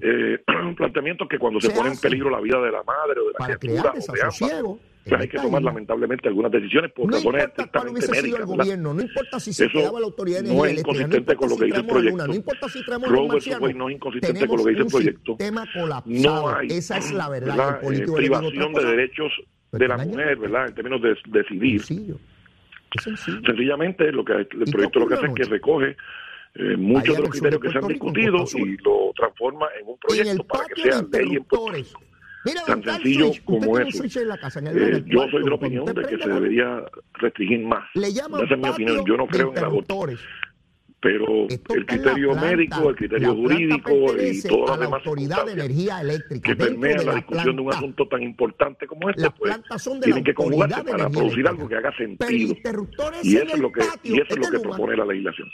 eh, 0.02 0.38
planteamientos 0.78 1.28
que 1.30 1.38
cuando 1.38 1.60
se, 1.60 1.68
Se 1.68 1.76
pone 1.76 1.90
en 1.92 1.98
peligro 2.00 2.30
la 2.30 2.40
vida 2.40 2.58
de 2.62 2.72
la 2.72 2.84
madre 2.84 3.20
o 3.20 3.26
de 3.28 3.32
la 3.34 3.38
Para 3.38 3.58
criatura 3.58 3.92
crear 3.92 4.04
o 4.10 4.14
de 4.14 4.22
ambas, 4.22 4.80
pues 5.06 5.22
hay 5.22 5.28
que 5.28 5.38
tomar 5.40 5.62
lamentablemente 5.64 6.28
algunas 6.28 6.52
decisiones 6.52 6.92
por 6.92 7.06
No 7.08 7.18
razones 7.18 7.46
estrictamente 7.46 7.92
hubiese 7.92 8.08
sido 8.08 8.22
médicas. 8.22 8.40
el 8.40 8.46
gobierno, 8.46 8.94
no 8.94 9.02
importa 9.02 9.40
si 9.40 9.54
se 9.54 9.66
Eso 9.66 9.78
quedaba 9.80 10.00
la 10.00 10.06
autoridad 10.06 10.42
no 10.44 10.66
es 10.66 10.74
no 10.74 10.80
inconsistente 10.80 11.18
importa 11.18 11.36
con 11.36 11.50
lo 11.50 11.56
si 11.56 11.60
que 11.60 11.66
dice 11.66 11.78
el 11.80 11.82
luna, 11.84 11.94
proyecto. 11.94 12.28
no 12.28 12.36
importa 12.36 12.70
si 12.70 12.86
traemos 12.86 13.10
no 13.76 13.90
es 13.90 13.96
inconsistente 13.96 14.48
con 14.48 14.58
lo 14.58 14.64
que 14.66 14.70
dice 14.72 14.82
el 14.84 14.88
proyecto. 14.88 15.38
colapsado. 15.74 16.42
No 16.42 16.50
hay 16.56 16.68
Esa 16.68 16.98
es 16.98 17.12
la 17.12 17.30
verdad. 17.30 17.56
¿verdad? 17.58 17.80
el 17.84 18.02
Eh, 18.02 18.06
privación 18.16 18.74
de 18.74 18.84
derechos 18.86 19.32
de 19.72 19.88
la 19.88 19.98
mujer, 19.98 20.38
¿verdad? 20.38 20.68
En 20.68 20.76
términos 20.76 21.02
de 21.02 21.16
decidir. 21.28 21.82
Sencillo. 21.82 22.18
Sencillo. 23.02 23.42
Sencillamente 23.46 24.12
lo 24.12 24.26
que 24.26 24.34
el 24.34 24.48
proyecto 24.72 25.00
lo 25.00 25.08
que 25.08 25.14
hace 25.16 25.26
es 25.28 25.34
que 25.34 25.44
recoge 25.44 25.96
eh, 26.56 26.76
muchos 26.78 27.04
Allá 27.10 27.12
de 27.14 27.18
en 27.18 27.22
los 27.24 27.30
criterios 27.32 27.62
que 27.62 27.72
se 27.72 27.78
han 27.78 27.84
en 27.84 27.90
discutido 27.90 28.44
y 28.56 28.78
lo 28.78 29.12
transforma 29.16 29.68
en 29.80 29.86
un 29.88 29.94
En 29.94 30.00
proyecto 30.00 30.32
el 30.32 30.46
para 30.48 30.66
que 30.66 30.82
sea 30.82 31.02
ley 31.12 31.36
en 31.36 31.44
Puerto. 31.44 31.72
Rico. 31.72 32.02
Mira, 32.46 32.62
Tan 32.66 32.84
sencillo 32.84 33.28
switch. 33.28 33.44
como 33.44 33.78
eso. 33.80 34.20
en 34.22 34.28
la 34.28 34.38
casa, 34.38 34.60
en 34.60 34.68
el, 34.68 34.78
Eh, 34.78 35.04
yo 35.08 35.16
cuarto, 35.18 35.32
soy 35.32 35.44
de 35.44 35.50
la 35.50 35.56
opinión 35.56 35.86
de 35.86 35.94
que 36.04 36.18
se 36.18 36.30
debería 36.30 36.84
restringir 37.14 37.60
más. 37.66 37.84
Le 37.96 38.14
llaman 38.14 38.46
Esa 38.46 38.54
es 38.56 38.60
mi 38.62 38.70
opinión. 38.70 39.06
Yo 39.06 39.18
no 39.18 39.28
creo 39.28 39.52
en 39.52 39.58
el 39.58 39.64
aborto. 39.66 40.06
Pero 41.02 41.48
Esto 41.48 41.76
el 41.76 41.86
criterio 41.86 42.32
planta. 42.32 42.50
médico, 42.52 42.90
el 42.90 42.96
criterio 42.98 43.34
jurídico 43.34 43.90
y 44.22 44.42
todas 44.42 44.70
las 44.72 44.80
la 44.80 44.86
demás 44.86 45.02
Autoridad 45.06 45.46
de 45.46 45.52
Energía 45.54 46.02
Eléctrica. 46.02 46.56
que 46.56 46.56
de 46.66 46.96
la 46.98 47.04
la 47.04 47.16
discusión 47.16 47.56
de 47.56 47.62
un 47.62 47.74
asunto 47.74 48.08
tan 48.10 48.22
importante 48.22 48.86
como 48.86 49.10
este, 49.10 49.22
Las 49.22 49.32
pues 49.34 49.50
plantas 49.50 49.82
son 49.82 50.00
de 50.02 50.06
tienen 50.08 50.24
que 50.26 50.34
conjugarse 50.34 50.84
para 50.84 51.10
producir 51.10 51.22
Eléctrica. 51.40 51.50
algo 51.52 51.70
que 51.70 51.76
haga 51.76 51.96
sentido. 51.96 52.30
Y 53.24 53.36
eso 53.38 53.46
es 53.46 53.54
el 53.54 53.62
lo 53.62 53.72
que, 53.72 53.82
y 54.04 54.14
eso 54.20 54.26
es 54.30 54.38
lo 54.38 54.52
que 54.52 54.60
propone 54.60 54.98
la 54.98 55.06
legislación. 55.06 55.48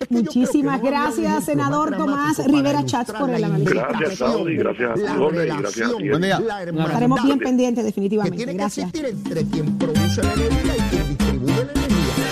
Es 0.00 0.08
que 0.08 0.14
que 0.14 0.22
Muchísimas 0.22 0.82
no 0.82 0.88
gracias, 0.88 1.44
senador 1.44 1.90
más 1.90 1.98
Tomás 1.98 2.46
Rivera 2.46 2.84
Chats, 2.84 3.12
por 3.12 3.28
la 3.30 3.36
análisis. 3.36 3.70
Gracias, 3.70 4.18
Saudi, 4.18 4.56
gracias 4.56 4.90
a 4.90 5.16
la 5.16 5.28
relación. 5.28 5.90
Buen 6.08 6.22
día. 6.22 6.40
La 6.40 6.62
Estaremos 6.64 7.22
bien 7.22 7.38
pendientes, 7.38 7.82
que 7.82 7.86
definitivamente. 7.86 8.36
tiene 8.36 8.52
que 8.52 8.58
Gracias. 8.58 8.88
existir 8.88 9.14
entre 9.16 9.44
quien 9.46 9.78
produce 9.78 10.22
la 10.22 10.32
energía 10.34 10.76
y 10.76 10.80
quien 10.90 11.08
distribuye 11.08 11.54
la 11.54 11.72
energía. 11.72 12.24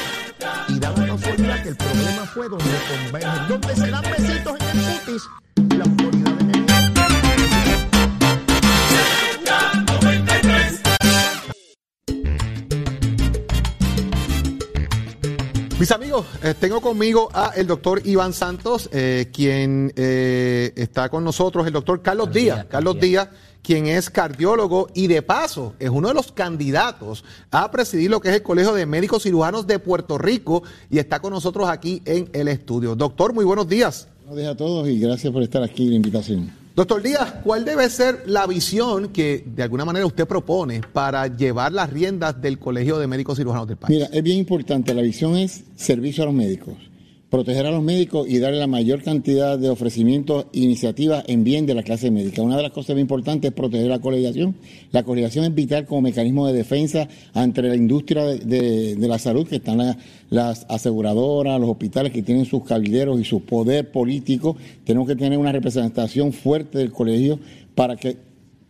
Y 0.68 0.78
da 0.80 0.90
la 0.90 1.06
casualidad 1.06 1.62
que 1.62 1.68
el 1.68 1.76
problema 1.76 2.26
fue 2.34 2.48
donde 2.48 2.64
convergen, 3.04 3.48
donde 3.48 3.76
se 3.76 3.90
dan 3.90 4.02
besitos 4.02 4.54
en 4.60 4.78
el 4.78 4.84
cutis, 4.84 5.22
Mis 15.82 15.90
amigos, 15.90 16.26
eh, 16.44 16.54
tengo 16.54 16.80
conmigo 16.80 17.28
a 17.34 17.54
el 17.56 17.66
doctor 17.66 18.02
Iván 18.04 18.32
Santos, 18.32 18.88
eh, 18.92 19.30
quien 19.32 19.92
eh, 19.96 20.72
está 20.76 21.08
con 21.08 21.24
nosotros, 21.24 21.66
el 21.66 21.72
doctor 21.72 22.00
Carlos 22.02 22.32
Díaz. 22.32 22.66
Carlos 22.66 23.00
Díaz, 23.00 23.30
quien 23.62 23.88
es 23.88 24.08
cardiólogo 24.08 24.90
y 24.94 25.08
de 25.08 25.22
paso 25.22 25.74
es 25.80 25.90
uno 25.90 26.06
de 26.06 26.14
los 26.14 26.30
candidatos 26.30 27.24
a 27.50 27.68
presidir 27.72 28.12
lo 28.12 28.20
que 28.20 28.28
es 28.28 28.36
el 28.36 28.42
Colegio 28.44 28.74
de 28.74 28.86
Médicos 28.86 29.24
Cirujanos 29.24 29.66
de 29.66 29.80
Puerto 29.80 30.18
Rico 30.18 30.62
y 30.88 31.00
está 31.00 31.18
con 31.18 31.32
nosotros 31.32 31.68
aquí 31.68 32.00
en 32.04 32.30
el 32.32 32.46
estudio. 32.46 32.94
Doctor, 32.94 33.32
muy 33.32 33.44
buenos 33.44 33.66
días. 33.66 34.06
Buenos 34.20 34.38
días 34.38 34.52
a 34.52 34.56
todos 34.56 34.86
y 34.86 35.00
gracias 35.00 35.32
por 35.32 35.42
estar 35.42 35.64
aquí 35.64 35.88
la 35.88 35.96
invitación. 35.96 36.61
Doctor 36.74 37.02
Díaz, 37.02 37.34
¿cuál 37.44 37.66
debe 37.66 37.88
ser 37.90 38.22
la 38.24 38.46
visión 38.46 39.08
que 39.08 39.44
de 39.44 39.62
alguna 39.62 39.84
manera 39.84 40.06
usted 40.06 40.26
propone 40.26 40.80
para 40.80 41.26
llevar 41.26 41.70
las 41.72 41.90
riendas 41.90 42.40
del 42.40 42.58
Colegio 42.58 42.98
de 42.98 43.06
Médicos 43.06 43.36
Cirujanos 43.36 43.68
del 43.68 43.76
país? 43.76 43.94
Mira, 43.94 44.08
es 44.10 44.22
bien 44.22 44.38
importante, 44.38 44.94
la 44.94 45.02
visión 45.02 45.36
es 45.36 45.64
servicio 45.76 46.22
a 46.22 46.26
los 46.26 46.34
médicos, 46.34 46.74
proteger 47.32 47.64
a 47.64 47.70
los 47.70 47.82
médicos 47.82 48.28
y 48.28 48.38
darle 48.40 48.58
la 48.58 48.66
mayor 48.66 49.02
cantidad 49.02 49.58
de 49.58 49.70
ofrecimientos 49.70 50.44
e 50.52 50.58
iniciativas 50.58 51.24
en 51.28 51.44
bien 51.44 51.64
de 51.64 51.74
la 51.74 51.82
clase 51.82 52.10
médica. 52.10 52.42
Una 52.42 52.58
de 52.58 52.62
las 52.62 52.72
cosas 52.72 52.94
bien 52.94 53.06
importantes 53.06 53.48
es 53.48 53.54
proteger 53.54 53.86
la 53.86 54.00
colegiación. 54.00 54.54
La 54.90 55.02
colegiación 55.02 55.46
es 55.46 55.54
vital 55.54 55.86
como 55.86 56.02
mecanismo 56.02 56.46
de 56.46 56.52
defensa 56.52 57.08
ante 57.32 57.62
la 57.62 57.74
industria 57.74 58.26
de, 58.26 58.96
la 58.98 59.18
salud, 59.18 59.48
que 59.48 59.56
están 59.56 59.78
la- 59.78 59.96
las 60.28 60.66
aseguradoras, 60.68 61.58
los 61.58 61.70
hospitales 61.70 62.12
que 62.12 62.22
tienen 62.22 62.44
sus 62.44 62.64
cabilderos 62.64 63.18
y 63.18 63.24
su 63.24 63.40
poder 63.40 63.90
político. 63.90 64.54
Tenemos 64.84 65.08
que 65.08 65.16
tener 65.16 65.38
una 65.38 65.52
representación 65.52 66.34
fuerte 66.34 66.76
del 66.76 66.92
colegio 66.92 67.38
para 67.74 67.96
que 67.96 68.18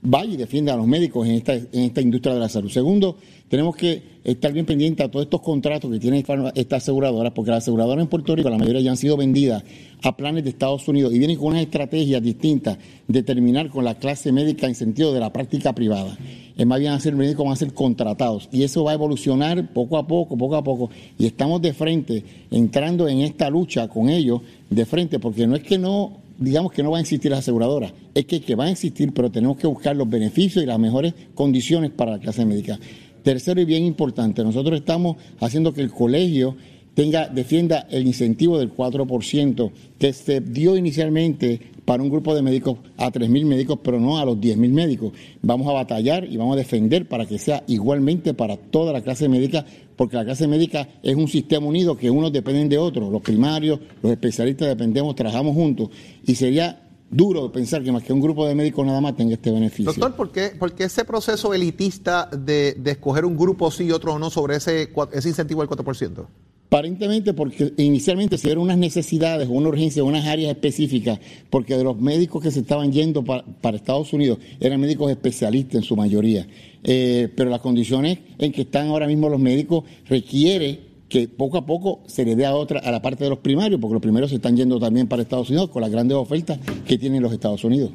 vaya 0.03 0.35
y 0.35 0.37
defienda 0.37 0.75
a 0.75 0.77
los 0.77 0.87
médicos 0.87 1.27
en 1.27 1.35
esta, 1.37 2.01
industria 2.01 2.35
de 2.35 2.41
la 2.41 2.49
salud. 2.49 2.69
Segundo, 2.69 3.17
tenemos 3.49 3.77
que 3.77 4.03
estar 4.25 4.53
bien 4.53 4.67
pendientes 4.67 5.07
a 5.07 5.11
todos 5.11 5.27
estos 5.27 5.41
contratos 5.41 5.91
que 5.91 6.01
tienen 6.01 6.25
estas 6.55 6.83
aseguradoras, 6.83 7.33
porque 7.33 7.53
las 7.53 7.63
aseguradoras 7.63 8.03
en 8.03 8.09
Puerto 8.09 8.35
Rico, 8.35 8.51
la 8.51 8.59
mayoría 8.59 8.81
ya 8.81 8.91
han 8.91 8.97
sido 8.97 9.17
vendidas 9.17 9.63
a 10.03 10.17
planes 10.17 10.43
de 10.43 10.51
Estados 10.51 10.87
Unidos 10.89 11.15
y 11.15 11.19
vienen 11.19 11.37
con 11.37 11.49
unas 11.49 11.63
estrategias 11.63 12.21
distintas 12.21 12.79
de 13.07 13.23
terminar 13.23 13.69
con 13.69 13.85
la 13.85 13.95
clase 13.95 14.33
médica 14.33 14.67
en 14.67 14.75
sentido 14.75 15.13
de 15.15 15.21
la 15.21 15.33
práctica 15.33 15.73
privada. 15.73 16.19
Es 16.57 16.67
más 16.67 16.81
bien 16.81 16.93
a 16.93 17.01
ser 17.01 17.15
médicos, 17.15 17.45
van 17.45 17.53
a 17.53 17.57
ser 17.57 17.73
contratados. 17.73 18.49
Y 18.53 18.65
eso 18.65 18.83
va 18.83 18.91
a 18.91 18.95
evolucionar 18.95 19.73
poco 19.73 19.97
a 19.97 20.07
poco, 20.07 20.37
poco 20.37 20.57
a 20.57 20.65
poco. 20.65 20.91
Y 21.19 21.27
estamos 21.27 21.63
de 21.63 21.73
frente, 21.73 22.25
entrando 22.51 23.09
en 23.09 23.21
esta 23.21 23.49
lucha 23.49 23.87
con 23.89 24.09
ellos 24.09 24.41
de 24.69 24.85
frente, 24.85 25.21
porque 25.21 25.47
no 25.47 25.55
es 25.55 25.63
que 25.63 25.79
no 25.79 26.22
digamos 26.43 26.73
que 26.73 26.83
no 26.83 26.91
van 26.91 26.99
a 26.99 27.03
existir 27.03 27.31
las 27.31 27.41
aseguradoras, 27.41 27.93
es 28.15 28.27
que, 28.27 28.41
que 28.41 28.55
van 28.55 28.69
a 28.69 28.73
existir, 28.73 29.13
pero 29.13 29.31
tenemos 29.31 29.57
que 29.57 29.67
buscar 29.67 29.97
los 29.97 30.09
beneficios 30.09 30.63
y 30.63 30.67
las 30.67 30.79
mejores 30.79 31.15
condiciones 31.35 31.91
para 31.91 32.13
la 32.13 32.19
clase 32.19 32.45
médica. 32.45 32.79
Tercero 33.23 33.61
y 33.61 33.65
bien 33.65 33.85
importante, 33.85 34.43
nosotros 34.43 34.79
estamos 34.79 35.17
haciendo 35.41 35.73
que 35.73 35.81
el 35.81 35.91
colegio 35.91 36.57
tenga, 36.95 37.29
defienda 37.29 37.87
el 37.91 38.07
incentivo 38.07 38.59
del 38.59 38.75
4% 38.75 39.71
que 39.99 40.13
se 40.13 40.41
dio 40.41 40.77
inicialmente 40.77 41.61
para 41.85 42.03
un 42.03 42.11
grupo 42.11 42.35
de 42.35 42.43
médicos 42.43 42.79
a 42.97 43.11
3.000 43.11 43.45
médicos, 43.45 43.79
pero 43.83 43.99
no 43.99 44.19
a 44.19 44.25
los 44.25 44.37
10.000 44.37 44.71
médicos. 44.71 45.13
Vamos 45.43 45.69
a 45.69 45.73
batallar 45.73 46.25
y 46.25 46.37
vamos 46.37 46.55
a 46.55 46.59
defender 46.59 47.09
para 47.09 47.27
que 47.27 47.39
sea 47.39 47.65
igualmente 47.67 48.35
para 48.35 48.57
toda 48.57 48.93
la 48.93 49.03
clase 49.03 49.29
médica, 49.29 49.65
porque 49.97 50.17
la 50.17 50.25
clase 50.25 50.47
médica 50.47 50.89
es 51.03 51.17
un 51.17 51.29
sistema 51.29 51.67
unido 51.67 51.97
que 51.97 52.11
unos 52.11 52.33
dependen 52.33 52.69
de 52.69 52.79
otros. 52.79 53.11
Los 53.11 53.23
primarios, 53.23 53.81
los 54.03 54.13
especialistas 54.13 54.69
dependemos, 54.69 55.15
trabajamos 55.15 55.55
juntos. 55.55 55.91
Y 56.25 56.35
sería 56.35 56.83
duro 57.11 57.53
pensar 57.53 57.83
que 57.85 57.93
más 57.93 58.03
que 58.03 58.13
un 58.13 58.21
grupo 58.21 58.47
de 58.47 58.55
médicos 58.55 58.87
nada 58.87 59.01
más 59.01 59.17
tenga 59.17 59.35
este 59.35 59.51
beneficio. 59.51 59.93
Doctor, 59.93 60.15
¿por 60.15 60.33
qué, 60.33 60.55
por 60.59 60.73
qué 60.75 60.85
ese 60.85 61.05
proceso 61.05 61.53
elitista 61.53 62.27
de, 62.27 62.81
escoger 62.85 63.25
un 63.25 63.37
grupo 63.37 63.71
sí 63.71 63.85
y 63.85 63.93
otro 63.93 64.19
no 64.19 64.31
sobre 64.31 64.57
ese, 64.57 64.91
ese 65.13 65.29
incentivo 65.29 65.61
del 65.61 65.71
4%? 65.71 66.27
Aparentemente 66.73 67.35
porque 67.35 67.75
inicialmente 67.77 68.39
se 68.39 68.49
dieron 68.49 68.65
unas 68.65 68.79
necesidades, 68.79 69.47
una 69.51 69.69
urgencia, 69.69 70.03
unas 70.05 70.25
áreas 70.27 70.51
específicas, 70.53 71.21
porque 71.51 71.77
de 71.77 71.85
los 71.85 72.01
médicos 72.01 72.43
que 72.43 72.51
se 72.51 72.61
estaban 72.61 72.91
yendo 72.91 73.23
pa- 73.23 73.45
para, 73.61 73.77
Estados 73.77 74.11
Unidos 74.15 74.39
eran 74.59 74.81
médicos 74.81 75.11
especialistas 75.11 75.75
en 75.75 75.83
su 75.83 75.97
mayoría. 75.97 76.47
Eh, 76.83 77.29
pero 77.37 77.51
las 77.51 77.61
condiciones 77.61 78.21
en 78.39 78.53
que 78.53 78.63
están 78.63 78.89
ahora 78.89 79.07
mismo 79.07 79.29
los 79.29 79.39
médicos 79.39 79.85
requiere 80.09 80.81
que 81.11 81.29
poco 81.29 81.59
a 81.59 81.67
poco 81.67 82.01
se 82.07 82.25
le 82.25 82.37
dé 82.37 82.47
a 82.47 82.55
otra, 82.55 82.81
a 82.81 82.91
la 82.91 83.03
parte 83.03 83.25
de 83.25 83.29
los 83.29 83.41
primarios, 83.41 83.79
porque 83.79 83.93
los 83.93 84.03
primarios 84.03 84.31
se 84.31 84.37
están 84.37 84.57
yendo 84.57 84.81
también 84.81 85.09
para 85.09 85.21
Estados 85.21 85.51
Unidos 85.51 85.69
con 85.69 85.83
las 85.83 85.91
grandes 85.91 86.17
ofertas 86.17 86.59
que 86.87 86.97
tienen 86.97 87.21
los 87.23 87.35
Estados 87.35 87.63
Unidos. 87.65 87.91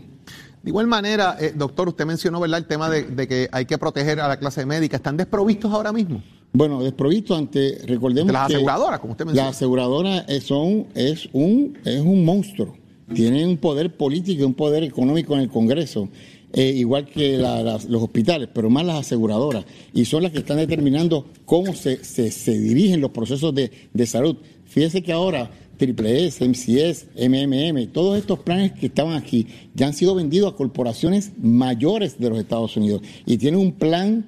De 0.62 0.70
igual 0.70 0.86
manera, 0.86 1.36
eh, 1.42 1.52
doctor, 1.56 1.88
usted 1.88 2.06
mencionó 2.06 2.40
¿verdad? 2.40 2.60
el 2.60 2.68
tema 2.68 2.92
de 2.92 3.28
que 3.28 3.50
hay 3.52 3.66
que 3.66 3.80
proteger 3.80 4.20
a 4.20 4.28
la 4.28 4.38
clase 4.38 4.68
médica. 4.68 4.98
¿Están 4.98 5.18
desprovistos 5.18 5.74
ahora 5.74 5.92
mismo? 5.92 6.22
Bueno, 6.54 6.82
desprovisto 6.82 7.36
ante, 7.36 7.78
recordemos 7.86 8.28
De 8.28 8.34
las 8.34 8.48
que 8.48 8.54
aseguradoras, 8.56 9.00
como 9.00 9.12
usted 9.12 9.26
menciona. 9.26 9.48
Las 9.48 9.56
aseguradoras 9.58 10.26
son, 10.44 10.88
es 10.96 11.30
un, 11.34 11.78
es 11.86 12.00
un 12.02 12.26
monstruo. 12.26 12.76
Tienen 13.14 13.48
un 13.50 13.58
poder 13.58 13.96
político 13.96 14.42
y 14.42 14.46
un 14.46 14.54
poder 14.54 14.84
económico 14.84 15.34
en 15.36 15.42
el 15.42 15.50
Congreso, 15.50 16.10
eh, 16.54 16.74
igual 16.76 17.06
que 17.06 17.38
la- 17.38 17.62
las- 17.62 17.86
los 17.86 18.02
hospitales, 18.02 18.50
pero 18.54 18.70
más 18.70 18.86
las 18.86 19.00
aseguradoras. 19.02 19.66
Y 19.94 20.06
son 20.06 20.24
las 20.24 20.32
que 20.32 20.40
están 20.40 20.58
determinando 20.58 21.26
cómo 21.46 21.74
se, 21.74 22.04
se, 22.04 22.32
se 22.32 22.58
dirigen 22.60 23.02
los 23.02 23.12
procesos 23.12 23.54
de, 23.54 23.72
de 23.94 24.06
salud. 24.08 24.36
Fíjese 24.66 25.02
que 25.04 25.12
ahora 25.14 25.52
Triple 25.78 26.26
S, 26.26 26.44
MCS, 26.44 27.06
MMM, 27.30 27.88
todos 27.94 28.18
estos 28.18 28.40
planes 28.40 28.72
que 28.74 28.88
estaban 28.88 29.14
aquí 29.16 29.46
ya 29.76 29.86
han 29.88 29.94
sido 29.94 30.16
vendidos 30.16 30.52
a 30.52 30.56
corporaciones 30.56 31.32
mayores 31.40 32.18
de 32.20 32.30
los 32.30 32.40
Estados 32.40 32.76
Unidos 32.78 33.04
y 33.28 33.38
tienen 33.38 33.60
un 33.60 33.72
plan 33.74 34.26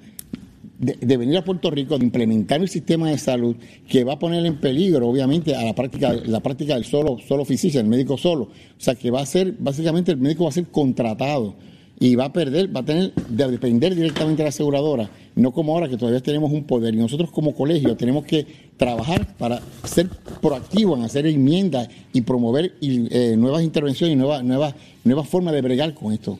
de, 0.80 1.18
venir 1.18 1.38
a 1.38 1.44
Puerto 1.44 1.70
Rico, 1.70 1.98
de 1.98 2.06
implementar 2.06 2.62
el 2.62 2.70
sistema 2.70 3.10
de 3.10 3.18
salud 3.18 3.56
que 3.88 4.06
va 4.06 4.14
a 4.14 4.20
poner 4.20 4.46
en 4.46 4.60
peligro, 4.60 5.10
obviamente, 5.10 5.54
a 5.54 5.64
la 5.64 5.76
práctica, 5.76 6.14
la 6.14 6.40
práctica 6.40 6.76
del 6.76 6.86
solo, 6.86 7.18
solo 7.28 7.44
physician, 7.44 7.86
el 7.86 7.90
médico 7.90 8.18
solo. 8.18 8.44
O 8.44 8.50
sea, 8.82 8.96
que 8.96 9.12
va 9.12 9.22
a 9.22 9.26
ser, 9.26 9.56
básicamente, 9.60 10.12
el 10.12 10.18
médico 10.18 10.46
va 10.46 10.52
a 10.52 10.54
ser 10.54 10.68
contratado 10.68 11.56
y 12.00 12.16
va 12.16 12.26
a 12.26 12.34
perder, 12.34 12.74
va 12.74 12.80
a 12.80 12.86
tener 12.86 13.14
de 13.14 13.48
depender 13.52 13.94
directamente 13.94 14.38
de 14.38 14.44
la 14.46 14.50
aseguradora, 14.50 15.10
no 15.36 15.52
como 15.52 15.74
ahora 15.74 15.90
que 15.90 15.98
todavía 15.98 16.22
tenemos 16.22 16.50
un 16.54 16.64
poder. 16.64 16.94
Y 16.94 16.98
nosotros 16.98 17.30
como 17.30 17.54
colegio 17.54 17.98
tenemos 17.98 18.24
que 18.24 18.48
trabajar 18.78 19.36
para 19.36 19.62
ser 19.84 20.08
proactivos 20.42 20.98
en 20.98 21.04
hacer 21.04 21.28
enmiendas 21.28 21.90
y 22.14 22.22
promover 22.22 22.74
eh, 22.82 23.36
nuevas 23.38 23.64
intervenciones 23.64 24.14
y 24.14 24.18
nuevas, 24.18 24.46
nuevas, 24.46 24.76
nuevas 25.04 25.28
formas 25.28 25.54
de 25.54 25.62
bregar 25.62 25.94
con 25.94 26.14
esto 26.14 26.40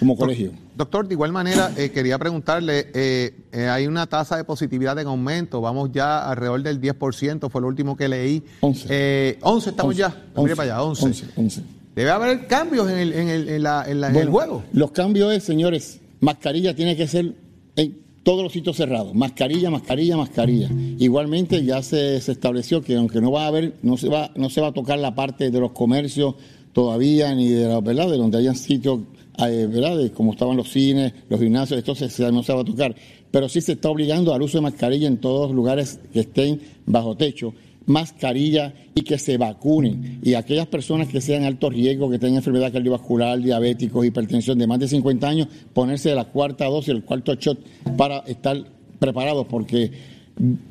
como 0.00 0.16
colegio. 0.16 0.50
Doctor, 0.76 1.06
de 1.06 1.14
igual 1.14 1.30
manera, 1.30 1.72
eh, 1.76 1.90
quería 1.90 2.18
preguntarle, 2.18 2.88
eh, 2.94 3.34
eh, 3.52 3.68
hay 3.68 3.86
una 3.86 4.06
tasa 4.08 4.36
de 4.36 4.42
positividad 4.44 4.98
en 4.98 5.06
aumento, 5.06 5.60
vamos 5.60 5.90
ya 5.92 6.28
alrededor 6.28 6.62
del 6.62 6.80
10%, 6.80 7.48
fue 7.50 7.60
lo 7.60 7.68
último 7.68 7.96
que 7.96 8.08
leí. 8.08 8.42
11. 8.60 9.38
11 9.42 9.70
estamos 9.70 9.90
11, 9.92 9.98
ya, 10.00 10.24
11, 10.34 10.56
para 10.56 10.72
allá, 10.74 10.82
11. 10.82 11.04
11, 11.04 11.26
11. 11.36 11.62
Debe 11.94 12.10
haber 12.10 12.46
cambios 12.46 12.90
en 12.90 12.98
el, 12.98 13.12
en 13.12 13.28
el, 13.28 13.48
en 13.48 13.62
la, 13.62 13.84
en 13.86 14.00
la- 14.00 14.08
en 14.08 14.16
el 14.16 14.28
Bueno, 14.28 14.30
juego. 14.32 14.64
Los 14.72 14.90
cambios 14.92 15.32
es, 15.34 15.44
señores, 15.44 16.00
mascarilla 16.20 16.74
tiene 16.74 16.96
que 16.96 17.06
ser 17.06 17.34
en 17.76 17.98
todos 18.22 18.42
los 18.42 18.52
sitios 18.52 18.76
cerrados. 18.76 19.14
Mascarilla, 19.14 19.70
mascarilla, 19.70 20.16
mascarilla. 20.16 20.70
Igualmente 20.98 21.64
ya 21.64 21.82
se, 21.82 22.20
se 22.20 22.32
estableció 22.32 22.80
que 22.82 22.96
aunque 22.96 23.20
no 23.20 23.30
va 23.32 23.44
a 23.44 23.48
haber, 23.48 23.74
no 23.82 23.96
se 23.96 24.08
va, 24.08 24.30
no 24.36 24.48
se 24.50 24.60
va 24.60 24.68
a 24.68 24.72
tocar 24.72 24.98
la 24.98 25.14
parte 25.14 25.50
de 25.50 25.60
los 25.60 25.72
comercios 25.72 26.34
todavía, 26.72 27.34
ni 27.34 27.48
de 27.48 27.66
la 27.66 27.80
verdad, 27.80 28.08
de 28.08 28.16
donde 28.16 28.38
hayan 28.38 28.54
sitios, 28.54 29.00
¿verdad? 29.38 29.96
De 29.98 30.10
como 30.10 30.32
estaban 30.32 30.56
los 30.56 30.70
cines, 30.70 31.12
los 31.28 31.40
gimnasios, 31.40 31.78
esto 31.78 31.94
se- 31.94 32.30
no 32.32 32.42
se 32.42 32.52
va 32.52 32.60
a 32.60 32.64
tocar. 32.64 32.94
Pero 33.30 33.48
sí 33.48 33.60
se 33.60 33.72
está 33.72 33.88
obligando 33.90 34.34
al 34.34 34.42
uso 34.42 34.58
de 34.58 34.62
mascarilla 34.62 35.08
en 35.08 35.18
todos 35.18 35.48
los 35.48 35.56
lugares 35.56 36.00
que 36.12 36.20
estén 36.20 36.60
bajo 36.86 37.16
techo 37.16 37.54
mascarilla 37.86 38.72
y 38.94 39.00
que 39.02 39.18
se 39.18 39.36
vacunen. 39.36 40.20
Y 40.22 40.34
aquellas 40.34 40.66
personas 40.66 41.08
que 41.08 41.20
sean 41.20 41.42
alto 41.44 41.68
riesgo, 41.70 42.08
que 42.08 42.18
tengan 42.20 42.36
enfermedad 42.36 42.72
cardiovascular, 42.72 43.40
diabéticos, 43.40 44.06
hipertensión 44.06 44.58
de 44.58 44.66
más 44.68 44.78
de 44.78 44.86
50 44.86 45.28
años, 45.28 45.48
ponerse 45.72 46.14
la 46.14 46.26
cuarta 46.26 46.66
dosis, 46.66 46.90
el 46.90 47.02
cuarto 47.02 47.34
shot 47.34 47.58
para 47.96 48.18
estar 48.20 48.62
preparados, 49.00 49.46
porque 49.48 49.90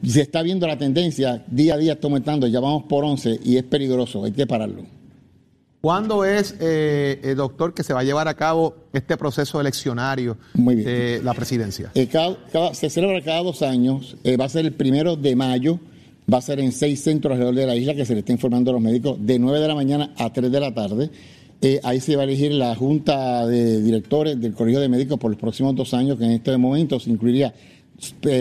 se 0.03 0.21
está 0.21 0.41
viendo 0.43 0.65
la 0.65 0.77
tendencia, 0.77 1.43
día 1.49 1.73
a 1.73 1.77
día 1.77 1.93
está 1.93 2.07
aumentando, 2.07 2.47
ya 2.47 2.59
vamos 2.61 2.83
por 2.83 3.03
11 3.03 3.39
y 3.43 3.57
es 3.57 3.63
peligroso, 3.63 4.23
hay 4.23 4.31
que 4.31 4.47
pararlo. 4.47 4.83
¿Cuándo 5.81 6.25
es, 6.25 6.55
eh, 6.59 7.21
eh, 7.23 7.35
doctor, 7.35 7.73
que 7.73 7.83
se 7.83 7.93
va 7.93 8.01
a 8.01 8.03
llevar 8.03 8.27
a 8.27 8.33
cabo 8.33 8.75
este 8.91 9.15
proceso 9.15 9.61
eleccionario 9.61 10.37
de 10.53 11.21
la 11.23 11.33
presidencia? 11.33 11.91
Eh, 11.95 12.07
cada- 12.07 12.35
cada- 12.51 12.73
se 12.73 12.89
celebra 12.89 13.21
cada 13.21 13.41
dos 13.43 13.61
años, 13.61 14.17
va 14.39 14.45
a 14.45 14.49
ser 14.49 14.65
el 14.65 14.73
primero 14.73 15.15
de 15.15 15.35
mayo, 15.37 15.79
va 16.31 16.39
a 16.39 16.41
ser 16.41 16.59
en 16.59 16.73
seis 16.73 17.01
centros 17.01 17.31
alrededor 17.31 17.55
de 17.55 17.65
la 17.65 17.75
isla 17.77 17.95
que 17.95 18.05
se 18.05 18.13
le 18.13 18.19
está 18.19 18.33
informando 18.33 18.71
a 18.71 18.73
los 18.73 18.81
médicos 18.81 19.17
de 19.25 19.39
9 19.39 19.59
de 19.61 19.67
la 19.69 19.75
mañana 19.75 20.13
a 20.17 20.33
3 20.33 20.51
de 20.51 20.59
la 20.59 20.73
tarde. 20.73 21.09
Ahí 21.83 21.99
se 22.01 22.15
va 22.17 22.21
a 22.23 22.25
elegir 22.25 22.51
la 22.51 22.75
junta 22.75 23.45
de 23.47 23.81
directores 23.81 24.39
del 24.39 24.53
Colegio 24.53 24.81
de 24.81 24.89
Médicos 24.89 25.17
por 25.17 25.31
los 25.31 25.39
próximos 25.39 25.75
dos 25.75 25.93
años, 25.93 26.17
que 26.17 26.25
en 26.25 26.31
este 26.31 26.55
momento 26.57 26.99
se 26.99 27.09
incluiría 27.09 27.53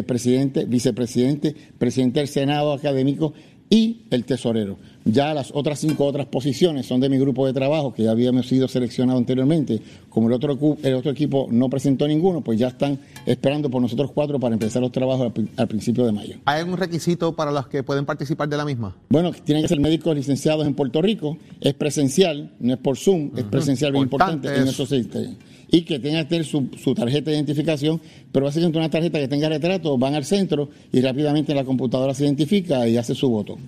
presidente, 0.07 0.65
vicepresidente, 0.67 1.55
presidente 1.79 2.19
del 2.21 2.29
Senado 2.29 2.73
académico 2.73 3.33
y 3.71 4.03
el 4.11 4.25
tesorero. 4.25 4.79
Ya 5.11 5.33
las 5.33 5.51
otras 5.55 5.79
cinco 5.79 6.05
otras 6.05 6.27
posiciones 6.27 6.85
son 6.87 7.01
de 7.01 7.09
mi 7.09 7.19
grupo 7.19 7.47
de 7.47 7.55
trabajo, 7.55 7.95
que 7.95 8.03
ya 8.03 8.11
habíamos 8.11 8.47
sido 8.47 8.69
seleccionados 8.69 9.19
anteriormente. 9.21 9.81
Como 10.11 10.29
el 10.29 10.35
otro, 10.35 10.59
el 10.83 10.95
otro 10.95 11.11
equipo 11.11 11.49
no 11.51 11.71
presentó 11.71 12.07
ninguno, 12.07 12.43
pues 12.43 12.59
ya 12.59 12.69
están 12.69 12.99
esperando 13.25 13.71
por 13.71 13.81
nosotros 13.81 14.11
cuatro 14.13 14.39
para 14.39 14.55
empezar 14.55 14.83
los 14.83 14.93
trabajos 14.93 15.27
al, 15.27 15.33
pri- 15.33 15.49
al 15.57 15.67
principio 15.67 16.05
de 16.05 16.13
mayo. 16.13 16.37
¿Hay 16.45 16.61
algún 16.61 16.77
requisito 16.77 17.35
para 17.35 17.51
los 17.51 17.69
que 17.69 17.83
pueden 17.83 18.05
participar 18.05 18.49
de 18.49 18.57
la 18.59 18.65
misma? 18.67 18.95
Bueno, 19.09 19.33
tienen 19.45 19.63
que 19.63 19.69
ser 19.69 19.81
médicos 19.81 20.15
licenciados 20.15 20.67
en 20.67 20.75
Puerto 20.75 21.01
Rico, 21.01 21.39
es 21.61 21.73
presencial, 21.75 22.53
no 22.61 22.75
es 22.75 22.79
por 22.79 22.97
Zoom, 22.99 23.31
es 23.37 23.45
presencial, 23.45 23.93
bien 23.93 24.05
Importante 24.05 24.35
importante 24.49 24.63
en 24.63 24.69
eso. 24.69 24.83
esos 24.85 24.89
sistemas. 24.99 25.37
Y 25.71 25.83
que 25.83 25.99
tengan 25.99 26.25
que 26.25 26.31
tener 26.31 26.45
su, 26.47 26.71
su 26.83 26.95
tarjeta 26.95 27.31
de 27.31 27.37
identificación, 27.37 28.01
pero 28.33 28.47
básicamente 28.47 28.79
una 28.79 28.91
tarjeta 28.91 29.19
que 29.19 29.29
tenga 29.29 29.49
retrato, 29.49 29.99
van 29.99 30.15
al 30.15 30.25
centro 30.25 30.71
y 30.93 31.01
rápidamente 31.01 31.55
la 31.55 31.65
computadora 31.65 32.15
se 32.15 32.25
identifica 32.25 32.87
y 32.89 32.97
hace 32.97 33.15
su 33.15 33.29
voto. 33.29 33.59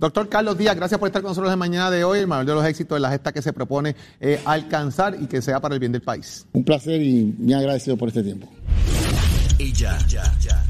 Doctor 0.00 0.30
Carlos 0.30 0.56
Díaz, 0.56 0.74
gracias 0.76 0.98
por 0.98 1.08
estar 1.08 1.20
con 1.20 1.32
nosotros 1.32 1.52
en 1.52 1.58
mañana 1.58 1.90
de 1.90 2.04
hoy, 2.04 2.20
el 2.20 2.26
mayor 2.26 2.46
de 2.46 2.54
los 2.54 2.64
éxitos 2.64 2.96
de 2.96 3.00
la 3.00 3.10
gesta 3.10 3.32
que 3.32 3.42
se 3.42 3.52
propone 3.52 3.94
eh, 4.18 4.40
alcanzar 4.46 5.16
y 5.20 5.26
que 5.26 5.42
sea 5.42 5.60
para 5.60 5.74
el 5.74 5.80
bien 5.80 5.92
del 5.92 6.00
país. 6.00 6.46
Un 6.54 6.64
placer 6.64 7.02
y 7.02 7.34
bien 7.36 7.58
agradecido 7.58 7.98
por 7.98 8.08
este 8.08 8.22
tiempo. 8.22 8.48
Ella 9.60 9.98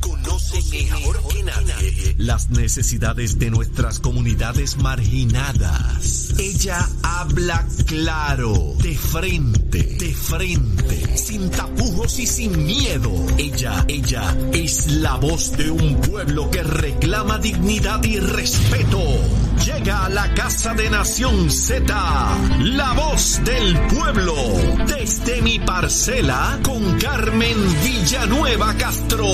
conoce 0.00 0.60
mejor 0.72 1.28
que 1.28 1.42
nadie 1.44 2.14
las 2.18 2.50
necesidades 2.50 3.38
de 3.38 3.48
nuestras 3.48 4.00
comunidades 4.00 4.78
marginadas. 4.78 6.34
Ella 6.38 6.88
habla 7.04 7.64
claro, 7.86 8.74
de 8.82 8.98
frente, 8.98 9.84
de 9.84 10.12
frente, 10.12 11.16
sin 11.16 11.50
tapujos 11.50 12.18
y 12.18 12.26
sin 12.26 12.66
miedo. 12.66 13.12
Ella, 13.38 13.84
ella 13.86 14.36
es 14.52 14.88
la 14.90 15.14
voz 15.14 15.56
de 15.56 15.70
un 15.70 16.00
pueblo 16.00 16.50
que 16.50 16.64
reclama 16.64 17.38
dignidad 17.38 18.02
y 18.02 18.18
respeto. 18.18 19.00
Llega 19.64 20.06
a 20.06 20.08
la 20.08 20.32
casa 20.34 20.72
de 20.74 20.88
Nación 20.88 21.50
Z, 21.50 21.92
la 22.64 22.92
voz 22.94 23.42
del 23.44 23.76
pueblo, 23.94 24.32
desde 24.86 25.42
mi 25.42 25.58
parcela 25.58 26.58
con 26.64 26.98
Carmen 26.98 27.56
Villanueva 27.84 28.72
Castro. 28.78 29.26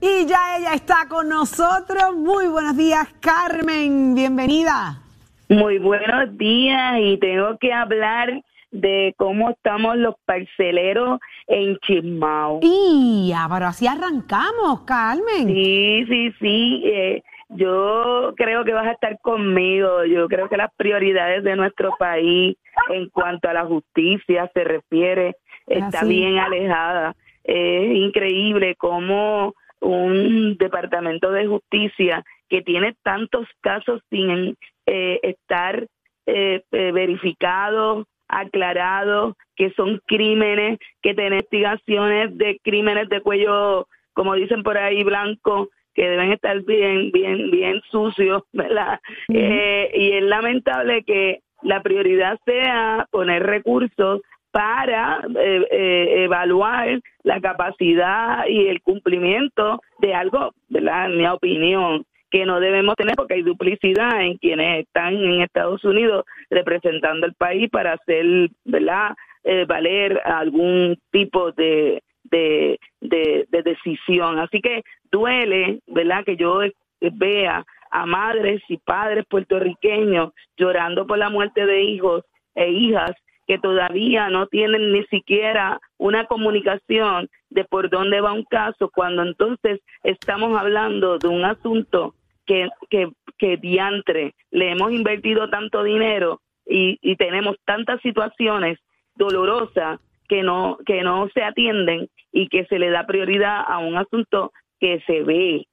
Y 0.00 0.26
ya 0.26 0.58
ella 0.58 0.74
está 0.74 1.06
con 1.08 1.28
nosotros. 1.28 2.16
Muy 2.16 2.48
buenos 2.48 2.76
días, 2.76 3.06
Carmen. 3.20 4.16
Bienvenida. 4.16 5.00
Muy 5.48 5.78
buenos 5.78 6.36
días 6.36 6.98
y 7.00 7.16
tengo 7.18 7.56
que 7.58 7.72
hablar 7.72 8.42
de 8.72 9.14
cómo 9.16 9.50
estamos 9.50 9.96
los 9.96 10.16
parceleros 10.26 11.20
en 11.46 11.78
Chismao. 11.78 12.58
Y 12.62 13.28
ya, 13.28 13.46
pero 13.48 13.66
así 13.66 13.86
arrancamos, 13.86 14.80
Carmen. 14.84 15.46
Sí, 15.46 16.04
sí, 16.08 16.32
sí. 16.40 16.82
eh, 16.84 17.22
yo 17.48 18.34
creo 18.36 18.64
que 18.64 18.72
vas 18.72 18.86
a 18.86 18.92
estar 18.92 19.18
conmigo. 19.20 20.04
Yo 20.04 20.28
creo 20.28 20.48
que 20.48 20.56
las 20.56 20.72
prioridades 20.76 21.44
de 21.44 21.56
nuestro 21.56 21.94
país 21.98 22.56
en 22.90 23.08
cuanto 23.10 23.48
a 23.48 23.54
la 23.54 23.64
justicia 23.64 24.50
se 24.52 24.64
refiere 24.64 25.36
está 25.66 26.00
Así. 26.00 26.08
bien 26.08 26.38
alejada. 26.38 27.14
Es 27.42 27.94
increíble 27.94 28.74
cómo 28.76 29.54
un 29.80 30.56
departamento 30.56 31.30
de 31.30 31.46
justicia 31.46 32.24
que 32.48 32.62
tiene 32.62 32.94
tantos 33.02 33.46
casos 33.60 34.00
sin 34.10 34.56
eh, 34.86 35.20
estar 35.22 35.86
eh, 36.26 36.62
eh, 36.72 36.92
verificados, 36.92 38.06
aclarados, 38.28 39.34
que 39.56 39.70
son 39.72 40.00
crímenes, 40.06 40.78
que 41.02 41.14
tienen 41.14 41.34
investigaciones 41.34 42.36
de 42.36 42.58
crímenes 42.62 43.08
de 43.08 43.20
cuello, 43.20 43.86
como 44.14 44.34
dicen 44.34 44.62
por 44.62 44.78
ahí, 44.78 45.04
blanco, 45.04 45.68
que 45.94 46.08
deben 46.08 46.32
estar 46.32 46.60
bien, 46.62 47.10
bien, 47.12 47.50
bien 47.50 47.80
sucios, 47.90 48.42
¿verdad? 48.52 49.00
Eh, 49.28 49.90
y 49.94 50.12
es 50.12 50.22
lamentable 50.22 51.02
que 51.04 51.40
la 51.62 51.82
prioridad 51.82 52.38
sea 52.44 53.06
poner 53.10 53.42
recursos 53.42 54.20
para 54.50 55.20
eh, 55.36 55.66
eh, 55.70 56.24
evaluar 56.24 57.00
la 57.24 57.40
capacidad 57.40 58.46
y 58.46 58.68
el 58.68 58.82
cumplimiento 58.82 59.80
de 59.98 60.14
algo, 60.14 60.52
¿verdad? 60.68 61.06
En 61.06 61.18
mi 61.18 61.26
opinión, 61.26 62.04
que 62.30 62.44
no 62.46 62.60
debemos 62.60 62.94
tener 62.94 63.16
porque 63.16 63.34
hay 63.34 63.42
duplicidad 63.42 64.20
en 64.20 64.36
quienes 64.38 64.84
están 64.84 65.14
en 65.14 65.42
Estados 65.42 65.84
Unidos 65.84 66.24
representando 66.50 67.26
el 67.26 67.34
país 67.34 67.68
para 67.70 67.94
hacer, 67.94 68.48
¿verdad? 68.64 69.16
Eh, 69.42 69.64
valer 69.66 70.20
algún 70.24 70.98
tipo 71.10 71.52
de, 71.52 72.02
de, 72.24 72.78
de, 73.00 73.46
de 73.48 73.62
decisión. 73.62 74.38
Así 74.38 74.60
que 74.60 74.82
duele, 75.10 75.80
¿verdad? 75.86 76.24
Que 76.24 76.36
yo 76.36 76.62
eh, 76.62 76.72
vea 77.00 77.64
a 77.90 78.06
madres 78.06 78.62
y 78.68 78.78
padres 78.78 79.24
puertorriqueños 79.28 80.32
llorando 80.56 81.06
por 81.06 81.18
la 81.18 81.30
muerte 81.30 81.64
de 81.64 81.82
hijos 81.82 82.24
e 82.54 82.70
hijas 82.70 83.12
que 83.46 83.58
todavía 83.58 84.30
no 84.30 84.46
tienen 84.46 84.92
ni 84.92 85.04
siquiera 85.04 85.78
una 85.98 86.26
comunicación 86.26 87.28
de 87.50 87.64
por 87.64 87.90
dónde 87.90 88.20
va 88.20 88.32
un 88.32 88.44
caso, 88.44 88.90
cuando 88.92 89.22
entonces 89.22 89.80
estamos 90.02 90.58
hablando 90.58 91.18
de 91.18 91.28
un 91.28 91.44
asunto 91.44 92.14
que, 92.46 92.68
que, 92.90 93.10
que 93.38 93.56
diantre, 93.58 94.34
le 94.50 94.70
hemos 94.72 94.92
invertido 94.92 95.48
tanto 95.50 95.82
dinero 95.82 96.40
y, 96.66 96.98
y 97.02 97.16
tenemos 97.16 97.56
tantas 97.64 98.00
situaciones 98.00 98.78
dolorosas 99.14 100.00
que 100.28 100.42
no, 100.42 100.78
que 100.86 101.02
no 101.02 101.28
se 101.34 101.42
atienden 101.42 102.08
y 102.32 102.48
que 102.48 102.64
se 102.66 102.78
le 102.78 102.90
da 102.90 103.06
prioridad 103.06 103.60
a 103.66 103.78
un 103.78 103.96
asunto 103.96 104.52
que 104.80 105.00
se 105.06 105.22
ve, 105.22 105.66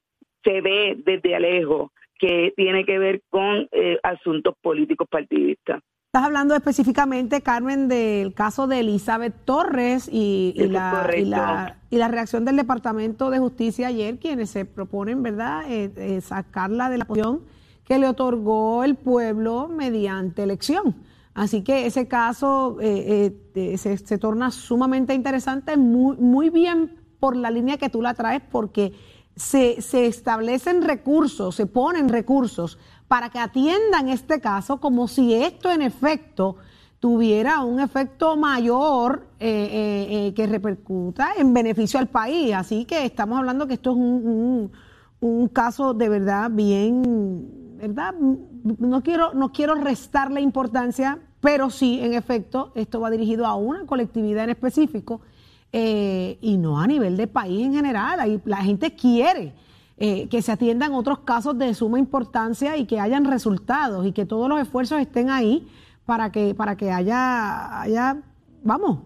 se 0.43 0.62
ve 0.62 0.97
desde 1.06 1.39
lejos 1.39 1.91
que 2.20 2.54
tiene 2.56 2.86
que 2.86 2.99
ver 2.99 3.22
con 3.30 3.68
eh, 3.72 3.97
asuntos 4.04 4.56
políticos 4.62 5.08
partidistas. 5.10 5.82
Estás 6.14 6.26
hablando 6.26 6.56
específicamente, 6.56 7.41
Carmen, 7.41 7.88
del 7.88 8.34
caso 8.34 8.68
de 8.68 8.82
Elizabeth 8.82 9.34
Torres 9.45 10.10
y, 10.12 10.54
la, 10.58 11.10
y, 11.18 11.24
la, 11.24 11.78
y 11.89 11.97
la 11.97 12.10
reacción 12.10 12.43
del 12.43 12.58
Departamento 12.58 13.30
de 13.30 13.39
Justicia 13.39 13.88
ayer, 13.88 14.20
quienes 14.20 14.49
se 14.49 14.66
proponen, 14.66 15.24
¿verdad?, 15.24 15.64
eh, 15.72 15.89
eh, 15.95 16.20
sacarla 16.20 16.89
de 16.89 16.97
la 16.97 17.06
posición 17.06 17.41
que 17.86 17.97
le 17.97 18.08
otorgó 18.08 18.84
el 18.84 18.95
pueblo 18.95 19.70
mediante 19.70 20.43
elección. 20.43 20.95
Así 21.34 21.64
que 21.64 21.86
ese 21.86 22.08
caso 22.08 22.78
eh, 22.82 23.34
eh, 23.56 23.78
se, 23.78 23.98
se 23.98 24.18
torna 24.18 24.52
sumamente 24.52 25.14
interesante, 25.14 25.78
muy, 25.78 26.18
muy 26.18 26.50
bien 26.50 27.00
por 27.20 27.36
la 27.38 27.50
línea 27.52 27.78
que 27.78 27.90
tú 27.90 28.02
la 28.02 28.14
traes, 28.14 28.42
porque 28.52 28.92
se, 29.36 29.82
se 29.82 30.08
establecen 30.08 30.82
recursos, 30.82 31.56
se 31.56 31.66
ponen 31.68 32.10
recursos 32.10 32.78
para 33.08 33.30
que 33.30 33.40
atiendan 33.40 34.10
este 34.10 34.42
caso 34.42 34.80
como 34.82 35.08
si 35.08 35.34
esto 35.34 35.72
en 35.72 35.82
efecto 35.82 36.58
tuviera 37.00 37.62
un 37.62 37.80
efecto 37.80 38.36
mayor 38.38 39.28
eh, 39.40 39.48
eh, 39.50 40.28
eh, 40.28 40.34
que 40.34 40.46
repercuta 40.48 41.30
en 41.38 41.54
beneficio 41.54 42.00
al 42.00 42.08
país. 42.08 42.54
Así 42.54 42.86
que 42.86 43.06
estamos 43.06 43.40
hablando 43.40 43.68
que 43.68 43.76
esto 43.76 43.92
es 43.92 43.96
un, 43.98 44.04
un- 44.28 44.72
un 45.22 45.48
caso 45.50 45.94
de 45.94 46.10
verdad 46.10 46.50
bien, 46.52 47.61
¿verdad? 47.82 48.14
No 48.14 49.02
quiero, 49.02 49.34
no 49.34 49.52
quiero 49.52 49.76
restarle 49.76 50.40
importancia, 50.40 51.18
pero 51.40 51.70
sí, 51.72 52.00
en 52.02 52.14
efecto, 52.14 52.72
esto 52.76 53.00
va 53.00 53.10
dirigido 53.10 53.48
a 53.48 53.56
una 53.56 53.86
colectividad 53.86 54.44
en 54.44 54.52
específico 54.52 55.22
eh, 55.74 56.38
y 56.42 56.58
no 56.58 56.80
a 56.80 56.86
nivel 56.86 57.18
de 57.18 57.26
país 57.26 57.66
en 57.66 57.74
general. 57.74 58.20
Ahí 58.20 58.40
la 58.46 58.58
gente 58.58 58.96
quiere 58.96 59.54
eh, 59.98 60.28
que 60.30 60.42
se 60.44 60.52
atiendan 60.52 60.94
otros 60.94 61.20
casos 61.20 61.58
de 61.58 61.74
suma 61.74 61.98
importancia 61.98 62.78
y 62.78 62.86
que 62.86 63.00
hayan 63.00 63.26
resultados 63.26 64.06
y 64.06 64.12
que 64.12 64.26
todos 64.26 64.48
los 64.48 64.62
esfuerzos 64.62 65.02
estén 65.02 65.32
ahí 65.32 65.68
para 66.06 66.32
que, 66.32 66.54
para 66.54 66.78
que 66.78 66.92
haya, 66.92 67.82
haya, 67.82 68.22
vamos, 68.64 69.00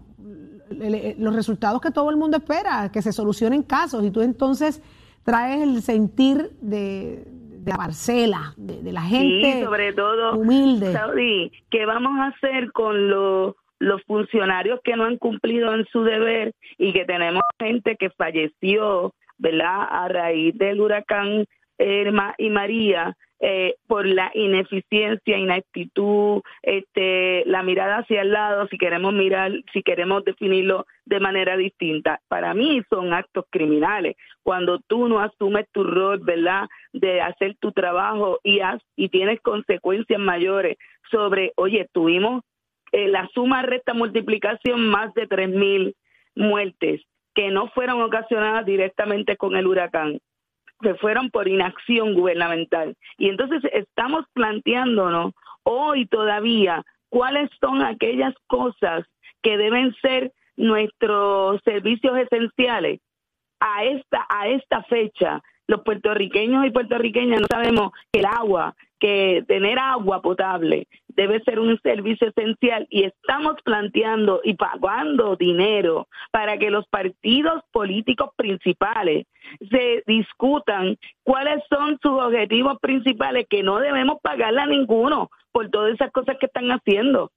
los 0.70 1.36
resultados 1.36 1.80
que 1.80 1.92
todo 1.92 2.10
el 2.10 2.18
mundo 2.18 2.38
espera, 2.38 2.92
que 2.92 3.02
se 3.02 3.14
solucionen 3.14 3.64
casos 3.64 4.04
y 4.04 4.12
tú 4.12 4.22
entonces 4.22 4.82
traes 5.24 5.62
el 5.62 5.82
sentir 5.82 6.58
de, 6.62 7.28
de 7.66 7.72
la 7.72 7.78
parcela, 7.78 8.54
de, 8.58 8.82
de 8.82 8.92
la 8.92 9.02
gente 9.02 9.54
Sí, 9.54 9.64
sobre 9.64 9.94
todo, 9.94 10.36
humilde. 10.38 10.94
Saudi, 10.94 11.52
¿qué 11.72 11.86
vamos 11.86 12.20
a 12.20 12.28
hacer 12.28 12.72
con 12.72 13.10
los, 13.10 13.56
los 13.80 14.04
funcionarios 14.04 14.80
que 14.84 14.96
no 14.96 15.06
han 15.06 15.18
cumplido 15.18 15.74
en 15.74 15.86
su 15.88 16.04
deber 16.04 16.54
y 16.78 16.94
que 16.94 17.06
tenemos 17.06 17.42
gente 17.60 17.96
que 17.98 18.12
falleció, 18.12 19.14
¿verdad?, 19.40 19.88
a 19.90 20.08
raíz 20.08 20.56
del 20.58 20.80
huracán 20.80 21.46
Irma 21.80 22.36
y 22.38 22.50
María 22.50 23.18
eh, 23.42 23.76
por 23.88 24.06
la 24.06 24.32
ineficiencia, 24.34 25.38
inactitud, 25.38 26.42
este, 26.64 27.44
la 27.46 27.64
mirada 27.64 27.98
hacia 27.98 28.22
el 28.22 28.32
lado, 28.32 28.68
si 28.68 28.78
queremos 28.78 29.14
mirar, 29.14 29.52
si 29.74 29.84
queremos 29.84 30.24
definirlo 30.24 30.86
de 31.06 31.20
manera 31.20 31.58
distinta. 31.58 32.22
Para 32.30 32.54
mí 32.54 32.82
son 32.90 33.14
actos 33.14 33.46
criminales. 33.50 34.16
Cuando 34.42 34.80
tú 34.80 35.10
no 35.10 35.20
asumes 35.20 35.68
tu 35.74 35.84
rol, 35.84 36.20
¿verdad?, 36.24 36.68
de 36.94 37.22
hacer 37.22 37.56
tu 37.60 37.72
trabajo 37.74 38.40
y, 38.42 38.62
has, 38.62 38.82
y 38.96 39.10
tienes 39.10 39.42
consecuencias 39.42 40.20
mayores 40.20 40.78
sobre, 41.12 41.52
oye, 41.56 41.88
tuvimos 41.92 42.42
eh, 42.94 43.10
la 43.10 43.28
suma 43.34 43.64
recta 43.64 43.94
multiplicación 43.94 44.88
más 44.88 45.14
de 45.14 45.28
3.000 45.28 45.94
muertes 46.36 47.02
que 47.34 47.52
no 47.52 47.68
fueron 47.68 48.02
ocasionadas 48.02 48.66
directamente 48.66 49.36
con 49.36 49.58
el 49.58 49.68
huracán 49.68 50.20
que 50.82 50.96
fueron 50.96 51.30
por 51.30 51.48
inacción 51.48 52.14
gubernamental. 52.14 52.96
Y 53.18 53.30
entonces 53.30 53.62
estamos 53.74 54.26
planteándonos 54.34 55.34
hoy 55.64 56.06
todavía 56.06 56.84
cuáles 57.10 57.50
son 57.60 57.82
aquellas 57.82 58.34
cosas 58.48 59.06
que 59.42 59.58
deben 59.58 59.96
ser 60.02 60.32
nuestros 60.58 61.62
servicios 61.64 62.18
esenciales 62.18 63.00
a 63.60 63.84
esta 63.84 64.26
a 64.30 64.48
esta 64.48 64.84
fecha 64.84 65.42
los 65.68 65.82
puertorriqueños 65.82 66.66
y 66.66 66.72
puertorriqueñas 66.72 67.42
no 67.42 67.48
sabemos 67.50 67.92
que 68.12 68.20
el 68.20 68.26
agua 68.26 68.76
que 69.00 69.44
tener 69.48 69.78
agua 69.80 70.22
potable 70.22 70.88
debe 71.08 71.42
ser 71.44 71.60
un 71.60 71.80
servicio 71.82 72.28
esencial 72.28 72.88
y 72.90 73.04
estamos 73.04 73.56
planteando 73.64 74.42
y 74.44 74.56
pagando 74.56 75.36
dinero 75.36 76.08
para 76.32 76.58
que 76.58 76.70
los 76.70 76.88
partidos 76.88 77.64
políticos 77.72 78.32
principales 78.36 79.26
se 79.70 80.04
discutan 80.08 80.98
cuáles 81.24 81.64
son 81.70 81.98
sus 82.02 82.12
objetivos 82.12 82.78
principales 82.80 83.46
que 83.50 83.64
no 83.64 83.80
debemos 83.80 84.18
pagarle 84.22 84.62
a 84.62 84.66
ninguno 84.66 85.30
por 85.52 85.70
todas 85.70 85.94
esas 85.94 86.12
cosas 86.12 86.38
que 86.40 86.48
están 86.48 86.70
haciendo 86.72 87.32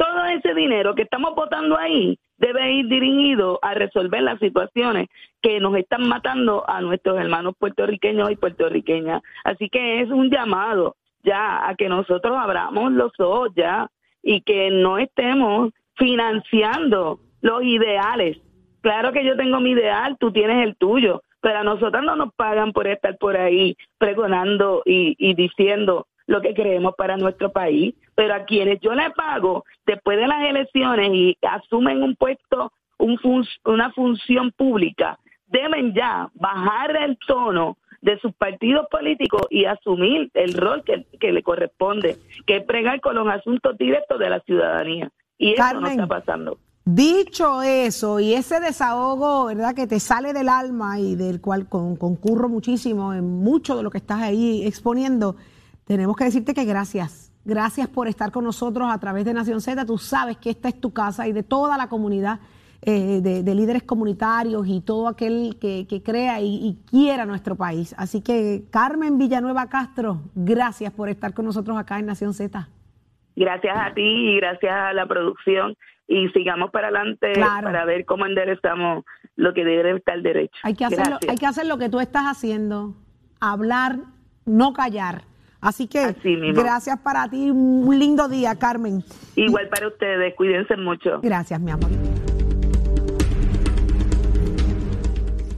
todo 0.00 0.24
ese 0.24 0.54
dinero 0.54 0.94
que 0.94 1.02
estamos 1.02 1.34
votando 1.34 1.78
ahí 1.78 2.18
debe 2.38 2.72
ir 2.72 2.88
dirigido 2.88 3.58
a 3.60 3.74
resolver 3.74 4.22
las 4.22 4.38
situaciones 4.38 5.08
que 5.42 5.60
nos 5.60 5.76
están 5.76 6.08
matando 6.08 6.64
a 6.66 6.80
nuestros 6.80 7.20
hermanos 7.20 7.54
puertorriqueños 7.58 8.30
y 8.30 8.36
puertorriqueñas. 8.36 9.22
Así 9.44 9.68
que 9.68 10.00
es 10.00 10.08
un 10.08 10.30
llamado 10.30 10.96
ya 11.22 11.68
a 11.68 11.74
que 11.74 11.88
nosotros 11.88 12.36
abramos 12.36 12.92
los 12.92 13.12
ojos 13.18 13.50
ya 13.56 13.90
y 14.22 14.40
que 14.42 14.70
no 14.70 14.98
estemos 14.98 15.72
financiando 15.96 17.20
los 17.40 17.62
ideales. 17.62 18.38
Claro 18.82 19.12
que 19.12 19.24
yo 19.24 19.36
tengo 19.36 19.60
mi 19.60 19.70
ideal, 19.70 20.16
tú 20.18 20.32
tienes 20.32 20.64
el 20.66 20.76
tuyo, 20.76 21.22
pero 21.40 21.58
a 21.58 21.64
nosotros 21.64 22.02
no 22.04 22.16
nos 22.16 22.32
pagan 22.34 22.72
por 22.72 22.86
estar 22.86 23.16
por 23.18 23.36
ahí 23.36 23.76
pregonando 23.98 24.82
y, 24.84 25.14
y 25.18 25.34
diciendo 25.34 26.06
lo 26.26 26.40
que 26.40 26.54
creemos 26.54 26.94
para 26.96 27.16
nuestro 27.16 27.50
país, 27.50 27.94
pero 28.14 28.34
a 28.34 28.44
quienes 28.44 28.80
yo 28.80 28.94
le 28.94 29.10
pago 29.10 29.64
después 29.86 30.18
de 30.18 30.28
las 30.28 30.42
elecciones 30.48 31.10
y 31.12 31.36
asumen 31.42 32.02
un 32.02 32.14
puesto, 32.16 32.72
un 32.98 33.18
fun- 33.18 33.46
una 33.64 33.90
función 33.92 34.52
pública, 34.52 35.18
deben 35.46 35.92
ya 35.94 36.28
bajar 36.34 36.94
el 36.96 37.18
tono 37.26 37.76
de 38.00 38.18
sus 38.20 38.32
partidos 38.34 38.86
políticos 38.90 39.42
y 39.50 39.66
asumir 39.66 40.30
el 40.34 40.54
rol 40.54 40.82
que, 40.84 41.06
que 41.18 41.32
le 41.32 41.42
corresponde, 41.42 42.16
que 42.46 42.56
es 42.56 42.64
pregar 42.64 43.00
con 43.00 43.14
los 43.14 43.28
asuntos 43.28 43.76
directos 43.78 44.18
de 44.18 44.30
la 44.30 44.40
ciudadanía. 44.40 45.10
Y 45.38 45.52
eso 45.52 45.80
no 45.80 45.86
está 45.86 46.06
pasando. 46.06 46.58
Dicho 46.84 47.62
eso, 47.62 48.20
y 48.20 48.34
ese 48.34 48.58
desahogo, 48.58 49.44
¿verdad?, 49.46 49.74
que 49.74 49.86
te 49.86 50.00
sale 50.00 50.32
del 50.32 50.48
alma 50.48 50.98
y 50.98 51.14
del 51.14 51.40
cual 51.40 51.68
con- 51.68 51.94
concurro 51.96 52.48
muchísimo 52.48 53.12
en 53.12 53.24
mucho 53.42 53.76
de 53.76 53.82
lo 53.82 53.90
que 53.90 53.98
estás 53.98 54.22
ahí 54.22 54.66
exponiendo, 54.66 55.36
tenemos 55.84 56.16
que 56.16 56.24
decirte 56.24 56.54
que 56.54 56.64
gracias. 56.64 57.32
Gracias 57.44 57.88
por 57.88 58.08
estar 58.08 58.32
con 58.32 58.44
nosotros 58.44 58.88
a 58.90 58.98
través 58.98 59.24
de 59.24 59.34
Nación 59.34 59.60
Z. 59.60 59.84
Tú 59.86 59.98
sabes 59.98 60.36
que 60.38 60.50
esta 60.50 60.68
es 60.68 60.80
tu 60.80 60.92
casa 60.92 61.28
y 61.28 61.32
de 61.32 61.42
toda 61.42 61.76
la 61.78 61.88
comunidad 61.88 62.40
eh, 62.82 63.20
de, 63.22 63.42
de 63.42 63.54
líderes 63.54 63.82
comunitarios 63.82 64.66
y 64.66 64.80
todo 64.80 65.06
aquel 65.08 65.58
que, 65.60 65.86
que 65.86 66.02
crea 66.02 66.40
y, 66.40 66.46
y 66.66 66.78
quiera 66.88 67.26
nuestro 67.26 67.54
país. 67.56 67.94
Así 67.98 68.22
que, 68.22 68.62
Carmen 68.70 69.18
Villanueva 69.18 69.68
Castro, 69.68 70.22
gracias 70.34 70.90
por 70.92 71.08
estar 71.10 71.34
con 71.34 71.44
nosotros 71.44 71.76
acá 71.76 71.98
en 71.98 72.06
Nación 72.06 72.32
Z. 72.32 72.68
Gracias 73.36 73.76
a 73.78 73.92
ti 73.94 74.02
y 74.02 74.36
gracias 74.36 74.72
a 74.72 74.92
la 74.92 75.06
producción 75.06 75.76
y 76.08 76.28
sigamos 76.30 76.70
para 76.70 76.88
adelante 76.88 77.32
Claro. 77.34 77.66
para 77.66 77.84
ver 77.84 78.04
cómo 78.04 78.26
enderezamos 78.26 79.04
lo 79.36 79.54
que 79.54 79.64
debe 79.64 79.96
estar 79.96 80.20
derecho. 80.22 80.58
Hay 80.62 80.74
que, 80.74 80.84
hacer 80.84 81.08
lo, 81.08 81.18
hay 81.28 81.36
que 81.36 81.46
hacer 81.46 81.66
lo 81.66 81.78
que 81.78 81.88
tú 81.88 82.00
estás 82.00 82.24
haciendo, 82.24 82.94
hablar, 83.40 83.98
no 84.44 84.72
callar. 84.72 85.22
Así 85.60 85.86
que 85.86 85.98
Así 86.00 86.36
gracias 86.52 86.98
para 87.00 87.28
ti, 87.28 87.50
un 87.50 87.98
lindo 87.98 88.28
día, 88.28 88.58
Carmen. 88.58 89.04
Igual 89.36 89.68
para 89.68 89.88
ustedes, 89.88 90.34
cuídense 90.34 90.76
mucho. 90.76 91.20
Gracias, 91.22 91.60
mi 91.60 91.70
amor. 91.70 91.90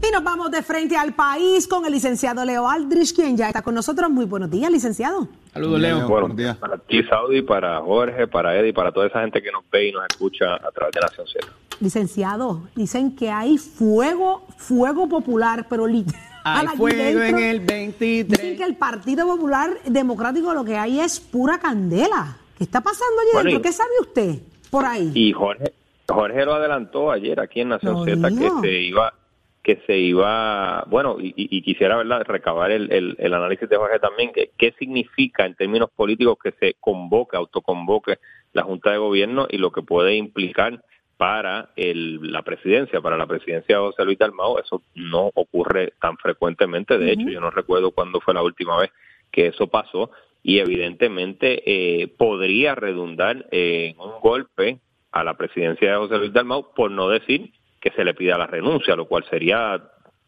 Y 0.06 0.10
nos 0.10 0.24
vamos 0.24 0.50
de 0.50 0.62
frente 0.62 0.96
al 0.96 1.14
país 1.14 1.68
con 1.68 1.86
el 1.86 1.92
licenciado 1.92 2.44
Leo 2.44 2.68
Aldrich, 2.68 3.14
quien 3.14 3.36
ya 3.36 3.46
está 3.48 3.62
con 3.62 3.74
nosotros. 3.74 4.10
Muy 4.10 4.24
buenos 4.24 4.50
días, 4.50 4.70
licenciado. 4.70 5.28
Saludos, 5.52 5.80
Leo. 5.80 5.96
Bueno, 5.96 6.08
Buenos 6.08 6.36
días. 6.36 6.56
para 6.56 6.76
ti, 6.78 7.02
Saudi, 7.04 7.42
para 7.42 7.80
Jorge, 7.80 8.26
para 8.26 8.58
Eddie, 8.58 8.72
para 8.72 8.90
toda 8.90 9.06
esa 9.06 9.20
gente 9.20 9.40
que 9.40 9.52
nos 9.52 9.62
ve 9.70 9.88
y 9.88 9.92
nos 9.92 10.04
escucha 10.10 10.54
a 10.54 10.70
través 10.72 10.92
de 10.94 11.00
Nación 11.00 11.26
Z. 11.28 11.46
Licenciado, 11.80 12.62
dicen 12.74 13.14
que 13.14 13.30
hay 13.30 13.58
fuego, 13.58 14.44
fuego 14.56 15.08
popular, 15.08 15.66
pero 15.68 15.86
literal. 15.86 16.20
Hay 16.44 16.66
fuego 16.76 17.22
en 17.22 17.38
el 17.38 17.60
Dicen 17.60 17.96
23. 17.98 18.56
que 18.58 18.64
el 18.64 18.74
Partido 18.74 19.24
Popular 19.28 19.70
Democrático 19.86 20.52
lo 20.52 20.64
que 20.64 20.76
hay 20.76 20.98
es 20.98 21.20
pura 21.20 21.60
candela. 21.60 22.36
¿Qué 22.58 22.64
está 22.64 22.80
pasando 22.80 23.20
allí 23.20 23.30
Bueno, 23.34 23.50
dentro? 23.50 23.62
¿Qué 23.62 23.72
sabe 23.72 23.90
usted 24.00 24.38
por 24.68 24.84
ahí? 24.84 25.12
Y 25.14 25.32
Jorge, 25.32 25.72
Jorge 26.08 26.44
lo 26.44 26.54
adelantó 26.54 27.12
ayer 27.12 27.38
aquí 27.38 27.60
en 27.60 27.68
Nación 27.68 28.04
Z 28.04 28.28
que 28.30 28.50
se 28.60 28.72
iba 28.72 29.14
que 29.62 29.76
se 29.86 29.96
iba, 29.98 30.84
bueno, 30.88 31.18
y, 31.20 31.32
y- 31.36 31.62
quisiera 31.62 31.96
verdad 31.96 32.24
recabar 32.26 32.70
el, 32.72 32.90
el- 32.92 33.16
el 33.18 33.32
análisis 33.34 33.68
de 33.68 33.76
Jorge 33.76 33.98
también, 34.00 34.32
que 34.32 34.50
qué 34.58 34.74
significa 34.78 35.46
en 35.46 35.54
términos 35.54 35.88
políticos 35.94 36.36
que 36.42 36.52
se 36.58 36.74
convoque, 36.80 37.36
autoconvoque 37.36 38.18
la 38.52 38.64
Junta 38.64 38.90
de 38.90 38.98
Gobierno 38.98 39.46
y 39.48 39.58
lo 39.58 39.70
que 39.70 39.82
puede 39.82 40.16
implicar 40.16 40.82
para 41.16 41.70
el, 41.76 42.32
la 42.32 42.42
presidencia, 42.42 43.00
para 43.00 43.16
la 43.16 43.26
presidencia 43.28 43.76
de 43.76 43.82
José 43.82 44.04
Luis 44.04 44.18
Dalmao, 44.18 44.58
eso 44.58 44.82
no 44.96 45.30
ocurre 45.34 45.92
tan 46.00 46.16
frecuentemente. 46.18 46.98
De 46.98 47.12
hecho, 47.12 47.28
yo 47.30 47.40
no 47.40 47.50
recuerdo 47.50 47.92
cuándo 47.92 48.20
fue 48.20 48.34
la 48.34 48.42
última 48.42 48.76
vez 48.78 48.90
que 49.30 49.46
eso 49.46 49.68
pasó. 49.68 50.10
Y 50.42 50.58
evidentemente 50.58 51.62
eh, 52.02 52.08
podría 52.08 52.74
redundar 52.74 53.46
en 53.52 53.96
un 54.00 54.18
golpe 54.20 54.80
a 55.12 55.22
la 55.22 55.36
presidencia 55.36 55.92
de 55.92 55.96
José 55.98 56.18
Luis 56.18 56.32
Dalmau, 56.32 56.74
por 56.74 56.90
no 56.90 57.08
decir 57.08 57.52
que 57.82 57.90
se 57.90 58.04
le 58.04 58.14
pida 58.14 58.38
la 58.38 58.46
renuncia, 58.46 58.94
lo 58.94 59.06
cual 59.06 59.26
sería 59.28 59.82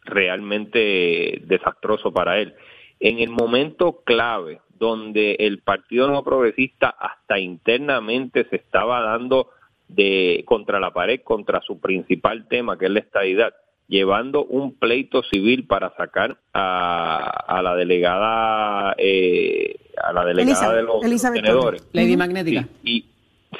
realmente 0.04 1.40
desastroso 1.46 2.12
para 2.12 2.38
él. 2.38 2.54
En 3.00 3.20
el 3.20 3.30
momento 3.30 4.02
clave 4.04 4.60
donde 4.76 5.36
el 5.38 5.60
Partido 5.60 6.08
No 6.10 6.24
Progresista 6.24 6.88
hasta 6.88 7.38
internamente 7.38 8.46
se 8.50 8.56
estaba 8.56 9.00
dando 9.00 9.50
de 9.88 10.42
contra 10.46 10.80
la 10.80 10.92
pared, 10.92 11.20
contra 11.22 11.60
su 11.60 11.80
principal 11.80 12.48
tema, 12.48 12.76
que 12.76 12.86
es 12.86 12.90
la 12.90 13.00
estadidad, 13.00 13.54
llevando 13.86 14.44
un 14.44 14.76
pleito 14.76 15.22
civil 15.22 15.66
para 15.66 15.94
sacar 15.96 16.38
a, 16.52 17.60
la 17.62 17.76
delegada 17.76 18.94
eh, 18.98 19.76
a 20.02 20.12
la 20.12 20.24
delegada 20.24 20.74
de 20.74 20.82
los 20.82 21.00
tenedores. 21.00 21.88
Lady 21.92 22.16
Magnética. 22.16 22.66
y, 22.82 23.04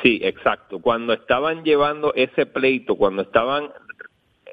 sí, 0.02 0.20
exacto. 0.22 0.80
Cuando 0.80 1.12
estaban 1.12 1.62
llevando 1.62 2.12
ese 2.14 2.46
pleito, 2.46 2.96
cuando 2.96 3.22
estaban 3.22 3.70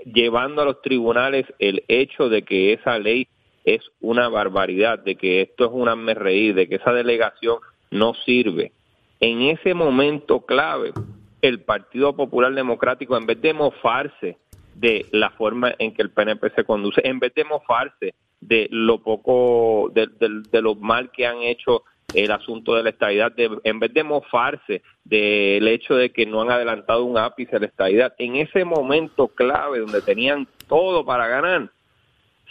llevando 0.05 0.61
a 0.61 0.65
los 0.65 0.81
tribunales 0.81 1.45
el 1.59 1.83
hecho 1.87 2.29
de 2.29 2.43
que 2.43 2.73
esa 2.73 2.97
ley 2.99 3.27
es 3.63 3.81
una 3.99 4.27
barbaridad, 4.29 4.99
de 4.99 5.15
que 5.15 5.41
esto 5.41 5.65
es 5.65 5.71
una 5.73 5.95
reír, 6.13 6.55
de 6.55 6.67
que 6.67 6.75
esa 6.75 6.93
delegación 6.93 7.59
no 7.91 8.13
sirve. 8.13 8.71
En 9.19 9.41
ese 9.41 9.73
momento 9.73 10.41
clave, 10.45 10.93
el 11.41 11.61
Partido 11.61 12.15
Popular 12.15 12.53
Democrático, 12.53 13.17
en 13.17 13.25
vez 13.25 13.41
de 13.41 13.53
mofarse 13.53 14.37
de 14.75 15.05
la 15.11 15.29
forma 15.31 15.73
en 15.77 15.93
que 15.93 16.01
el 16.01 16.09
PNP 16.09 16.51
se 16.55 16.63
conduce, 16.63 17.01
en 17.03 17.19
vez 17.19 17.33
de 17.35 17.43
mofarse 17.43 18.15
de 18.39 18.67
lo 18.71 19.03
poco, 19.03 19.91
de, 19.93 20.61
lo 20.61 20.75
mal 20.75 21.11
que 21.11 21.27
han 21.27 21.41
hecho 21.43 21.83
el 22.13 22.31
asunto 22.31 22.75
de 22.75 22.83
la 22.83 22.89
estadidad, 22.89 23.33
en 23.37 23.79
vez 23.79 23.93
de 23.93 24.03
mofarse 24.03 24.81
del 25.03 25.67
hecho 25.67 25.95
de 25.95 26.11
que 26.11 26.25
no 26.25 26.41
han 26.41 26.51
adelantado 26.51 27.05
un 27.05 27.17
ápice 27.17 27.53
de 27.53 27.61
la 27.61 27.65
estadidad, 27.67 28.13
en 28.17 28.35
ese 28.35 28.65
momento 28.65 29.27
clave 29.27 29.79
donde 29.79 30.01
tenían 30.01 30.47
todo 30.67 31.05
para 31.05 31.27
ganar, 31.27 31.69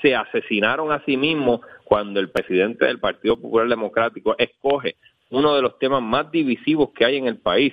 se 0.00 0.14
asesinaron 0.14 0.92
a 0.92 1.04
sí 1.04 1.16
mismos 1.16 1.60
cuando 1.84 2.20
el 2.20 2.30
presidente 2.30 2.86
del 2.86 2.98
Partido 2.98 3.36
Popular 3.36 3.68
Democrático 3.68 4.34
escoge 4.38 4.96
uno 5.30 5.54
de 5.54 5.62
los 5.62 5.78
temas 5.78 6.02
más 6.02 6.30
divisivos 6.30 6.90
que 6.90 7.04
hay 7.04 7.16
en 7.16 7.26
el 7.26 7.38
país 7.38 7.72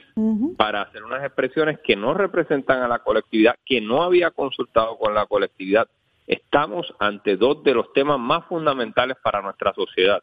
para 0.57 0.81
hacer 0.81 1.03
unas 1.03 1.23
expresiones 1.23 1.79
que 1.83 1.95
no 1.95 2.13
representan 2.13 2.83
a 2.83 2.88
la 2.88 2.99
colectividad, 2.99 3.55
que 3.65 3.81
no 3.81 4.03
había 4.03 4.29
consultado 4.31 4.97
con 4.97 5.15
la 5.15 5.25
colectividad. 5.25 5.88
Estamos 6.27 6.93
ante 6.99 7.35
dos 7.35 7.63
de 7.63 7.73
los 7.73 7.91
temas 7.93 8.19
más 8.19 8.45
fundamentales 8.45 9.17
para 9.23 9.41
nuestra 9.41 9.73
sociedad, 9.73 10.21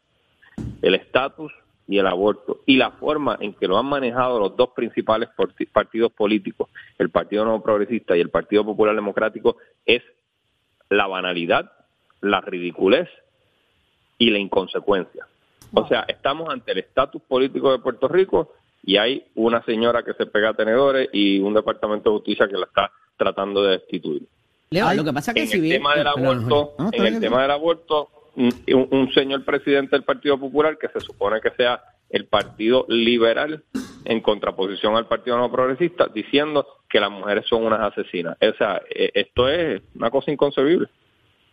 el 0.84 0.94
estatus 0.94 1.50
y 1.88 1.98
el 1.98 2.06
aborto, 2.06 2.60
y 2.66 2.76
la 2.76 2.90
forma 2.92 3.38
en 3.40 3.54
que 3.54 3.66
lo 3.66 3.78
han 3.78 3.86
manejado 3.86 4.38
los 4.38 4.56
dos 4.56 4.70
principales 4.70 5.30
partidos 5.72 6.12
políticos, 6.12 6.68
el 6.98 7.10
Partido 7.10 7.44
Nuevo 7.44 7.62
Progresista 7.62 8.16
y 8.16 8.20
el 8.20 8.28
Partido 8.28 8.64
Popular 8.64 8.94
Democrático, 8.94 9.56
es 9.86 10.02
la 10.90 11.06
banalidad, 11.06 11.72
la 12.20 12.40
ridiculez 12.42 13.08
y 14.18 14.30
la 14.30 14.38
inconsecuencia. 14.38 15.26
O 15.72 15.86
sea, 15.88 16.04
estamos 16.06 16.50
ante 16.50 16.72
el 16.72 16.78
estatus 16.78 17.22
político 17.22 17.72
de 17.72 17.78
Puerto 17.78 18.06
Rico 18.06 18.52
y 18.82 18.98
hay 18.98 19.24
una 19.34 19.64
señora 19.64 20.02
que 20.02 20.12
se 20.14 20.26
pega 20.26 20.50
a 20.50 20.54
tenedores 20.54 21.08
y 21.12 21.40
un 21.40 21.54
departamento 21.54 22.10
de 22.10 22.16
justicia 22.16 22.46
que 22.46 22.58
la 22.58 22.66
está 22.66 22.92
tratando 23.16 23.62
de 23.62 23.78
destituir. 23.78 24.22
Leo, 24.70 24.92
lo 24.92 25.04
que 25.04 25.12
pasa 25.12 25.30
es 25.30 25.34
que 25.34 25.42
en 25.42 25.48
si 25.48 25.54
el 25.56 25.62
bien... 25.62 25.76
tema 25.78 25.96
del 25.96 26.06
aborto, 26.06 26.74
en 26.92 27.06
el 27.06 27.20
tema 27.20 27.42
del 27.42 27.50
aborto, 27.50 28.10
un, 28.36 28.88
un 28.90 29.12
señor 29.12 29.44
presidente 29.44 29.96
del 29.96 30.04
Partido 30.04 30.38
Popular 30.38 30.78
que 30.78 30.88
se 30.88 31.00
supone 31.00 31.40
que 31.40 31.50
sea 31.52 31.82
el 32.10 32.26
Partido 32.26 32.86
Liberal 32.88 33.64
en 34.04 34.20
contraposición 34.20 34.96
al 34.96 35.08
Partido 35.08 35.38
No 35.38 35.50
Progresista, 35.50 36.08
diciendo 36.14 36.66
que 36.88 37.00
las 37.00 37.10
mujeres 37.10 37.46
son 37.48 37.64
unas 37.64 37.80
asesinas. 37.80 38.36
O 38.40 38.56
sea, 38.56 38.80
e, 38.88 39.10
esto 39.14 39.48
es 39.48 39.82
una 39.94 40.10
cosa 40.10 40.30
inconcebible. 40.30 40.88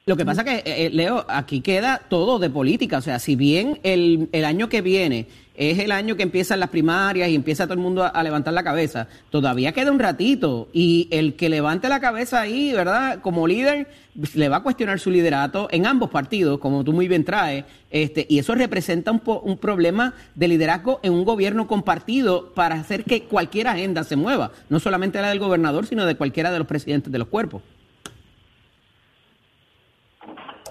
Lo 0.08 0.18
que 0.18 0.26
pasa 0.26 0.44
que, 0.44 0.56
eh, 0.56 0.64
eh, 0.66 0.90
Leo, 0.92 1.26
aquí 1.28 1.62
queda 1.62 2.02
todo 2.10 2.40
de 2.40 2.50
política. 2.50 2.98
O 2.98 3.02
sea, 3.02 3.20
si 3.20 3.36
bien 3.36 3.80
el, 3.84 4.30
el, 4.32 4.46
año 4.46 4.68
que 4.68 4.82
viene 4.82 5.28
es 5.54 5.78
el 5.78 5.92
año 5.92 6.16
que 6.16 6.24
empiezan 6.24 6.60
las 6.60 6.70
primarias 6.70 7.30
y 7.30 7.36
empieza 7.36 7.66
todo 7.66 7.76
el 7.76 7.82
mundo 7.82 8.10
a, 8.12 8.24
levantar 8.24 8.52
la 8.56 8.64
cabeza, 8.64 9.08
todavía 9.30 9.74
queda 9.74 9.92
un 9.92 10.00
ratito. 10.00 10.70
Y 10.74 11.08
el 11.12 11.36
que 11.36 11.50
levante 11.50 11.88
la 11.88 12.00
cabeza 12.00 12.42
ahí, 12.42 12.74
¿verdad? 12.74 13.22
Como 13.22 13.46
líder, 13.46 13.90
le 14.34 14.50
va 14.50 14.58
a 14.58 14.64
cuestionar 14.64 15.00
su 15.00 15.12
liderato 15.12 15.68
en 15.70 15.86
ambos 15.86 16.10
partidos, 16.10 16.58
como 16.58 16.84
tú 16.84 16.94
muy 16.94 17.08
bien 17.08 17.24
traes. 17.24 17.66
Este, 17.92 18.26
y 18.28 18.40
eso 18.40 18.56
representa 18.56 19.12
un, 19.12 19.22
un 19.24 19.58
problema 19.60 20.16
de 20.34 20.48
liderazgo 20.48 21.00
en 21.04 21.14
un 21.14 21.26
gobierno 21.26 21.68
compartido 21.68 22.54
para 22.56 22.74
hacer 22.74 23.04
que 23.04 23.26
cualquier 23.26 23.68
agenda 23.68 24.04
se 24.04 24.16
mueva. 24.16 24.52
No 24.68 24.80
solamente 24.80 25.22
la 25.22 25.30
del 25.30 25.38
gobernador, 25.38 25.86
sino 25.86 26.08
de 26.08 26.16
cualquiera 26.16 26.52
de 26.52 26.58
los 26.58 26.68
presidentes 26.68 27.12
de 27.12 27.20
los 27.20 27.28
cuerpos. 27.28 27.62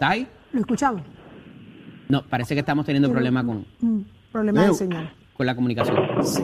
¿Está 0.00 0.12
ahí? 0.12 0.26
¿Lo 0.52 0.60
escuchamos? 0.60 1.02
No, 2.08 2.26
parece 2.26 2.54
que 2.54 2.60
estamos 2.60 2.86
teniendo 2.86 3.12
problemas 3.12 3.44
con... 3.44 3.66
Mm, 3.80 4.00
problema 4.32 4.64
de 4.64 4.72
señal. 4.72 5.12
Con 5.34 5.44
la 5.44 5.54
comunicación. 5.54 5.98
Sí. 6.24 6.42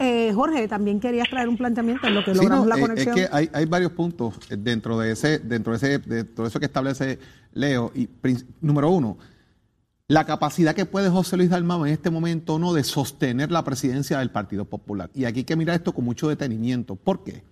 Eh, 0.00 0.32
Jorge, 0.34 0.66
también 0.66 0.98
querías 0.98 1.30
traer 1.30 1.48
un 1.48 1.56
planteamiento 1.56 2.08
en 2.08 2.16
lo 2.16 2.24
que 2.24 2.34
logramos 2.34 2.66
la 2.66 2.80
conexión. 2.80 3.16
Es 3.16 3.28
que 3.28 3.32
hay, 3.32 3.48
hay, 3.52 3.66
varios 3.66 3.92
puntos 3.92 4.34
dentro 4.48 4.98
de 4.98 5.12
ese, 5.12 5.38
dentro 5.38 5.72
de 5.72 5.76
ese, 5.76 5.98
de 6.00 6.24
todo 6.24 6.44
eso 6.44 6.58
que 6.58 6.66
establece 6.66 7.20
Leo. 7.52 7.92
Y 7.94 8.08
número 8.60 8.90
uno, 8.90 9.16
la 10.08 10.24
capacidad 10.24 10.74
que 10.74 10.84
puede 10.84 11.08
José 11.08 11.36
Luis 11.36 11.50
Dalmau 11.50 11.86
en 11.86 11.92
este 11.92 12.10
momento 12.10 12.58
no 12.58 12.72
de 12.72 12.82
sostener 12.82 13.52
la 13.52 13.62
presidencia 13.62 14.18
del 14.18 14.32
Partido 14.32 14.64
Popular. 14.64 15.08
Y 15.14 15.26
aquí 15.26 15.38
hay 15.40 15.44
que 15.44 15.54
mirar 15.54 15.76
esto 15.76 15.92
con 15.92 16.04
mucho 16.04 16.28
detenimiento. 16.28 16.96
¿Por 16.96 17.22
qué? 17.22 17.44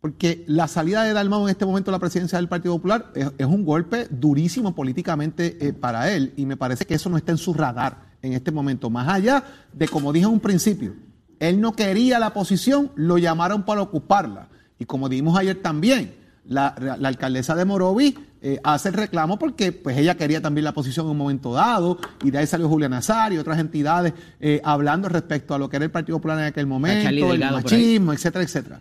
Porque 0.00 0.44
la 0.46 0.68
salida 0.68 1.02
de 1.02 1.12
Dalmau 1.12 1.44
en 1.44 1.50
este 1.50 1.66
momento 1.66 1.90
a 1.90 1.92
la 1.92 1.98
presidencia 1.98 2.38
del 2.38 2.48
Partido 2.48 2.74
Popular 2.76 3.12
es, 3.14 3.46
un 3.46 3.64
golpe 3.64 4.06
durísimo 4.10 4.74
políticamente 4.74 5.58
eh, 5.60 5.72
para 5.72 6.12
él 6.12 6.32
y 6.36 6.46
me 6.46 6.56
parece 6.56 6.86
que 6.86 6.94
eso 6.94 7.10
no 7.10 7.16
está 7.16 7.32
en 7.32 7.38
su 7.38 7.52
radar 7.52 8.08
en 8.22 8.32
este 8.32 8.52
momento. 8.52 8.90
Más 8.90 9.08
allá 9.08 9.42
de, 9.72 9.88
como 9.88 10.12
dije 10.12 10.26
en 10.26 10.32
un 10.32 10.40
principio, 10.40 10.94
él 11.40 11.60
no 11.60 11.72
quería 11.72 12.20
la 12.20 12.32
posición, 12.32 12.92
lo 12.94 13.18
llamaron 13.18 13.64
para 13.64 13.82
ocuparla. 13.82 14.48
Y 14.78 14.84
como 14.84 15.08
dijimos 15.08 15.36
ayer 15.36 15.60
también, 15.60 16.14
la, 16.44 16.68
alcaldesa 16.68 17.56
de 17.56 17.64
Morovi 17.64 18.16
eh, 18.40 18.60
hace 18.62 18.90
el 18.90 18.94
reclamo 18.94 19.36
porque 19.36 19.72
pues 19.72 19.98
ella 19.98 20.16
quería 20.16 20.40
también 20.40 20.64
la 20.64 20.72
posición 20.72 21.06
en 21.06 21.12
un 21.12 21.18
momento 21.18 21.52
dado 21.52 21.98
y 22.22 22.30
de 22.30 22.38
ahí 22.38 22.46
salió 22.46 22.68
Julián 22.68 22.92
Azar 22.92 23.32
y 23.32 23.38
otras 23.38 23.58
entidades 23.58 24.14
eh, 24.40 24.60
hablando 24.64 25.08
respecto 25.08 25.54
a 25.54 25.58
lo 25.58 25.68
que 25.68 25.76
era 25.76 25.84
el 25.84 25.90
Partido 25.90 26.18
Popular 26.18 26.38
en 26.38 26.44
aquel 26.44 26.66
momento, 26.66 27.32
el 27.32 27.40
machismo, 27.40 28.12
etcétera, 28.12 28.44
etcétera. 28.44 28.80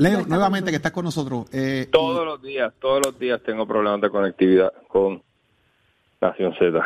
Leo, 0.00 0.24
nuevamente 0.26 0.70
que 0.70 0.76
estás 0.78 0.92
con 0.92 1.04
nosotros. 1.04 1.44
Eh, 1.52 1.86
todos 1.92 2.24
los 2.24 2.40
días, 2.40 2.72
todos 2.80 3.04
los 3.04 3.18
días 3.18 3.42
tengo 3.42 3.66
problemas 3.66 4.00
de 4.00 4.08
conectividad 4.08 4.72
con 4.88 5.22
Nación 6.22 6.54
Z. 6.58 6.82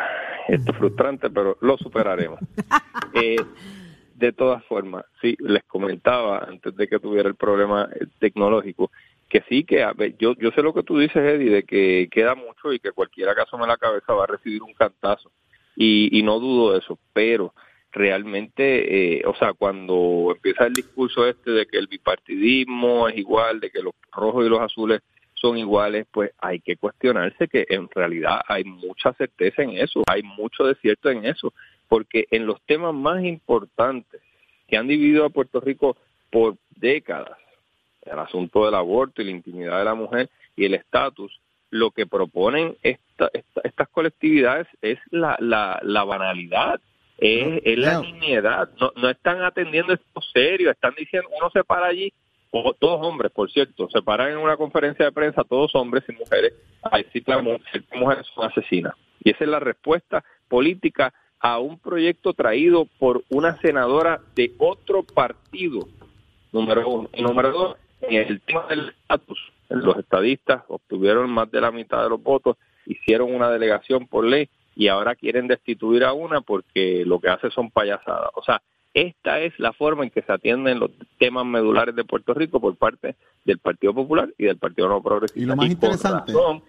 Esto 0.49 0.71
es 0.73 0.77
frustrante, 0.77 1.29
pero 1.29 1.57
lo 1.61 1.77
superaremos. 1.77 2.39
Eh, 3.17 3.37
de 4.15 4.33
todas 4.33 4.61
formas, 4.65 5.05
sí, 5.21 5.37
les 5.39 5.63
comentaba 5.63 6.39
antes 6.39 6.75
de 6.75 6.85
que 6.85 6.99
tuviera 6.99 7.29
el 7.29 7.35
problema 7.35 7.87
eh, 7.95 8.07
tecnológico, 8.19 8.91
que 9.29 9.41
sí, 9.47 9.63
que 9.63 9.83
a 9.83 9.93
ver, 9.93 10.17
yo, 10.17 10.33
yo 10.35 10.51
sé 10.51 10.61
lo 10.61 10.73
que 10.73 10.83
tú 10.83 10.97
dices, 10.97 11.15
Eddie, 11.15 11.49
de 11.49 11.63
que 11.63 12.09
queda 12.11 12.35
mucho 12.35 12.73
y 12.73 12.79
que 12.79 12.91
cualquiera 12.91 13.33
que 13.33 13.43
asome 13.43 13.65
la 13.67 13.77
cabeza 13.77 14.11
va 14.11 14.25
a 14.25 14.27
recibir 14.27 14.63
un 14.63 14.73
cantazo. 14.73 15.31
Y, 15.77 16.19
y 16.19 16.23
no 16.23 16.41
dudo 16.41 16.73
de 16.73 16.79
eso, 16.79 16.99
pero 17.13 17.53
realmente, 17.95 19.19
eh, 19.19 19.23
o 19.25 19.33
sea, 19.35 19.53
cuando 19.53 20.33
empieza 20.35 20.65
el 20.65 20.73
discurso 20.73 21.25
este 21.25 21.51
de 21.51 21.65
que 21.65 21.77
el 21.77 21.87
bipartidismo 21.87 23.07
es 23.07 23.17
igual, 23.17 23.61
de 23.61 23.71
que 23.71 23.81
los 23.81 23.93
rojos 24.11 24.45
y 24.45 24.49
los 24.49 24.59
azules 24.59 25.01
son 25.33 25.57
iguales, 25.57 26.05
pues 26.11 26.31
hay 26.39 26.59
que 26.59 26.75
cuestionarse 26.75 27.47
que 27.47 27.65
en 27.69 27.89
realidad 27.89 28.41
hay 28.47 28.65
mucha 28.65 29.13
certeza 29.13 29.63
en 29.63 29.71
eso, 29.77 30.03
hay 30.07 30.23
mucho 30.23 30.65
de 30.65 30.75
cierto 30.75 31.09
en 31.09 31.25
eso, 31.25 31.53
porque 31.87 32.25
en 32.31 32.45
los 32.45 32.61
temas 32.63 32.93
más 32.93 33.23
importantes 33.23 34.21
que 34.67 34.75
han 34.75 34.87
dividido 34.87 35.25
a 35.25 35.29
Puerto 35.29 35.61
Rico 35.61 35.95
por 36.29 36.57
décadas, 36.75 37.37
el 38.05 38.19
asunto 38.19 38.65
del 38.65 38.75
aborto 38.75 39.21
y 39.21 39.25
la 39.25 39.31
intimidad 39.31 39.79
de 39.79 39.85
la 39.85 39.95
mujer 39.95 40.29
y 40.57 40.65
el 40.65 40.73
estatus, 40.73 41.39
lo 41.69 41.91
que 41.91 42.05
proponen 42.05 42.75
estas 42.83 43.89
colectividades 43.89 44.67
es 44.81 44.99
la, 45.11 45.37
la, 45.39 45.79
la 45.83 46.03
banalidad 46.03 46.81
es, 47.17 47.77
la 47.77 48.01
niñedad. 48.01 48.69
No, 48.79 48.91
no 48.95 49.09
están 49.09 49.41
atendiendo 49.43 49.93
esto 49.93 50.21
serio, 50.33 50.71
están 50.71 50.93
diciendo, 50.97 51.29
uno 51.37 51.49
se 51.51 51.63
para 51.63 51.87
allí, 51.87 52.11
o, 52.51 52.73
todos 52.73 53.05
hombres, 53.05 53.31
por 53.31 53.51
cierto, 53.51 53.89
se 53.89 54.01
paran 54.01 54.31
en 54.31 54.37
una 54.37 54.57
conferencia 54.57 55.05
de 55.05 55.11
prensa, 55.11 55.43
todos 55.43 55.75
hombres 55.75 56.03
y 56.07 56.13
mujeres, 56.13 56.53
a 56.83 56.97
decir 56.97 57.23
que 57.23 57.31
las 57.31 57.43
mujeres 57.43 58.25
son 58.33 58.45
asesinas. 58.45 58.93
Y 59.23 59.31
esa 59.31 59.43
es 59.43 59.49
la 59.49 59.59
respuesta 59.59 60.23
política 60.47 61.13
a 61.39 61.59
un 61.59 61.77
proyecto 61.77 62.33
traído 62.33 62.85
por 62.97 63.23
una 63.29 63.57
senadora 63.57 64.21
de 64.35 64.53
otro 64.57 65.03
partido, 65.03 65.87
número 66.51 66.87
uno. 66.87 67.09
Y 67.13 67.21
número 67.21 67.51
dos, 67.51 67.77
en 68.01 68.27
el 68.27 68.41
tema 68.41 68.65
del 68.67 68.89
estatus, 68.89 69.39
los 69.69 69.97
estadistas 69.97 70.63
obtuvieron 70.67 71.29
más 71.29 71.51
de 71.51 71.59
la 71.59 71.71
mitad 71.71 72.03
de 72.03 72.09
los 72.09 72.21
votos, 72.21 72.57
hicieron 72.85 73.33
una 73.33 73.49
delegación 73.49 74.07
por 74.07 74.25
ley 74.25 74.49
y 74.75 74.87
ahora 74.87 75.15
quieren 75.15 75.47
destituir 75.47 76.03
a 76.03 76.13
una 76.13 76.41
porque 76.41 77.03
lo 77.05 77.19
que 77.19 77.29
hace 77.29 77.49
son 77.51 77.71
payasadas. 77.71 78.29
O 78.35 78.43
sea, 78.43 78.61
esta 78.93 79.39
es 79.39 79.57
la 79.59 79.73
forma 79.73 80.03
en 80.03 80.09
que 80.09 80.21
se 80.21 80.31
atienden 80.31 80.79
los 80.79 80.91
temas 81.17 81.45
medulares 81.45 81.95
de 81.95 82.03
Puerto 82.05 82.33
Rico 82.33 82.59
por 82.59 82.75
parte 82.77 83.15
del 83.43 83.59
Partido 83.59 83.93
Popular 83.93 84.29
y 84.37 84.45
del 84.45 84.57
Partido 84.57 84.87
No 84.87 85.01
Progresista. 85.01 85.39
Y 85.39 85.45
lo 85.45 85.55
más 85.55 85.69
interesante- 85.69 86.31
razón, 86.31 86.63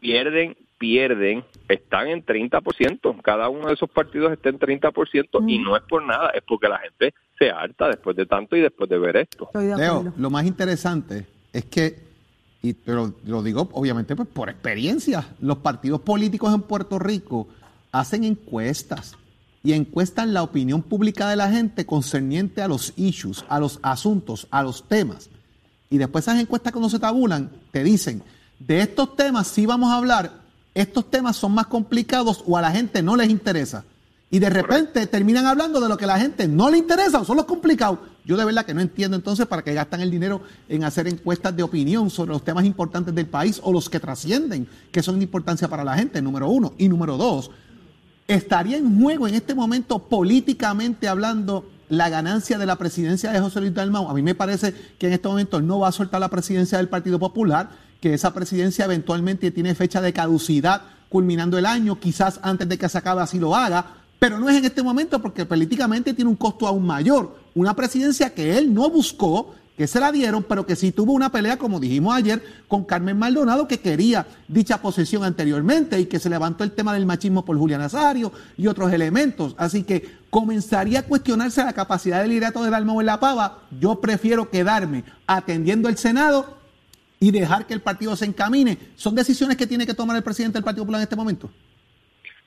pierden, 0.00 0.56
pierden, 0.78 1.44
están 1.68 2.08
en 2.08 2.24
30%. 2.24 3.20
Cada 3.22 3.48
uno 3.48 3.68
de 3.68 3.74
esos 3.74 3.88
partidos 3.90 4.32
está 4.32 4.48
en 4.48 4.58
30% 4.58 5.44
y 5.48 5.58
no 5.58 5.76
es 5.76 5.82
por 5.84 6.04
nada, 6.04 6.30
es 6.30 6.42
porque 6.46 6.68
la 6.68 6.78
gente 6.78 7.14
se 7.38 7.50
harta 7.50 7.88
después 7.88 8.16
de 8.16 8.26
tanto 8.26 8.56
y 8.56 8.60
después 8.60 8.88
de 8.90 8.98
ver 8.98 9.16
esto. 9.16 9.44
Estoy 9.46 9.66
de 9.66 9.76
Leo, 9.76 10.12
lo 10.16 10.30
más 10.30 10.44
interesante 10.44 11.26
es 11.52 11.64
que, 11.66 12.11
y 12.62 12.74
pero 12.74 13.12
lo 13.24 13.42
digo 13.42 13.68
obviamente 13.72 14.14
pues, 14.14 14.28
por 14.28 14.48
experiencia, 14.48 15.26
los 15.40 15.58
partidos 15.58 16.00
políticos 16.00 16.54
en 16.54 16.62
Puerto 16.62 16.98
Rico 16.98 17.48
hacen 17.90 18.24
encuestas 18.24 19.14
y 19.64 19.72
encuestan 19.72 20.32
la 20.32 20.42
opinión 20.42 20.82
pública 20.82 21.28
de 21.28 21.36
la 21.36 21.50
gente 21.50 21.86
concerniente 21.86 22.62
a 22.62 22.68
los 22.68 22.92
issues, 22.96 23.44
a 23.48 23.60
los 23.60 23.78
asuntos, 23.82 24.46
a 24.50 24.62
los 24.62 24.88
temas. 24.88 25.28
Y 25.90 25.98
después 25.98 26.24
esas 26.24 26.40
encuestas 26.40 26.72
cuando 26.72 26.88
se 26.88 26.98
tabulan, 26.98 27.50
te 27.70 27.84
dicen, 27.84 28.22
de 28.58 28.80
estos 28.80 29.14
temas 29.14 29.46
sí 29.48 29.66
vamos 29.66 29.90
a 29.90 29.98
hablar, 29.98 30.32
estos 30.74 31.10
temas 31.10 31.36
son 31.36 31.52
más 31.52 31.66
complicados 31.66 32.42
o 32.46 32.56
a 32.56 32.62
la 32.62 32.70
gente 32.70 33.02
no 33.02 33.16
les 33.16 33.28
interesa. 33.28 33.84
Y 34.30 34.38
de 34.38 34.48
repente 34.48 35.06
terminan 35.06 35.46
hablando 35.46 35.80
de 35.80 35.88
lo 35.88 35.98
que 35.98 36.04
a 36.04 36.08
la 36.08 36.18
gente 36.18 36.48
no 36.48 36.70
le 36.70 36.78
interesa 36.78 37.20
o 37.20 37.24
son 37.24 37.36
los 37.36 37.46
complicados. 37.46 37.98
Yo 38.24 38.36
de 38.36 38.44
verdad 38.44 38.64
que 38.64 38.74
no 38.74 38.80
entiendo 38.80 39.16
entonces 39.16 39.46
para 39.46 39.62
qué 39.62 39.74
gastan 39.74 40.00
el 40.00 40.10
dinero 40.10 40.42
en 40.68 40.84
hacer 40.84 41.08
encuestas 41.08 41.56
de 41.56 41.62
opinión 41.62 42.08
sobre 42.08 42.32
los 42.32 42.44
temas 42.44 42.64
importantes 42.64 43.14
del 43.14 43.26
país 43.26 43.60
o 43.62 43.72
los 43.72 43.90
que 43.90 43.98
trascienden, 43.98 44.68
que 44.92 45.02
son 45.02 45.18
de 45.18 45.24
importancia 45.24 45.68
para 45.68 45.82
la 45.82 45.96
gente, 45.96 46.22
número 46.22 46.48
uno. 46.48 46.72
Y 46.78 46.88
número 46.88 47.16
dos, 47.16 47.50
estaría 48.28 48.76
en 48.76 49.00
juego 49.00 49.26
en 49.26 49.34
este 49.34 49.54
momento 49.54 49.98
políticamente 49.98 51.08
hablando 51.08 51.68
la 51.88 52.08
ganancia 52.08 52.58
de 52.58 52.66
la 52.66 52.76
presidencia 52.76 53.32
de 53.32 53.40
José 53.40 53.60
Luis 53.60 53.74
Dalmau. 53.74 54.08
A 54.08 54.14
mí 54.14 54.22
me 54.22 54.34
parece 54.34 54.72
que 54.98 55.08
en 55.08 55.12
este 55.12 55.28
momento 55.28 55.60
no 55.60 55.80
va 55.80 55.88
a 55.88 55.92
soltar 55.92 56.20
la 56.20 56.30
presidencia 56.30 56.78
del 56.78 56.88
Partido 56.88 57.18
Popular, 57.18 57.70
que 58.00 58.14
esa 58.14 58.32
presidencia 58.32 58.84
eventualmente 58.84 59.50
tiene 59.50 59.74
fecha 59.74 60.00
de 60.00 60.12
caducidad 60.12 60.82
culminando 61.08 61.58
el 61.58 61.66
año, 61.66 62.00
quizás 62.00 62.40
antes 62.42 62.68
de 62.68 62.78
que 62.78 62.88
se 62.88 62.96
acabe 62.96 63.20
así 63.20 63.38
lo 63.38 63.54
haga, 63.54 63.84
pero 64.18 64.38
no 64.38 64.48
es 64.48 64.56
en 64.56 64.64
este 64.64 64.82
momento 64.82 65.20
porque 65.20 65.44
políticamente 65.44 66.14
tiene 66.14 66.30
un 66.30 66.36
costo 66.36 66.66
aún 66.66 66.86
mayor. 66.86 67.41
Una 67.54 67.74
presidencia 67.74 68.32
que 68.34 68.56
él 68.56 68.72
no 68.72 68.88
buscó, 68.90 69.54
que 69.76 69.86
se 69.86 70.00
la 70.00 70.12
dieron, 70.12 70.42
pero 70.42 70.66
que 70.66 70.76
sí 70.76 70.92
tuvo 70.92 71.12
una 71.12 71.32
pelea, 71.32 71.56
como 71.56 71.80
dijimos 71.80 72.14
ayer, 72.14 72.42
con 72.68 72.84
Carmen 72.84 73.18
Maldonado, 73.18 73.66
que 73.66 73.80
quería 73.80 74.26
dicha 74.48 74.82
posesión 74.82 75.24
anteriormente 75.24 75.98
y 75.98 76.06
que 76.06 76.18
se 76.18 76.30
levantó 76.30 76.62
el 76.64 76.72
tema 76.72 76.92
del 76.94 77.06
machismo 77.06 77.44
por 77.44 77.56
Julián 77.56 77.80
Nazario 77.80 78.32
y 78.56 78.66
otros 78.66 78.92
elementos. 78.92 79.54
Así 79.58 79.82
que 79.82 80.18
comenzaría 80.30 81.00
a 81.00 81.02
cuestionarse 81.02 81.64
la 81.64 81.72
capacidad 81.72 82.20
del 82.20 82.30
liderato 82.30 82.62
del 82.62 82.74
Almo 82.74 83.00
en 83.00 83.06
la 83.06 83.20
Pava. 83.20 83.60
Yo 83.80 84.00
prefiero 84.00 84.50
quedarme 84.50 85.04
atendiendo 85.26 85.88
el 85.88 85.96
Senado 85.96 86.58
y 87.18 87.30
dejar 87.30 87.66
que 87.66 87.74
el 87.74 87.80
partido 87.80 88.14
se 88.16 88.26
encamine. 88.26 88.78
¿Son 88.96 89.14
decisiones 89.14 89.56
que 89.56 89.66
tiene 89.66 89.86
que 89.86 89.94
tomar 89.94 90.16
el 90.16 90.22
presidente 90.22 90.54
del 90.54 90.64
Partido 90.64 90.84
Popular 90.84 91.00
en 91.00 91.04
este 91.04 91.16
momento? 91.16 91.50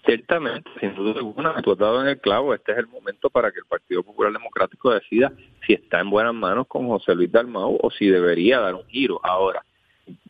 Ciertamente, 0.05 0.69
sin 0.79 0.93
duda 0.93 1.13
alguna, 1.17 1.59
tú 1.63 1.71
has 1.71 1.79
dado 1.79 1.99
en 2.01 2.09
el 2.09 2.19
clavo, 2.19 2.53
este 2.53 2.73
es 2.73 2.77
el 2.77 2.87
momento 2.87 3.31
para 3.31 3.51
que 3.51 3.57
el 3.57 3.65
Partido 3.65 4.03
Popular 4.03 4.31
Democrático 4.31 4.93
decida 4.93 5.33
si 5.65 5.73
está 5.73 5.99
en 5.99 6.11
buenas 6.11 6.35
manos 6.35 6.67
con 6.67 6.87
José 6.87 7.15
Luis 7.15 7.31
Dalmau 7.31 7.79
o 7.81 7.89
si 7.89 8.05
debería 8.05 8.59
dar 8.59 8.75
un 8.75 8.85
giro. 8.85 9.19
Ahora, 9.23 9.65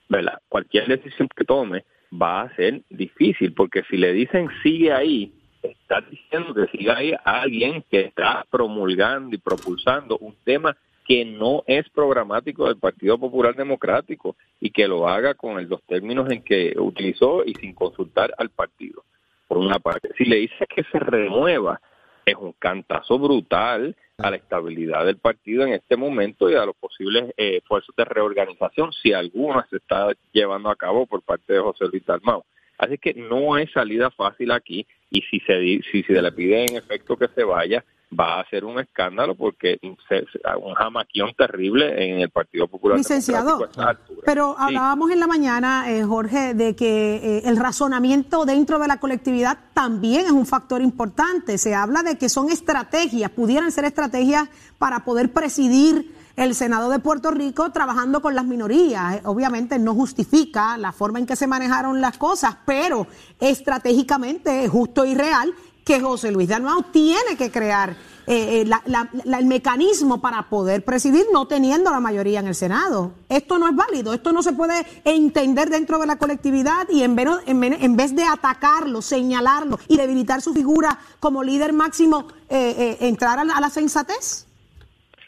¿verdad? 0.07 0.39
cualquier 0.47 0.87
decisión 0.87 1.27
que 1.35 1.43
tome 1.43 1.83
va 2.13 2.43
a 2.43 2.55
ser 2.55 2.83
difícil, 2.89 3.53
porque 3.53 3.83
si 3.89 3.97
le 3.97 4.13
dicen 4.13 4.47
sigue 4.63 4.93
ahí, 4.93 5.33
está 5.61 5.99
diciendo 6.09 6.53
que 6.53 6.67
sigue 6.77 6.91
ahí 6.91 7.11
a 7.11 7.41
alguien 7.41 7.83
que 7.91 7.99
está 8.01 8.45
promulgando 8.49 9.35
y 9.35 9.39
propulsando 9.39 10.17
un 10.19 10.35
tema 10.45 10.77
que 11.05 11.25
no 11.25 11.63
es 11.67 11.89
programático 11.89 12.67
del 12.67 12.77
Partido 12.77 13.19
Popular 13.19 13.53
Democrático 13.53 14.37
y 14.61 14.69
que 14.69 14.87
lo 14.87 15.09
haga 15.09 15.33
con 15.33 15.67
los 15.67 15.83
términos 15.83 16.31
en 16.31 16.43
que 16.43 16.75
utilizó 16.77 17.43
y 17.43 17.53
sin 17.55 17.73
consultar 17.73 18.33
al 18.37 18.49
partido 18.51 19.03
por 19.47 19.57
una 19.57 19.79
parte. 19.79 20.09
Si 20.17 20.25
le 20.25 20.37
dice 20.37 20.65
que 20.67 20.83
se 20.83 20.99
remueva, 20.99 21.79
es 22.25 22.35
un 22.35 22.53
cantazo 22.53 23.19
brutal 23.19 23.95
a 24.17 24.31
la 24.31 24.37
estabilidad 24.37 25.05
del 25.05 25.17
partido 25.17 25.65
en 25.65 25.73
este 25.73 25.95
momento 25.95 26.49
y 26.49 26.55
a 26.55 26.65
los 26.65 26.75
posibles 26.75 27.33
eh, 27.37 27.57
esfuerzos 27.57 27.95
de 27.95 28.05
reorganización, 28.05 28.91
si 28.93 29.13
alguno 29.13 29.63
se 29.69 29.77
está 29.77 30.09
llevando 30.31 30.69
a 30.69 30.75
cabo 30.75 31.05
por 31.05 31.21
parte 31.21 31.53
de 31.53 31.59
José 31.59 31.85
Luis 31.91 32.05
Dalmau. 32.05 32.43
Así 32.77 32.97
que 32.97 33.13
no 33.13 33.53
hay 33.53 33.67
salida 33.67 34.11
fácil 34.11 34.51
aquí 34.51 34.85
y 35.09 35.21
si 35.21 35.39
se, 35.41 35.59
si 35.91 36.03
se 36.03 36.21
le 36.21 36.31
pide 36.31 36.65
en 36.65 36.75
efecto 36.75 37.15
que 37.15 37.27
se 37.29 37.43
vaya, 37.43 37.85
va 38.17 38.39
a 38.39 38.49
ser 38.49 38.63
un 38.65 38.79
escándalo 38.79 39.35
porque 39.35 39.77
se- 40.07 40.25
un 40.61 40.73
jamaquión 40.75 41.31
terrible 41.37 42.11
en 42.13 42.21
el 42.21 42.29
Partido 42.29 42.67
Popular 42.67 42.97
Licenciado, 42.97 43.57
Democrático 43.57 43.81
a 43.81 43.83
esta 43.91 44.01
altura. 44.01 44.21
pero 44.25 44.51
Sí. 44.51 44.63
hablábamos 44.65 45.11
en 45.11 45.19
la 45.19 45.27
mañana, 45.27 45.91
eh, 45.91 46.03
Jorge, 46.03 46.53
de 46.53 46.75
que 46.75 47.15
eh, 47.15 47.41
el 47.45 47.57
razonamiento 47.57 48.45
dentro 48.45 48.79
de 48.79 48.87
la 48.87 48.99
colectividad 48.99 49.57
también 49.73 50.25
es 50.25 50.31
un 50.31 50.45
factor 50.45 50.81
importante. 50.81 51.57
Se 51.57 51.73
habla 51.75 52.03
de 52.03 52.17
que 52.17 52.29
son 52.29 52.49
estrategias, 52.49 53.31
pudieran 53.31 53.71
ser 53.71 53.85
estrategias 53.85 54.47
para 54.77 55.03
poder 55.03 55.33
presidir 55.33 56.13
el 56.35 56.53
Senado 56.53 56.89
de 56.89 56.99
Puerto 56.99 57.31
Rico 57.31 57.71
trabajando 57.71 58.21
con 58.21 58.35
las 58.35 58.43
minorías. 58.43 59.15
Eh, 59.15 59.21
Obviamente 59.23 59.79
no 59.79 59.93
justifica 59.95 60.77
la 60.77 60.91
forma 60.91 61.17
en 61.19 61.25
que 61.25 61.37
se 61.37 61.47
manejaron 61.47 62.01
las 62.01 62.17
cosas, 62.17 62.57
pero 62.65 63.07
estratégicamente 63.39 64.63
es 64.65 64.69
justo 64.69 65.05
y 65.05 65.15
real 65.15 65.53
que 65.85 66.01
José 66.01 66.31
Luis 66.31 66.49
Dalmau 66.49 66.83
tiene 66.91 67.37
que 67.37 67.49
crear 67.51 67.95
eh, 68.27 68.61
eh, 68.61 68.65
la- 68.65 68.81
la- 68.87 69.07
la- 69.23 69.37
el 69.37 69.45
mecanismo 69.45 70.19
para 70.19 70.49
poder 70.49 70.83
presidir 70.83 71.27
no 71.31 71.45
teniendo 71.47 71.91
la 71.91 71.99
mayoría 71.99 72.39
en 72.39 72.47
el 72.47 72.55
Senado. 72.55 73.11
Esto 73.29 73.59
no 73.59 73.67
es 73.69 73.75
válido, 73.75 74.15
esto 74.15 74.33
no 74.33 74.41
se 74.41 74.53
puede 74.53 74.83
entender 75.03 75.69
dentro 75.69 75.99
de 75.99 76.07
la 76.07 76.15
colectividad 76.17 76.89
y 76.89 77.03
en 77.03 77.15
vez, 77.15 77.27
en 77.45 77.63
en 77.63 77.95
vez 77.95 78.15
de 78.15 78.23
atacarlo, 78.23 79.03
señalarlo 79.03 79.77
y 79.87 79.97
debilitar 79.97 80.41
su 80.41 80.55
figura 80.55 80.97
como 81.19 81.43
líder 81.43 81.71
máximo, 81.71 82.27
eh, 82.49 82.73
eh, 82.99 83.07
entrar 83.07 83.37
a 83.37 83.43
la, 83.45 83.57
a 83.57 83.61
la 83.61 83.69
sensatez. 83.69 84.47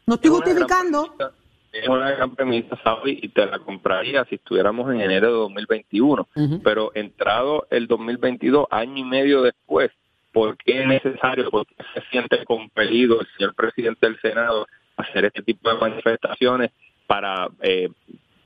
No 0.08 0.16
estoy 0.16 0.32
Es 0.32 0.36
una 0.38 0.46
gran 0.46 0.56
justificando. 0.58 1.16
Es 1.72 1.88
una 1.88 2.10
gran 2.12 2.34
premisa, 2.34 2.76
Sabi, 2.84 3.20
y 3.22 3.30
te 3.30 3.46
la 3.46 3.60
compraría 3.60 4.26
si 4.26 4.36
estuviéramos 4.36 4.92
en 4.92 5.02
enero 5.02 5.28
de 5.28 5.34
2021. 5.34 6.28
Pero 6.64 6.92
entrado 6.96 7.68
el 7.70 7.86
2022, 7.86 8.66
año 8.72 8.98
y 8.98 9.04
medio 9.04 9.44
después, 9.44 9.92
¿por 10.38 10.56
qué 10.58 10.82
es 10.82 10.88
necesario, 10.88 11.50
por 11.50 11.66
qué 11.66 11.76
se 11.96 12.02
siente 12.12 12.44
compelido 12.46 13.20
el 13.22 13.28
señor 13.38 13.56
presidente 13.56 14.06
del 14.08 14.20
Senado 14.22 14.68
a 14.96 15.02
hacer 15.02 15.26
este 15.26 15.42
tipo 15.42 15.68
de 15.72 15.80
manifestaciones 15.80 16.70
para 17.08 17.48
eh, 17.62 17.90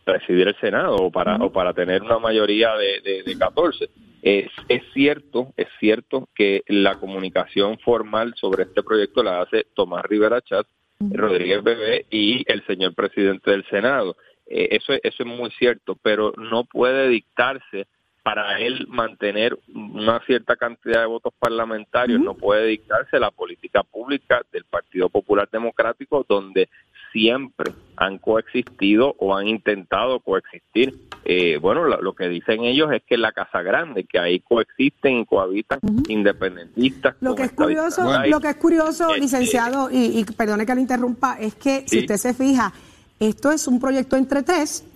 presidir 0.06 0.48
el 0.48 0.56
Senado 0.62 0.96
o 0.96 1.12
para, 1.12 1.36
o 1.38 1.52
para 1.52 1.74
tener 1.74 2.02
una 2.02 2.18
mayoría 2.18 2.76
de, 2.76 3.02
de, 3.02 3.24
de 3.24 3.38
14? 3.38 3.90
Es, 4.24 4.50
es 4.70 4.84
cierto, 4.94 5.52
es 5.58 5.68
cierto 5.80 6.30
que 6.34 6.64
la 6.68 6.96
comunicación 7.00 7.78
formal 7.80 8.34
sobre 8.38 8.64
este 8.64 8.84
proyecto 8.84 9.22
la 9.24 9.42
hace 9.42 9.66
Tomás 9.74 10.06
Rivera 10.06 10.40
Chat, 10.42 10.66
Rodríguez 11.00 11.62
Bebé 11.64 12.06
y 12.12 12.44
el 12.50 12.64
señor 12.68 12.94
presidente 12.94 13.52
del 13.52 13.66
Senado. 13.70 14.16
Eh, 14.48 14.70
eso, 14.78 14.94
es- 14.94 15.02
eso 15.04 15.24
es 15.24 15.28
muy 15.28 15.50
cierto, 15.52 15.98
pero 16.02 16.32
no 16.38 16.64
puede 16.64 17.10
dictarse 17.10 17.88
para 18.24 18.60
él 18.60 18.88
mantener 18.88 19.58
una 19.74 20.20
cierta 20.26 20.56
cantidad 20.56 21.02
de 21.02 21.08
votos 21.08 21.34
parlamentarios, 21.40 22.20
no 22.20 22.36
puede 22.36 22.68
dictarse 22.68 23.20
la 23.20 23.32
política 23.32 23.84
pública 23.84 24.42
del 24.52 24.64
Partido 24.66 25.10
Popular 25.10 25.50
Democrático, 25.52 26.26
donde 26.28 26.70
siempre 27.12 27.72
han 27.98 28.18
coexistido 28.20 29.16
o 29.20 29.36
han 29.36 29.48
intentado 29.48 30.20
coexistir. 30.20 30.96
Eh, 31.26 31.58
bueno, 31.58 31.84
lo, 31.84 32.02
lo 32.02 32.14
que 32.14 32.30
dicen 32.30 32.64
ellos 32.64 32.92
es 32.94 33.04
que 33.04 33.18
la 33.18 33.32
Casa 33.32 33.62
Grande, 33.62 34.06
que 34.06 34.20
ahí 34.20 34.40
coexisten 34.40 35.20
y 35.20 35.26
cohabitan 35.26 35.80
independentistas. 36.08 37.16
Lo 37.22 37.36
que 37.36 37.44
es 37.44 37.52
curioso, 37.52 38.04
lo 38.28 38.40
que 38.40 38.50
es 38.50 38.56
curioso, 38.56 39.16
licenciado, 39.16 39.90
y, 39.92 40.20
y 40.20 40.24
perdone 40.26 40.66
que 40.66 40.76
lo 40.76 40.82
interrumpa, 40.82 41.38
es 41.40 41.56
que 41.56 41.84
si 41.88 42.00
usted 42.00 42.18
se 42.18 42.34
fija, 42.34 42.72
esto 43.20 43.52
es 43.52 43.68
un 43.68 43.80
proyecto 43.80 44.16
entre 44.16 44.44
tres. 44.44 44.88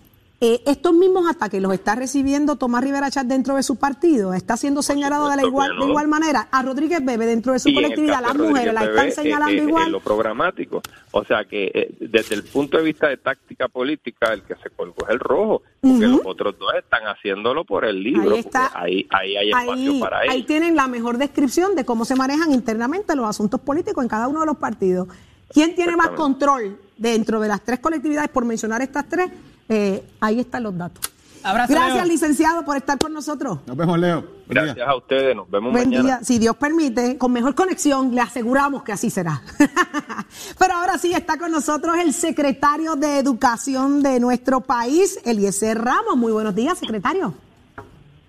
Eh, 0.41 0.61
estos 0.65 0.93
mismos 0.93 1.29
ataques 1.29 1.61
los 1.61 1.73
está 1.73 1.95
recibiendo 1.95 2.57
Tomás 2.57 2.83
Rivera 2.83 3.09
Chat 3.09 3.25
dentro 3.25 3.55
de 3.55 3.63
su 3.63 3.77
partido, 3.77 4.33
está 4.33 4.57
siendo 4.57 4.81
señalado 4.81 5.29
de 5.29 5.38
la 5.38 5.45
igual, 5.45 5.71
de 5.77 6.07
manera. 6.07 6.49
A 6.51 6.61
Rodríguez 6.61 7.03
Bebe 7.03 7.25
dentro 7.25 7.53
de 7.53 7.59
su 7.59 7.69
Y 7.69 7.75
colectividad, 7.75 8.21
las 8.21 8.36
mujeres 8.36 8.73
la 8.73 8.81
están 8.81 8.95
Bebé, 8.97 9.11
señalando 9.11 9.53
eh, 9.53 9.65
eh, 9.65 9.67
igual. 9.67 9.86
En 9.86 9.91
lo 9.93 10.01
programático. 10.01 10.81
O 11.11 11.23
sea 11.23 11.45
que 11.45 11.71
eh, 11.73 11.95
desde 12.01 12.36
el 12.36 12.43
punto 12.43 12.77
de 12.77 12.83
vista 12.83 13.07
de 13.07 13.15
táctica 13.17 13.69
política, 13.69 14.33
el 14.33 14.43
que 14.43 14.55
se 14.55 14.69
colgó 14.71 15.05
es 15.07 15.11
el 15.11 15.19
rojo, 15.19 15.61
porque 15.79 16.07
los 16.07 16.21
otros 16.25 16.59
dos 16.59 16.73
están 16.77 17.03
haciéndolo 17.03 17.63
por 17.63 17.86
el 17.86 18.03
libro, 18.03 18.33
Ahí 18.33 18.39
está. 18.39 18.71
ahí, 18.75 19.07
ahí 19.11 19.38
hay 19.38 19.49
espacio 19.51 19.91
Ahí, 19.91 19.99
para 20.01 20.19
ahí 20.19 20.29
ellos. 20.31 20.47
tienen 20.47 20.75
la 20.75 20.88
mejor 20.88 21.17
descripción 21.17 21.75
de 21.75 21.86
cómo 21.86 22.03
se 22.03 22.15
manejan 22.15 22.51
internamente 22.51 23.15
los 23.15 23.25
asuntos 23.25 23.61
políticos 23.61 24.03
en 24.03 24.09
cada 24.09 24.27
uno 24.27 24.41
de 24.41 24.45
los 24.47 24.57
partidos. 24.57 25.07
¿Quién 25.49 25.75
tiene 25.75 25.95
más 25.95 26.09
control 26.09 26.77
dentro 26.97 27.39
de 27.39 27.47
las 27.47 27.61
tres 27.61 27.79
colectividades, 27.79 28.29
por 28.29 28.43
mencionar 28.45 28.81
estas 28.81 29.07
tres, 29.07 29.31
eh, 29.70 30.03
ahí 30.20 30.39
están 30.39 30.63
los 30.63 30.78
datos. 30.78 31.11
Abrazo, 31.43 31.74
Gracias, 31.74 31.95
Leo. 31.97 32.05
licenciado, 32.05 32.66
por 32.66 32.76
estar 32.76 32.97
con 32.97 33.13
nosotros. 33.13 33.59
Nos 33.68 33.78
vemos, 33.78 33.99
Leo. 33.99 34.22
Buen 34.22 34.49
día. 34.49 34.63
Gracias 34.63 34.88
a 34.88 34.95
ustedes, 34.95 35.36
nos 35.36 35.47
vemos 35.49 35.72
Buen 35.74 35.89
mañana. 35.89 36.03
día. 36.03 36.20
Si 36.24 36.39
Dios 36.39 36.55
permite, 36.55 37.20
con 37.20 37.32
mejor 37.32 37.53
conexión, 37.53 38.16
le 38.16 38.22
aseguramos 38.22 38.82
que 38.82 38.91
así 38.91 39.11
será. 39.11 39.43
Pero 40.57 40.74
ahora 40.74 40.97
sí 40.97 41.13
está 41.13 41.38
con 41.38 41.51
nosotros 41.51 41.97
el 41.99 42.13
secretario 42.13 42.95
de 42.95 43.20
Educación 43.20 44.01
de 44.01 44.20
nuestro 44.20 44.61
país, 44.61 45.20
Eliezer 45.24 45.78
Ramos. 45.80 46.18
Muy 46.18 46.32
buenos 46.32 46.55
días, 46.55 46.80
secretario. 46.80 47.36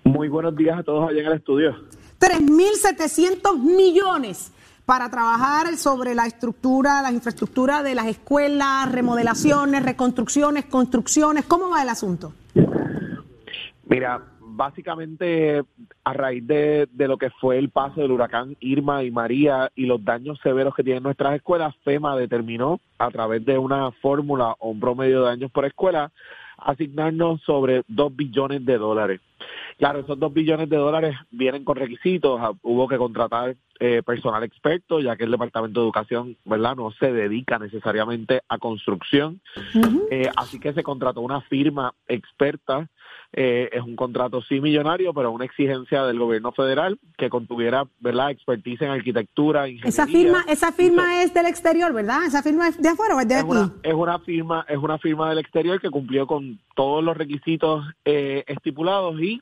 Muy 0.03 0.27
buenos 0.29 0.55
días 0.55 0.77
a 0.79 0.83
todos 0.83 1.09
allá 1.09 1.21
en 1.21 1.25
el 1.25 1.33
estudio. 1.33 1.75
3.700 2.19 3.57
millones 3.57 4.51
para 4.87 5.09
trabajar 5.09 5.75
sobre 5.75 6.15
la 6.15 6.27
estructura, 6.27 7.01
la 7.01 7.11
infraestructura 7.11 7.83
de 7.83 7.93
las 7.93 8.07
escuelas, 8.07 8.89
remodelaciones, 8.89 9.83
reconstrucciones, 9.83 10.63
construcciones. 10.63 11.43
¿Cómo 11.43 11.69
va 11.69 11.83
el 11.83 11.89
asunto? 11.89 12.31
Mira, 13.83 14.21
básicamente 14.39 15.61
a 16.05 16.13
raíz 16.13 16.47
de, 16.47 16.87
de 16.89 17.07
lo 17.09 17.17
que 17.17 17.29
fue 17.31 17.57
el 17.59 17.69
paso 17.69 17.99
del 17.99 18.11
huracán 18.11 18.55
Irma 18.61 19.03
y 19.03 19.11
María 19.11 19.69
y 19.75 19.87
los 19.87 20.05
daños 20.05 20.39
severos 20.41 20.73
que 20.73 20.85
tienen 20.85 21.03
nuestras 21.03 21.35
escuelas, 21.35 21.75
FEMA 21.83 22.15
determinó 22.15 22.79
a 22.97 23.11
través 23.11 23.43
de 23.43 23.57
una 23.57 23.91
fórmula 23.91 24.55
o 24.59 24.69
un 24.69 24.79
promedio 24.79 25.19
de 25.19 25.25
daños 25.31 25.51
por 25.51 25.65
escuela 25.65 26.13
asignarnos 26.57 27.41
sobre 27.41 27.83
2 27.89 28.15
billones 28.15 28.65
de 28.65 28.77
dólares. 28.77 29.21
Claro, 29.77 29.99
esos 29.99 30.17
2 30.19 30.33
billones 30.33 30.69
de 30.69 30.77
dólares 30.77 31.15
vienen 31.29 31.63
con 31.63 31.75
requisitos, 31.75 32.39
ah, 32.41 32.51
hubo 32.63 32.87
que 32.87 32.97
contratar 32.97 33.55
eh, 33.79 34.01
personal 34.03 34.41
experto, 34.43 34.99
ya 34.99 35.15
que 35.15 35.25
el 35.25 35.31
Departamento 35.31 35.79
de 35.79 35.85
Educación, 35.85 36.35
¿verdad?, 36.45 36.75
no 36.75 36.89
se 36.91 37.11
dedica 37.11 37.59
necesariamente 37.59 38.41
a 38.49 38.57
construcción. 38.57 39.39
Eh, 40.09 40.31
así 40.35 40.59
que 40.59 40.73
se 40.73 40.81
contrató 40.81 41.21
una 41.21 41.41
firma 41.41 41.93
experta. 42.07 42.89
eh, 43.33 43.69
es 43.73 43.81
un 43.83 43.95
contrato 43.95 44.41
sí 44.41 44.61
millonario, 44.61 45.13
pero 45.13 45.31
una 45.31 45.43
exigencia 45.45 46.05
del 46.05 46.17
gobierno 46.17 46.53
federal 46.53 46.97
que 47.17 47.29
contuviera, 47.29 47.85
¿verdad?, 47.99 48.31
expertise 48.31 48.81
en 48.81 48.89
arquitectura, 48.89 49.67
ingeniería. 49.67 49.89
Esa 49.89 50.07
firma, 50.07 50.45
esa 50.47 50.71
firma 50.71 51.21
es 51.21 51.33
del 51.33 51.45
exterior, 51.45 51.93
¿verdad? 51.93 52.25
Esa 52.25 52.41
firma 52.41 52.69
es 52.69 52.81
de 52.81 52.89
afuera 52.89 53.15
o 53.15 53.19
es 53.19 53.27
de 53.27 53.35
es 53.35 53.41
aquí. 53.41 53.51
una, 53.51 53.73
es 53.83 53.93
una 53.93 54.19
firma 54.19 54.65
es 54.67 54.77
una 54.77 54.97
firma 54.97 55.29
del 55.29 55.39
exterior 55.39 55.79
que 55.79 55.89
cumplió 55.89 56.25
con 56.25 56.59
todos 56.75 57.03
los 57.03 57.15
requisitos 57.17 57.85
eh, 58.05 58.43
estipulados 58.47 59.19
y 59.21 59.41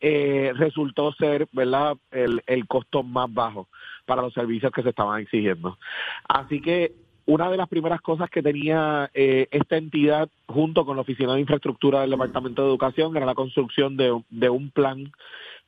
eh, 0.00 0.52
resultó 0.56 1.12
ser 1.12 1.48
verdad 1.52 1.96
el, 2.10 2.42
el 2.46 2.66
costo 2.66 3.02
más 3.02 3.32
bajo 3.32 3.68
para 4.06 4.22
los 4.22 4.32
servicios 4.32 4.72
que 4.72 4.82
se 4.82 4.90
estaban 4.90 5.20
exigiendo. 5.20 5.78
Así 6.28 6.60
que 6.60 6.92
una 7.26 7.50
de 7.50 7.58
las 7.58 7.68
primeras 7.68 8.00
cosas 8.00 8.30
que 8.30 8.42
tenía 8.42 9.10
eh, 9.12 9.48
esta 9.50 9.76
entidad 9.76 10.30
junto 10.46 10.86
con 10.86 10.96
la 10.96 11.02
oficina 11.02 11.34
de 11.34 11.40
infraestructura 11.40 12.00
del 12.00 12.10
departamento 12.10 12.62
de 12.62 12.68
educación 12.68 13.14
era 13.16 13.26
la 13.26 13.34
construcción 13.34 13.98
de, 13.98 14.18
de 14.30 14.48
un 14.48 14.70
plan 14.70 15.12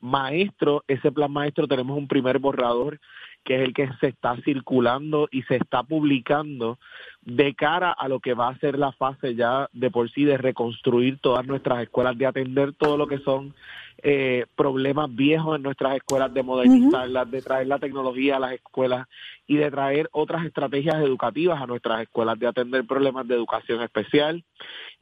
maestro. 0.01 0.85
Ese 0.89 1.13
plan 1.13 1.31
maestro 1.31 1.69
tenemos 1.69 1.99
un 1.99 2.09
primer 2.09 2.39
borrador 2.39 2.99
que 3.45 3.57
es 3.57 3.63
el 3.63 3.75
que 3.75 3.91
se 4.01 4.09
está 4.09 4.37
circulando 4.43 5.29
y 5.31 5.43
se 5.43 5.57
está 5.57 5.83
publicando 5.83 6.79
de 7.23 7.55
cara 7.55 7.93
a 7.93 8.09
lo 8.09 8.21
que 8.21 8.35
va 8.35 8.49
a 8.49 8.59
ser 8.59 8.79
la 8.79 8.93
fase 8.93 9.35
ya 9.35 9.69
de 9.73 9.91
por 9.91 10.11
sí 10.11 10.25
de 10.25 10.39
reconstruir 10.39 11.19
todas 11.19 11.47
nuestras 11.47 11.83
escuelas, 11.83 12.17
de 12.17 12.27
atender 12.27 12.73
todo 12.73 12.97
lo 12.97 13.07
que 13.07 13.19
son 13.19 13.55
eh, 14.03 14.47
problemas 14.57 15.15
viejos 15.15 15.57
en 15.57 15.63
nuestras 15.63 15.97
escuelas, 15.97 16.33
de 16.33 16.43
modernizarlas, 16.43 17.31
de 17.31 17.43
traer 17.43 17.67
la 17.67 17.79
tecnología 17.79 18.37
a 18.37 18.41
las 18.41 18.53
escuelas 18.53 19.07
y 19.47 19.57
de 19.57 19.71
traer 19.71 20.09
otras 20.13 20.47
estrategias 20.47 20.97
educativas 21.03 21.61
a 21.61 21.67
nuestras 21.67 22.01
escuelas, 22.01 22.39
de 22.39 22.47
atender 22.47 22.87
problemas 22.87 23.29
de 23.29 23.35
educación 23.35 23.83
especial, 23.83 24.43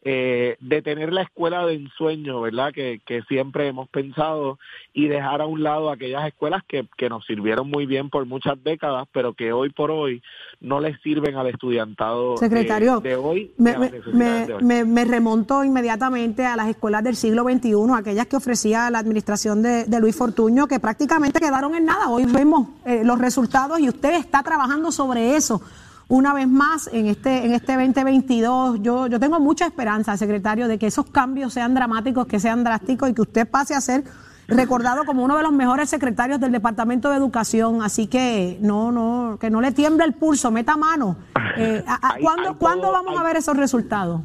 eh, 0.02 0.56
de 0.60 0.82
tener 0.82 1.12
la 1.12 1.22
escuela 1.22 1.64
de 1.66 1.74
ensueño, 1.74 2.40
¿verdad? 2.40 2.72
Que, 2.72 3.00
que 3.04 3.22
siempre 3.22 3.68
hemos 3.68 3.88
pensado 3.88 4.58
y 4.92 5.06
dejar 5.06 5.42
a 5.42 5.46
un 5.46 5.62
lado 5.62 5.90
aquellas 5.90 6.26
escuelas 6.26 6.62
que, 6.66 6.86
que 6.96 7.08
nos 7.08 7.24
sirvieron 7.26 7.68
muy 7.68 7.86
bien 7.86 8.10
por 8.10 8.24
muchas 8.26 8.62
décadas, 8.64 9.06
pero 9.12 9.34
que 9.34 9.52
hoy 9.52 9.70
por 9.70 9.90
hoy 9.90 10.22
no 10.60 10.80
les 10.80 11.00
sirven 11.02 11.36
al 11.36 11.48
estudiantado 11.48 12.07
Secretario, 12.38 13.00
de 13.00 13.16
hoy. 13.16 13.52
me, 13.56 13.72
de 13.72 14.54
hoy. 14.54 15.04
remonto 15.04 15.64
inmediatamente 15.64 16.44
a 16.44 16.56
las 16.56 16.68
escuelas 16.68 17.02
del 17.04 17.16
siglo 17.16 17.44
XXI, 17.44 17.74
aquellas 17.96 18.26
que 18.26 18.36
ofrecía 18.36 18.90
la 18.90 18.98
administración 18.98 19.62
de, 19.62 19.84
de 19.84 20.00
Luis 20.00 20.16
Fortuño, 20.16 20.66
que 20.66 20.80
prácticamente 20.80 21.40
quedaron 21.40 21.74
en 21.74 21.86
nada. 21.86 22.08
Hoy 22.08 22.24
vemos 22.26 22.68
eh, 22.84 23.02
los 23.04 23.18
resultados 23.18 23.80
y 23.80 23.88
usted 23.88 24.14
está 24.14 24.42
trabajando 24.42 24.92
sobre 24.92 25.36
eso. 25.36 25.60
Una 26.08 26.32
vez 26.32 26.48
más, 26.48 26.88
en 26.90 27.06
este, 27.06 27.44
en 27.44 27.52
este 27.52 27.74
2022, 27.74 28.80
yo, 28.80 29.08
yo 29.08 29.20
tengo 29.20 29.40
mucha 29.40 29.66
esperanza, 29.66 30.16
secretario, 30.16 30.66
de 30.66 30.78
que 30.78 30.86
esos 30.86 31.10
cambios 31.10 31.52
sean 31.52 31.74
dramáticos, 31.74 32.26
que 32.26 32.40
sean 32.40 32.64
drásticos 32.64 33.10
y 33.10 33.14
que 33.14 33.20
usted 33.20 33.46
pase 33.46 33.74
a 33.74 33.80
ser 33.82 34.04
recordado 34.48 35.04
como 35.04 35.22
uno 35.24 35.36
de 35.36 35.42
los 35.42 35.52
mejores 35.52 35.88
secretarios 35.90 36.40
del 36.40 36.52
Departamento 36.52 37.10
de 37.10 37.16
Educación. 37.16 37.82
Así 37.82 38.06
que 38.08 38.58
no, 38.60 38.90
no, 38.90 39.38
que 39.40 39.50
no 39.50 39.60
le 39.60 39.72
tiemble 39.72 40.04
el 40.04 40.14
pulso, 40.14 40.50
meta 40.50 40.76
mano. 40.76 41.16
Eh, 41.56 41.84
a- 41.86 41.94
a- 42.08 42.14
Hay- 42.14 42.22
¿cuándo, 42.22 42.48
hay 42.50 42.54
¿Cuándo 42.56 42.82
todo- 42.84 42.92
vamos 42.92 43.18
a 43.18 43.22
ver 43.24 43.36
esos 43.36 43.56
resultados? 43.56 44.22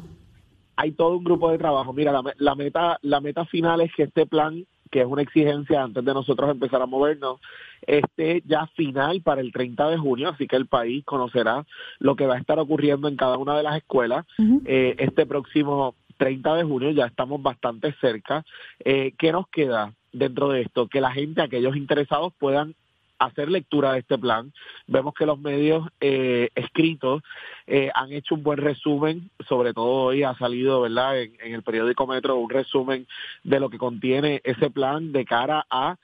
hay 0.76 0.90
todo 0.90 1.16
un 1.18 1.22
grupo 1.24 1.52
de 1.52 1.58
trabajo. 1.58 1.92
Mira, 1.92 2.10
la, 2.10 2.22
la 2.36 2.54
meta 2.56 2.98
la 3.02 3.20
meta 3.20 3.44
final 3.44 3.80
es 3.80 3.92
que 3.94 4.02
este 4.04 4.26
plan, 4.26 4.64
que 4.90 5.02
es 5.02 5.06
una 5.06 5.22
exigencia 5.22 5.80
antes 5.84 6.04
de 6.04 6.12
nosotros 6.12 6.50
empezar 6.50 6.82
a 6.82 6.86
movernos, 6.86 7.40
esté 7.86 8.42
ya 8.44 8.66
final 8.74 9.20
para 9.22 9.40
el 9.40 9.52
30 9.52 9.88
de 9.90 9.98
junio, 9.98 10.30
así 10.30 10.48
que 10.48 10.56
el 10.56 10.66
país 10.66 11.04
conocerá 11.04 11.64
lo 12.00 12.16
que 12.16 12.26
va 12.26 12.34
a 12.34 12.38
estar 12.38 12.58
ocurriendo 12.58 13.06
en 13.06 13.16
cada 13.16 13.38
una 13.38 13.56
de 13.56 13.62
las 13.62 13.76
escuelas 13.76 14.26
eh, 14.64 14.96
este 14.98 15.26
próximo 15.26 15.94
30 16.16 16.54
de 16.56 16.64
junio, 16.64 16.90
ya 16.90 17.06
estamos 17.06 17.40
bastante 17.40 17.94
cerca. 18.00 18.44
Eh, 18.84 19.14
¿Qué 19.16 19.30
nos 19.30 19.46
queda 19.48 19.92
dentro 20.14 20.48
de 20.48 20.62
esto? 20.62 20.88
Que 20.88 21.00
la 21.00 21.12
gente, 21.12 21.42
aquellos 21.42 21.76
interesados, 21.76 22.32
puedan 22.38 22.74
hacer 23.18 23.50
lectura 23.50 23.92
de 23.92 24.00
este 24.00 24.18
plan. 24.18 24.52
Vemos 24.86 25.14
que 25.14 25.26
los 25.26 25.38
medios 25.38 25.88
eh, 26.00 26.48
escritos 26.54 27.22
eh, 27.66 27.90
han 27.94 28.12
hecho 28.12 28.34
un 28.34 28.42
buen 28.42 28.58
resumen, 28.58 29.30
sobre 29.48 29.72
todo 29.72 30.06
hoy 30.06 30.22
ha 30.22 30.34
salido, 30.36 30.80
¿verdad?, 30.82 31.20
en, 31.20 31.32
en 31.40 31.54
el 31.54 31.62
periódico 31.62 32.06
Metro 32.06 32.36
un 32.36 32.50
resumen 32.50 33.06
de 33.42 33.60
lo 33.60 33.70
que 33.70 33.78
contiene 33.78 34.40
ese 34.44 34.70
plan 34.70 35.12
de 35.12 35.24
cara 35.24 35.66
a 35.70 35.96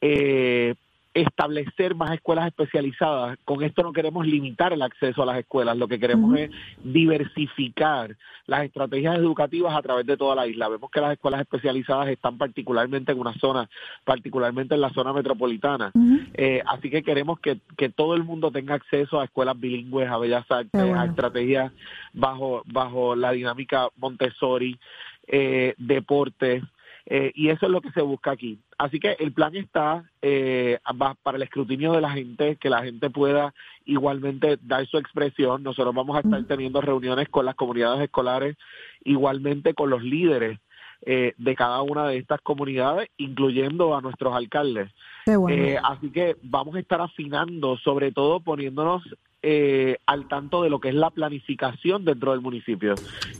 eh, 0.00 0.74
establecer 1.12 1.94
más 1.94 2.12
escuelas 2.12 2.46
especializadas. 2.46 3.38
Con 3.44 3.62
esto 3.62 3.82
no 3.82 3.92
queremos 3.92 4.26
limitar 4.26 4.72
el 4.72 4.82
acceso 4.82 5.22
a 5.22 5.26
las 5.26 5.38
escuelas, 5.38 5.76
lo 5.76 5.88
que 5.88 5.98
queremos 5.98 6.38
es 6.38 6.50
diversificar 6.84 8.16
las 8.46 8.64
estrategias 8.64 9.16
educativas 9.16 9.76
a 9.76 9.82
través 9.82 10.06
de 10.06 10.16
toda 10.16 10.34
la 10.34 10.46
isla. 10.46 10.68
Vemos 10.68 10.90
que 10.90 11.00
las 11.00 11.12
escuelas 11.12 11.40
especializadas 11.40 12.08
están 12.08 12.38
particularmente 12.38 13.12
en 13.12 13.18
una 13.18 13.34
zona, 13.34 13.68
particularmente 14.04 14.74
en 14.74 14.80
la 14.80 14.90
zona 14.90 15.12
metropolitana. 15.12 15.92
Eh, 16.34 16.62
así 16.66 16.90
que 16.90 17.02
queremos 17.02 17.40
que, 17.40 17.58
que 17.76 17.88
todo 17.88 18.14
el 18.14 18.24
mundo 18.24 18.50
tenga 18.50 18.74
acceso 18.74 19.20
a 19.20 19.24
escuelas 19.24 19.58
bilingües, 19.58 20.08
a 20.08 20.18
bellas 20.18 20.50
artes, 20.50 20.70
bueno. 20.72 21.00
a 21.00 21.06
estrategias 21.06 21.72
bajo, 22.12 22.62
bajo 22.66 23.16
la 23.16 23.32
dinámica 23.32 23.88
Montessori, 23.96 24.78
eh, 25.26 25.74
deportes, 25.78 26.62
eh, 27.06 27.32
y 27.34 27.48
eso 27.48 27.66
es 27.66 27.72
lo 27.72 27.80
que 27.80 27.90
se 27.92 28.02
busca 28.02 28.32
aquí. 28.32 28.58
Así 28.78 29.00
que 29.00 29.16
el 29.18 29.32
plan 29.32 29.54
está 29.56 30.04
eh, 30.22 30.78
va 31.00 31.14
para 31.22 31.36
el 31.36 31.42
escrutinio 31.42 31.92
de 31.92 32.00
la 32.00 32.10
gente, 32.10 32.56
que 32.56 32.70
la 32.70 32.82
gente 32.82 33.10
pueda 33.10 33.54
igualmente 33.84 34.58
dar 34.62 34.86
su 34.86 34.98
expresión. 34.98 35.62
Nosotros 35.62 35.94
vamos 35.94 36.16
a 36.16 36.20
estar 36.20 36.44
teniendo 36.44 36.80
reuniones 36.80 37.28
con 37.28 37.46
las 37.46 37.54
comunidades 37.54 38.02
escolares, 38.02 38.56
igualmente 39.04 39.74
con 39.74 39.90
los 39.90 40.02
líderes 40.02 40.58
eh, 41.06 41.32
de 41.38 41.54
cada 41.54 41.80
una 41.80 42.06
de 42.08 42.18
estas 42.18 42.42
comunidades, 42.42 43.08
incluyendo 43.16 43.96
a 43.96 44.02
nuestros 44.02 44.34
alcaldes. 44.34 44.90
Bueno. 45.24 45.48
Eh, 45.48 45.78
así 45.82 46.10
que 46.10 46.36
vamos 46.42 46.74
a 46.74 46.80
estar 46.80 47.00
afinando, 47.00 47.78
sobre 47.78 48.12
todo 48.12 48.40
poniéndonos 48.40 49.02
eh, 49.42 49.96
al 50.06 50.28
tanto 50.28 50.62
de 50.62 50.70
lo 50.70 50.80
que 50.80 50.90
es 50.90 50.94
la 50.94 51.10
planificación 51.10 52.04
dentro 52.04 52.32
del 52.32 52.40
municipio. 52.40 52.94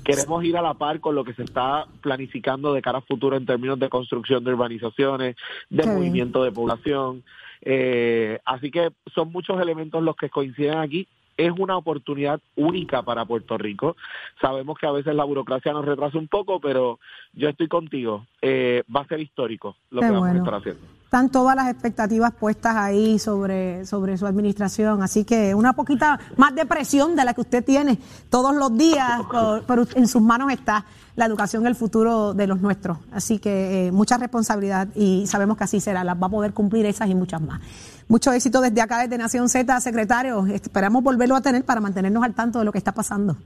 Queremos 0.05 0.45
ir 0.45 0.57
a 0.57 0.63
la 0.63 0.75
par 0.75 1.01
con 1.01 1.15
lo 1.15 1.25
que 1.25 1.35
se 1.35 1.43
está 1.43 1.87
planificando 2.01 2.73
de 2.73 2.83
cara 2.83 2.99
a 2.99 3.03
futuro 3.03 3.37
en 3.37 3.47
términos 3.47 3.79
de 3.79 3.89
construcción 3.89 4.43
de 4.45 4.53
urbanizaciones, 4.53 5.37
de 5.69 5.87
movimiento 5.87 6.43
de 6.43 6.53
población. 6.53 7.23
Eh, 7.63 8.39
así 8.45 8.71
que 8.71 8.91
son 9.15 9.31
muchos 9.31 9.61
elementos 9.61 10.03
los 10.03 10.17
que 10.17 10.31
coinciden 10.31 10.79
aquí. 10.79 11.07
Es 11.37 11.53
una 11.59 11.77
oportunidad 11.77 12.41
única 12.57 13.03
para 13.03 13.25
Puerto 13.25 13.57
Rico. 13.57 13.97
Sabemos 14.41 14.79
que 14.79 14.87
a 14.87 14.93
veces 14.93 15.15
la 15.15 15.25
burocracia 15.25 15.73
nos 15.73 15.87
retrasa 15.87 16.19
un 16.19 16.29
poco, 16.29 16.61
pero 16.61 16.99
yo 17.33 17.49
estoy 17.49 17.69
contigo. 17.69 18.27
eh, 18.43 18.83
va 18.95 19.03
a 19.03 19.07
ser 19.07 19.21
histórico 19.21 19.77
lo 19.91 20.01
Qué 20.01 20.07
que 20.07 20.13
vamos 20.13 20.29
bueno. 20.29 20.35
a 20.35 20.45
estar 20.45 20.55
haciendo. 20.55 21.00
Están 21.11 21.29
todas 21.29 21.57
las 21.57 21.69
expectativas 21.69 22.33
puestas 22.33 22.77
ahí 22.77 23.19
sobre, 23.19 23.85
sobre 23.85 24.17
su 24.17 24.29
administración, 24.29 25.03
así 25.03 25.25
que 25.25 25.57
una 25.57 25.73
poquita 25.73 26.21
más 26.37 26.55
de 26.55 26.65
presión 26.65 27.17
de 27.17 27.25
la 27.25 27.35
que 27.35 27.41
usted 27.41 27.65
tiene 27.65 27.99
todos 28.29 28.55
los 28.55 28.79
días, 28.79 29.23
pero 29.67 29.89
en 29.97 30.07
sus 30.07 30.23
manos 30.23 30.53
está 30.53 30.85
la 31.17 31.25
educación, 31.25 31.67
el 31.67 31.75
futuro 31.75 32.33
de 32.33 32.47
los 32.47 32.61
nuestros. 32.61 32.99
Así 33.11 33.41
que 33.41 33.89
eh, 33.89 33.91
mucha 33.91 34.19
responsabilidad 34.19 34.87
y 34.95 35.27
sabemos 35.27 35.57
que 35.57 35.65
así 35.65 35.81
será, 35.81 36.05
las 36.05 36.15
va 36.15 36.29
a 36.29 36.31
poder 36.31 36.53
cumplir 36.53 36.87
esas 36.87 37.09
y 37.09 37.17
muchas 37.17 37.43
más. 37.43 37.61
Mucho 38.07 38.33
éxito 38.33 38.61
desde 38.61 38.81
acá, 38.81 39.01
desde 39.01 39.19
Nación 39.19 39.49
Z, 39.49 39.81
secretario. 39.81 40.47
Esperamos 40.47 41.03
volverlo 41.03 41.35
a 41.35 41.41
tener 41.41 41.65
para 41.65 41.81
mantenernos 41.81 42.23
al 42.23 42.35
tanto 42.35 42.61
de 42.61 42.65
lo 42.65 42.71
que 42.71 42.79
está 42.79 42.93
pasando. 42.93 43.37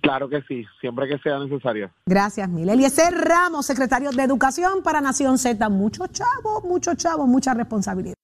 Claro 0.00 0.28
que 0.28 0.42
sí, 0.42 0.64
siempre 0.80 1.08
que 1.08 1.18
sea 1.18 1.38
necesario. 1.38 1.90
Gracias, 2.06 2.48
mil. 2.48 2.68
Eliezer 2.68 3.12
Ramos, 3.12 3.66
secretario 3.66 4.10
de 4.10 4.22
Educación 4.22 4.82
para 4.82 5.00
Nación 5.00 5.38
Z. 5.38 5.68
Muchos 5.68 6.10
chavos, 6.12 6.64
muchos 6.64 6.96
chavos, 6.96 7.26
mucha 7.26 7.54
responsabilidad. 7.54 8.14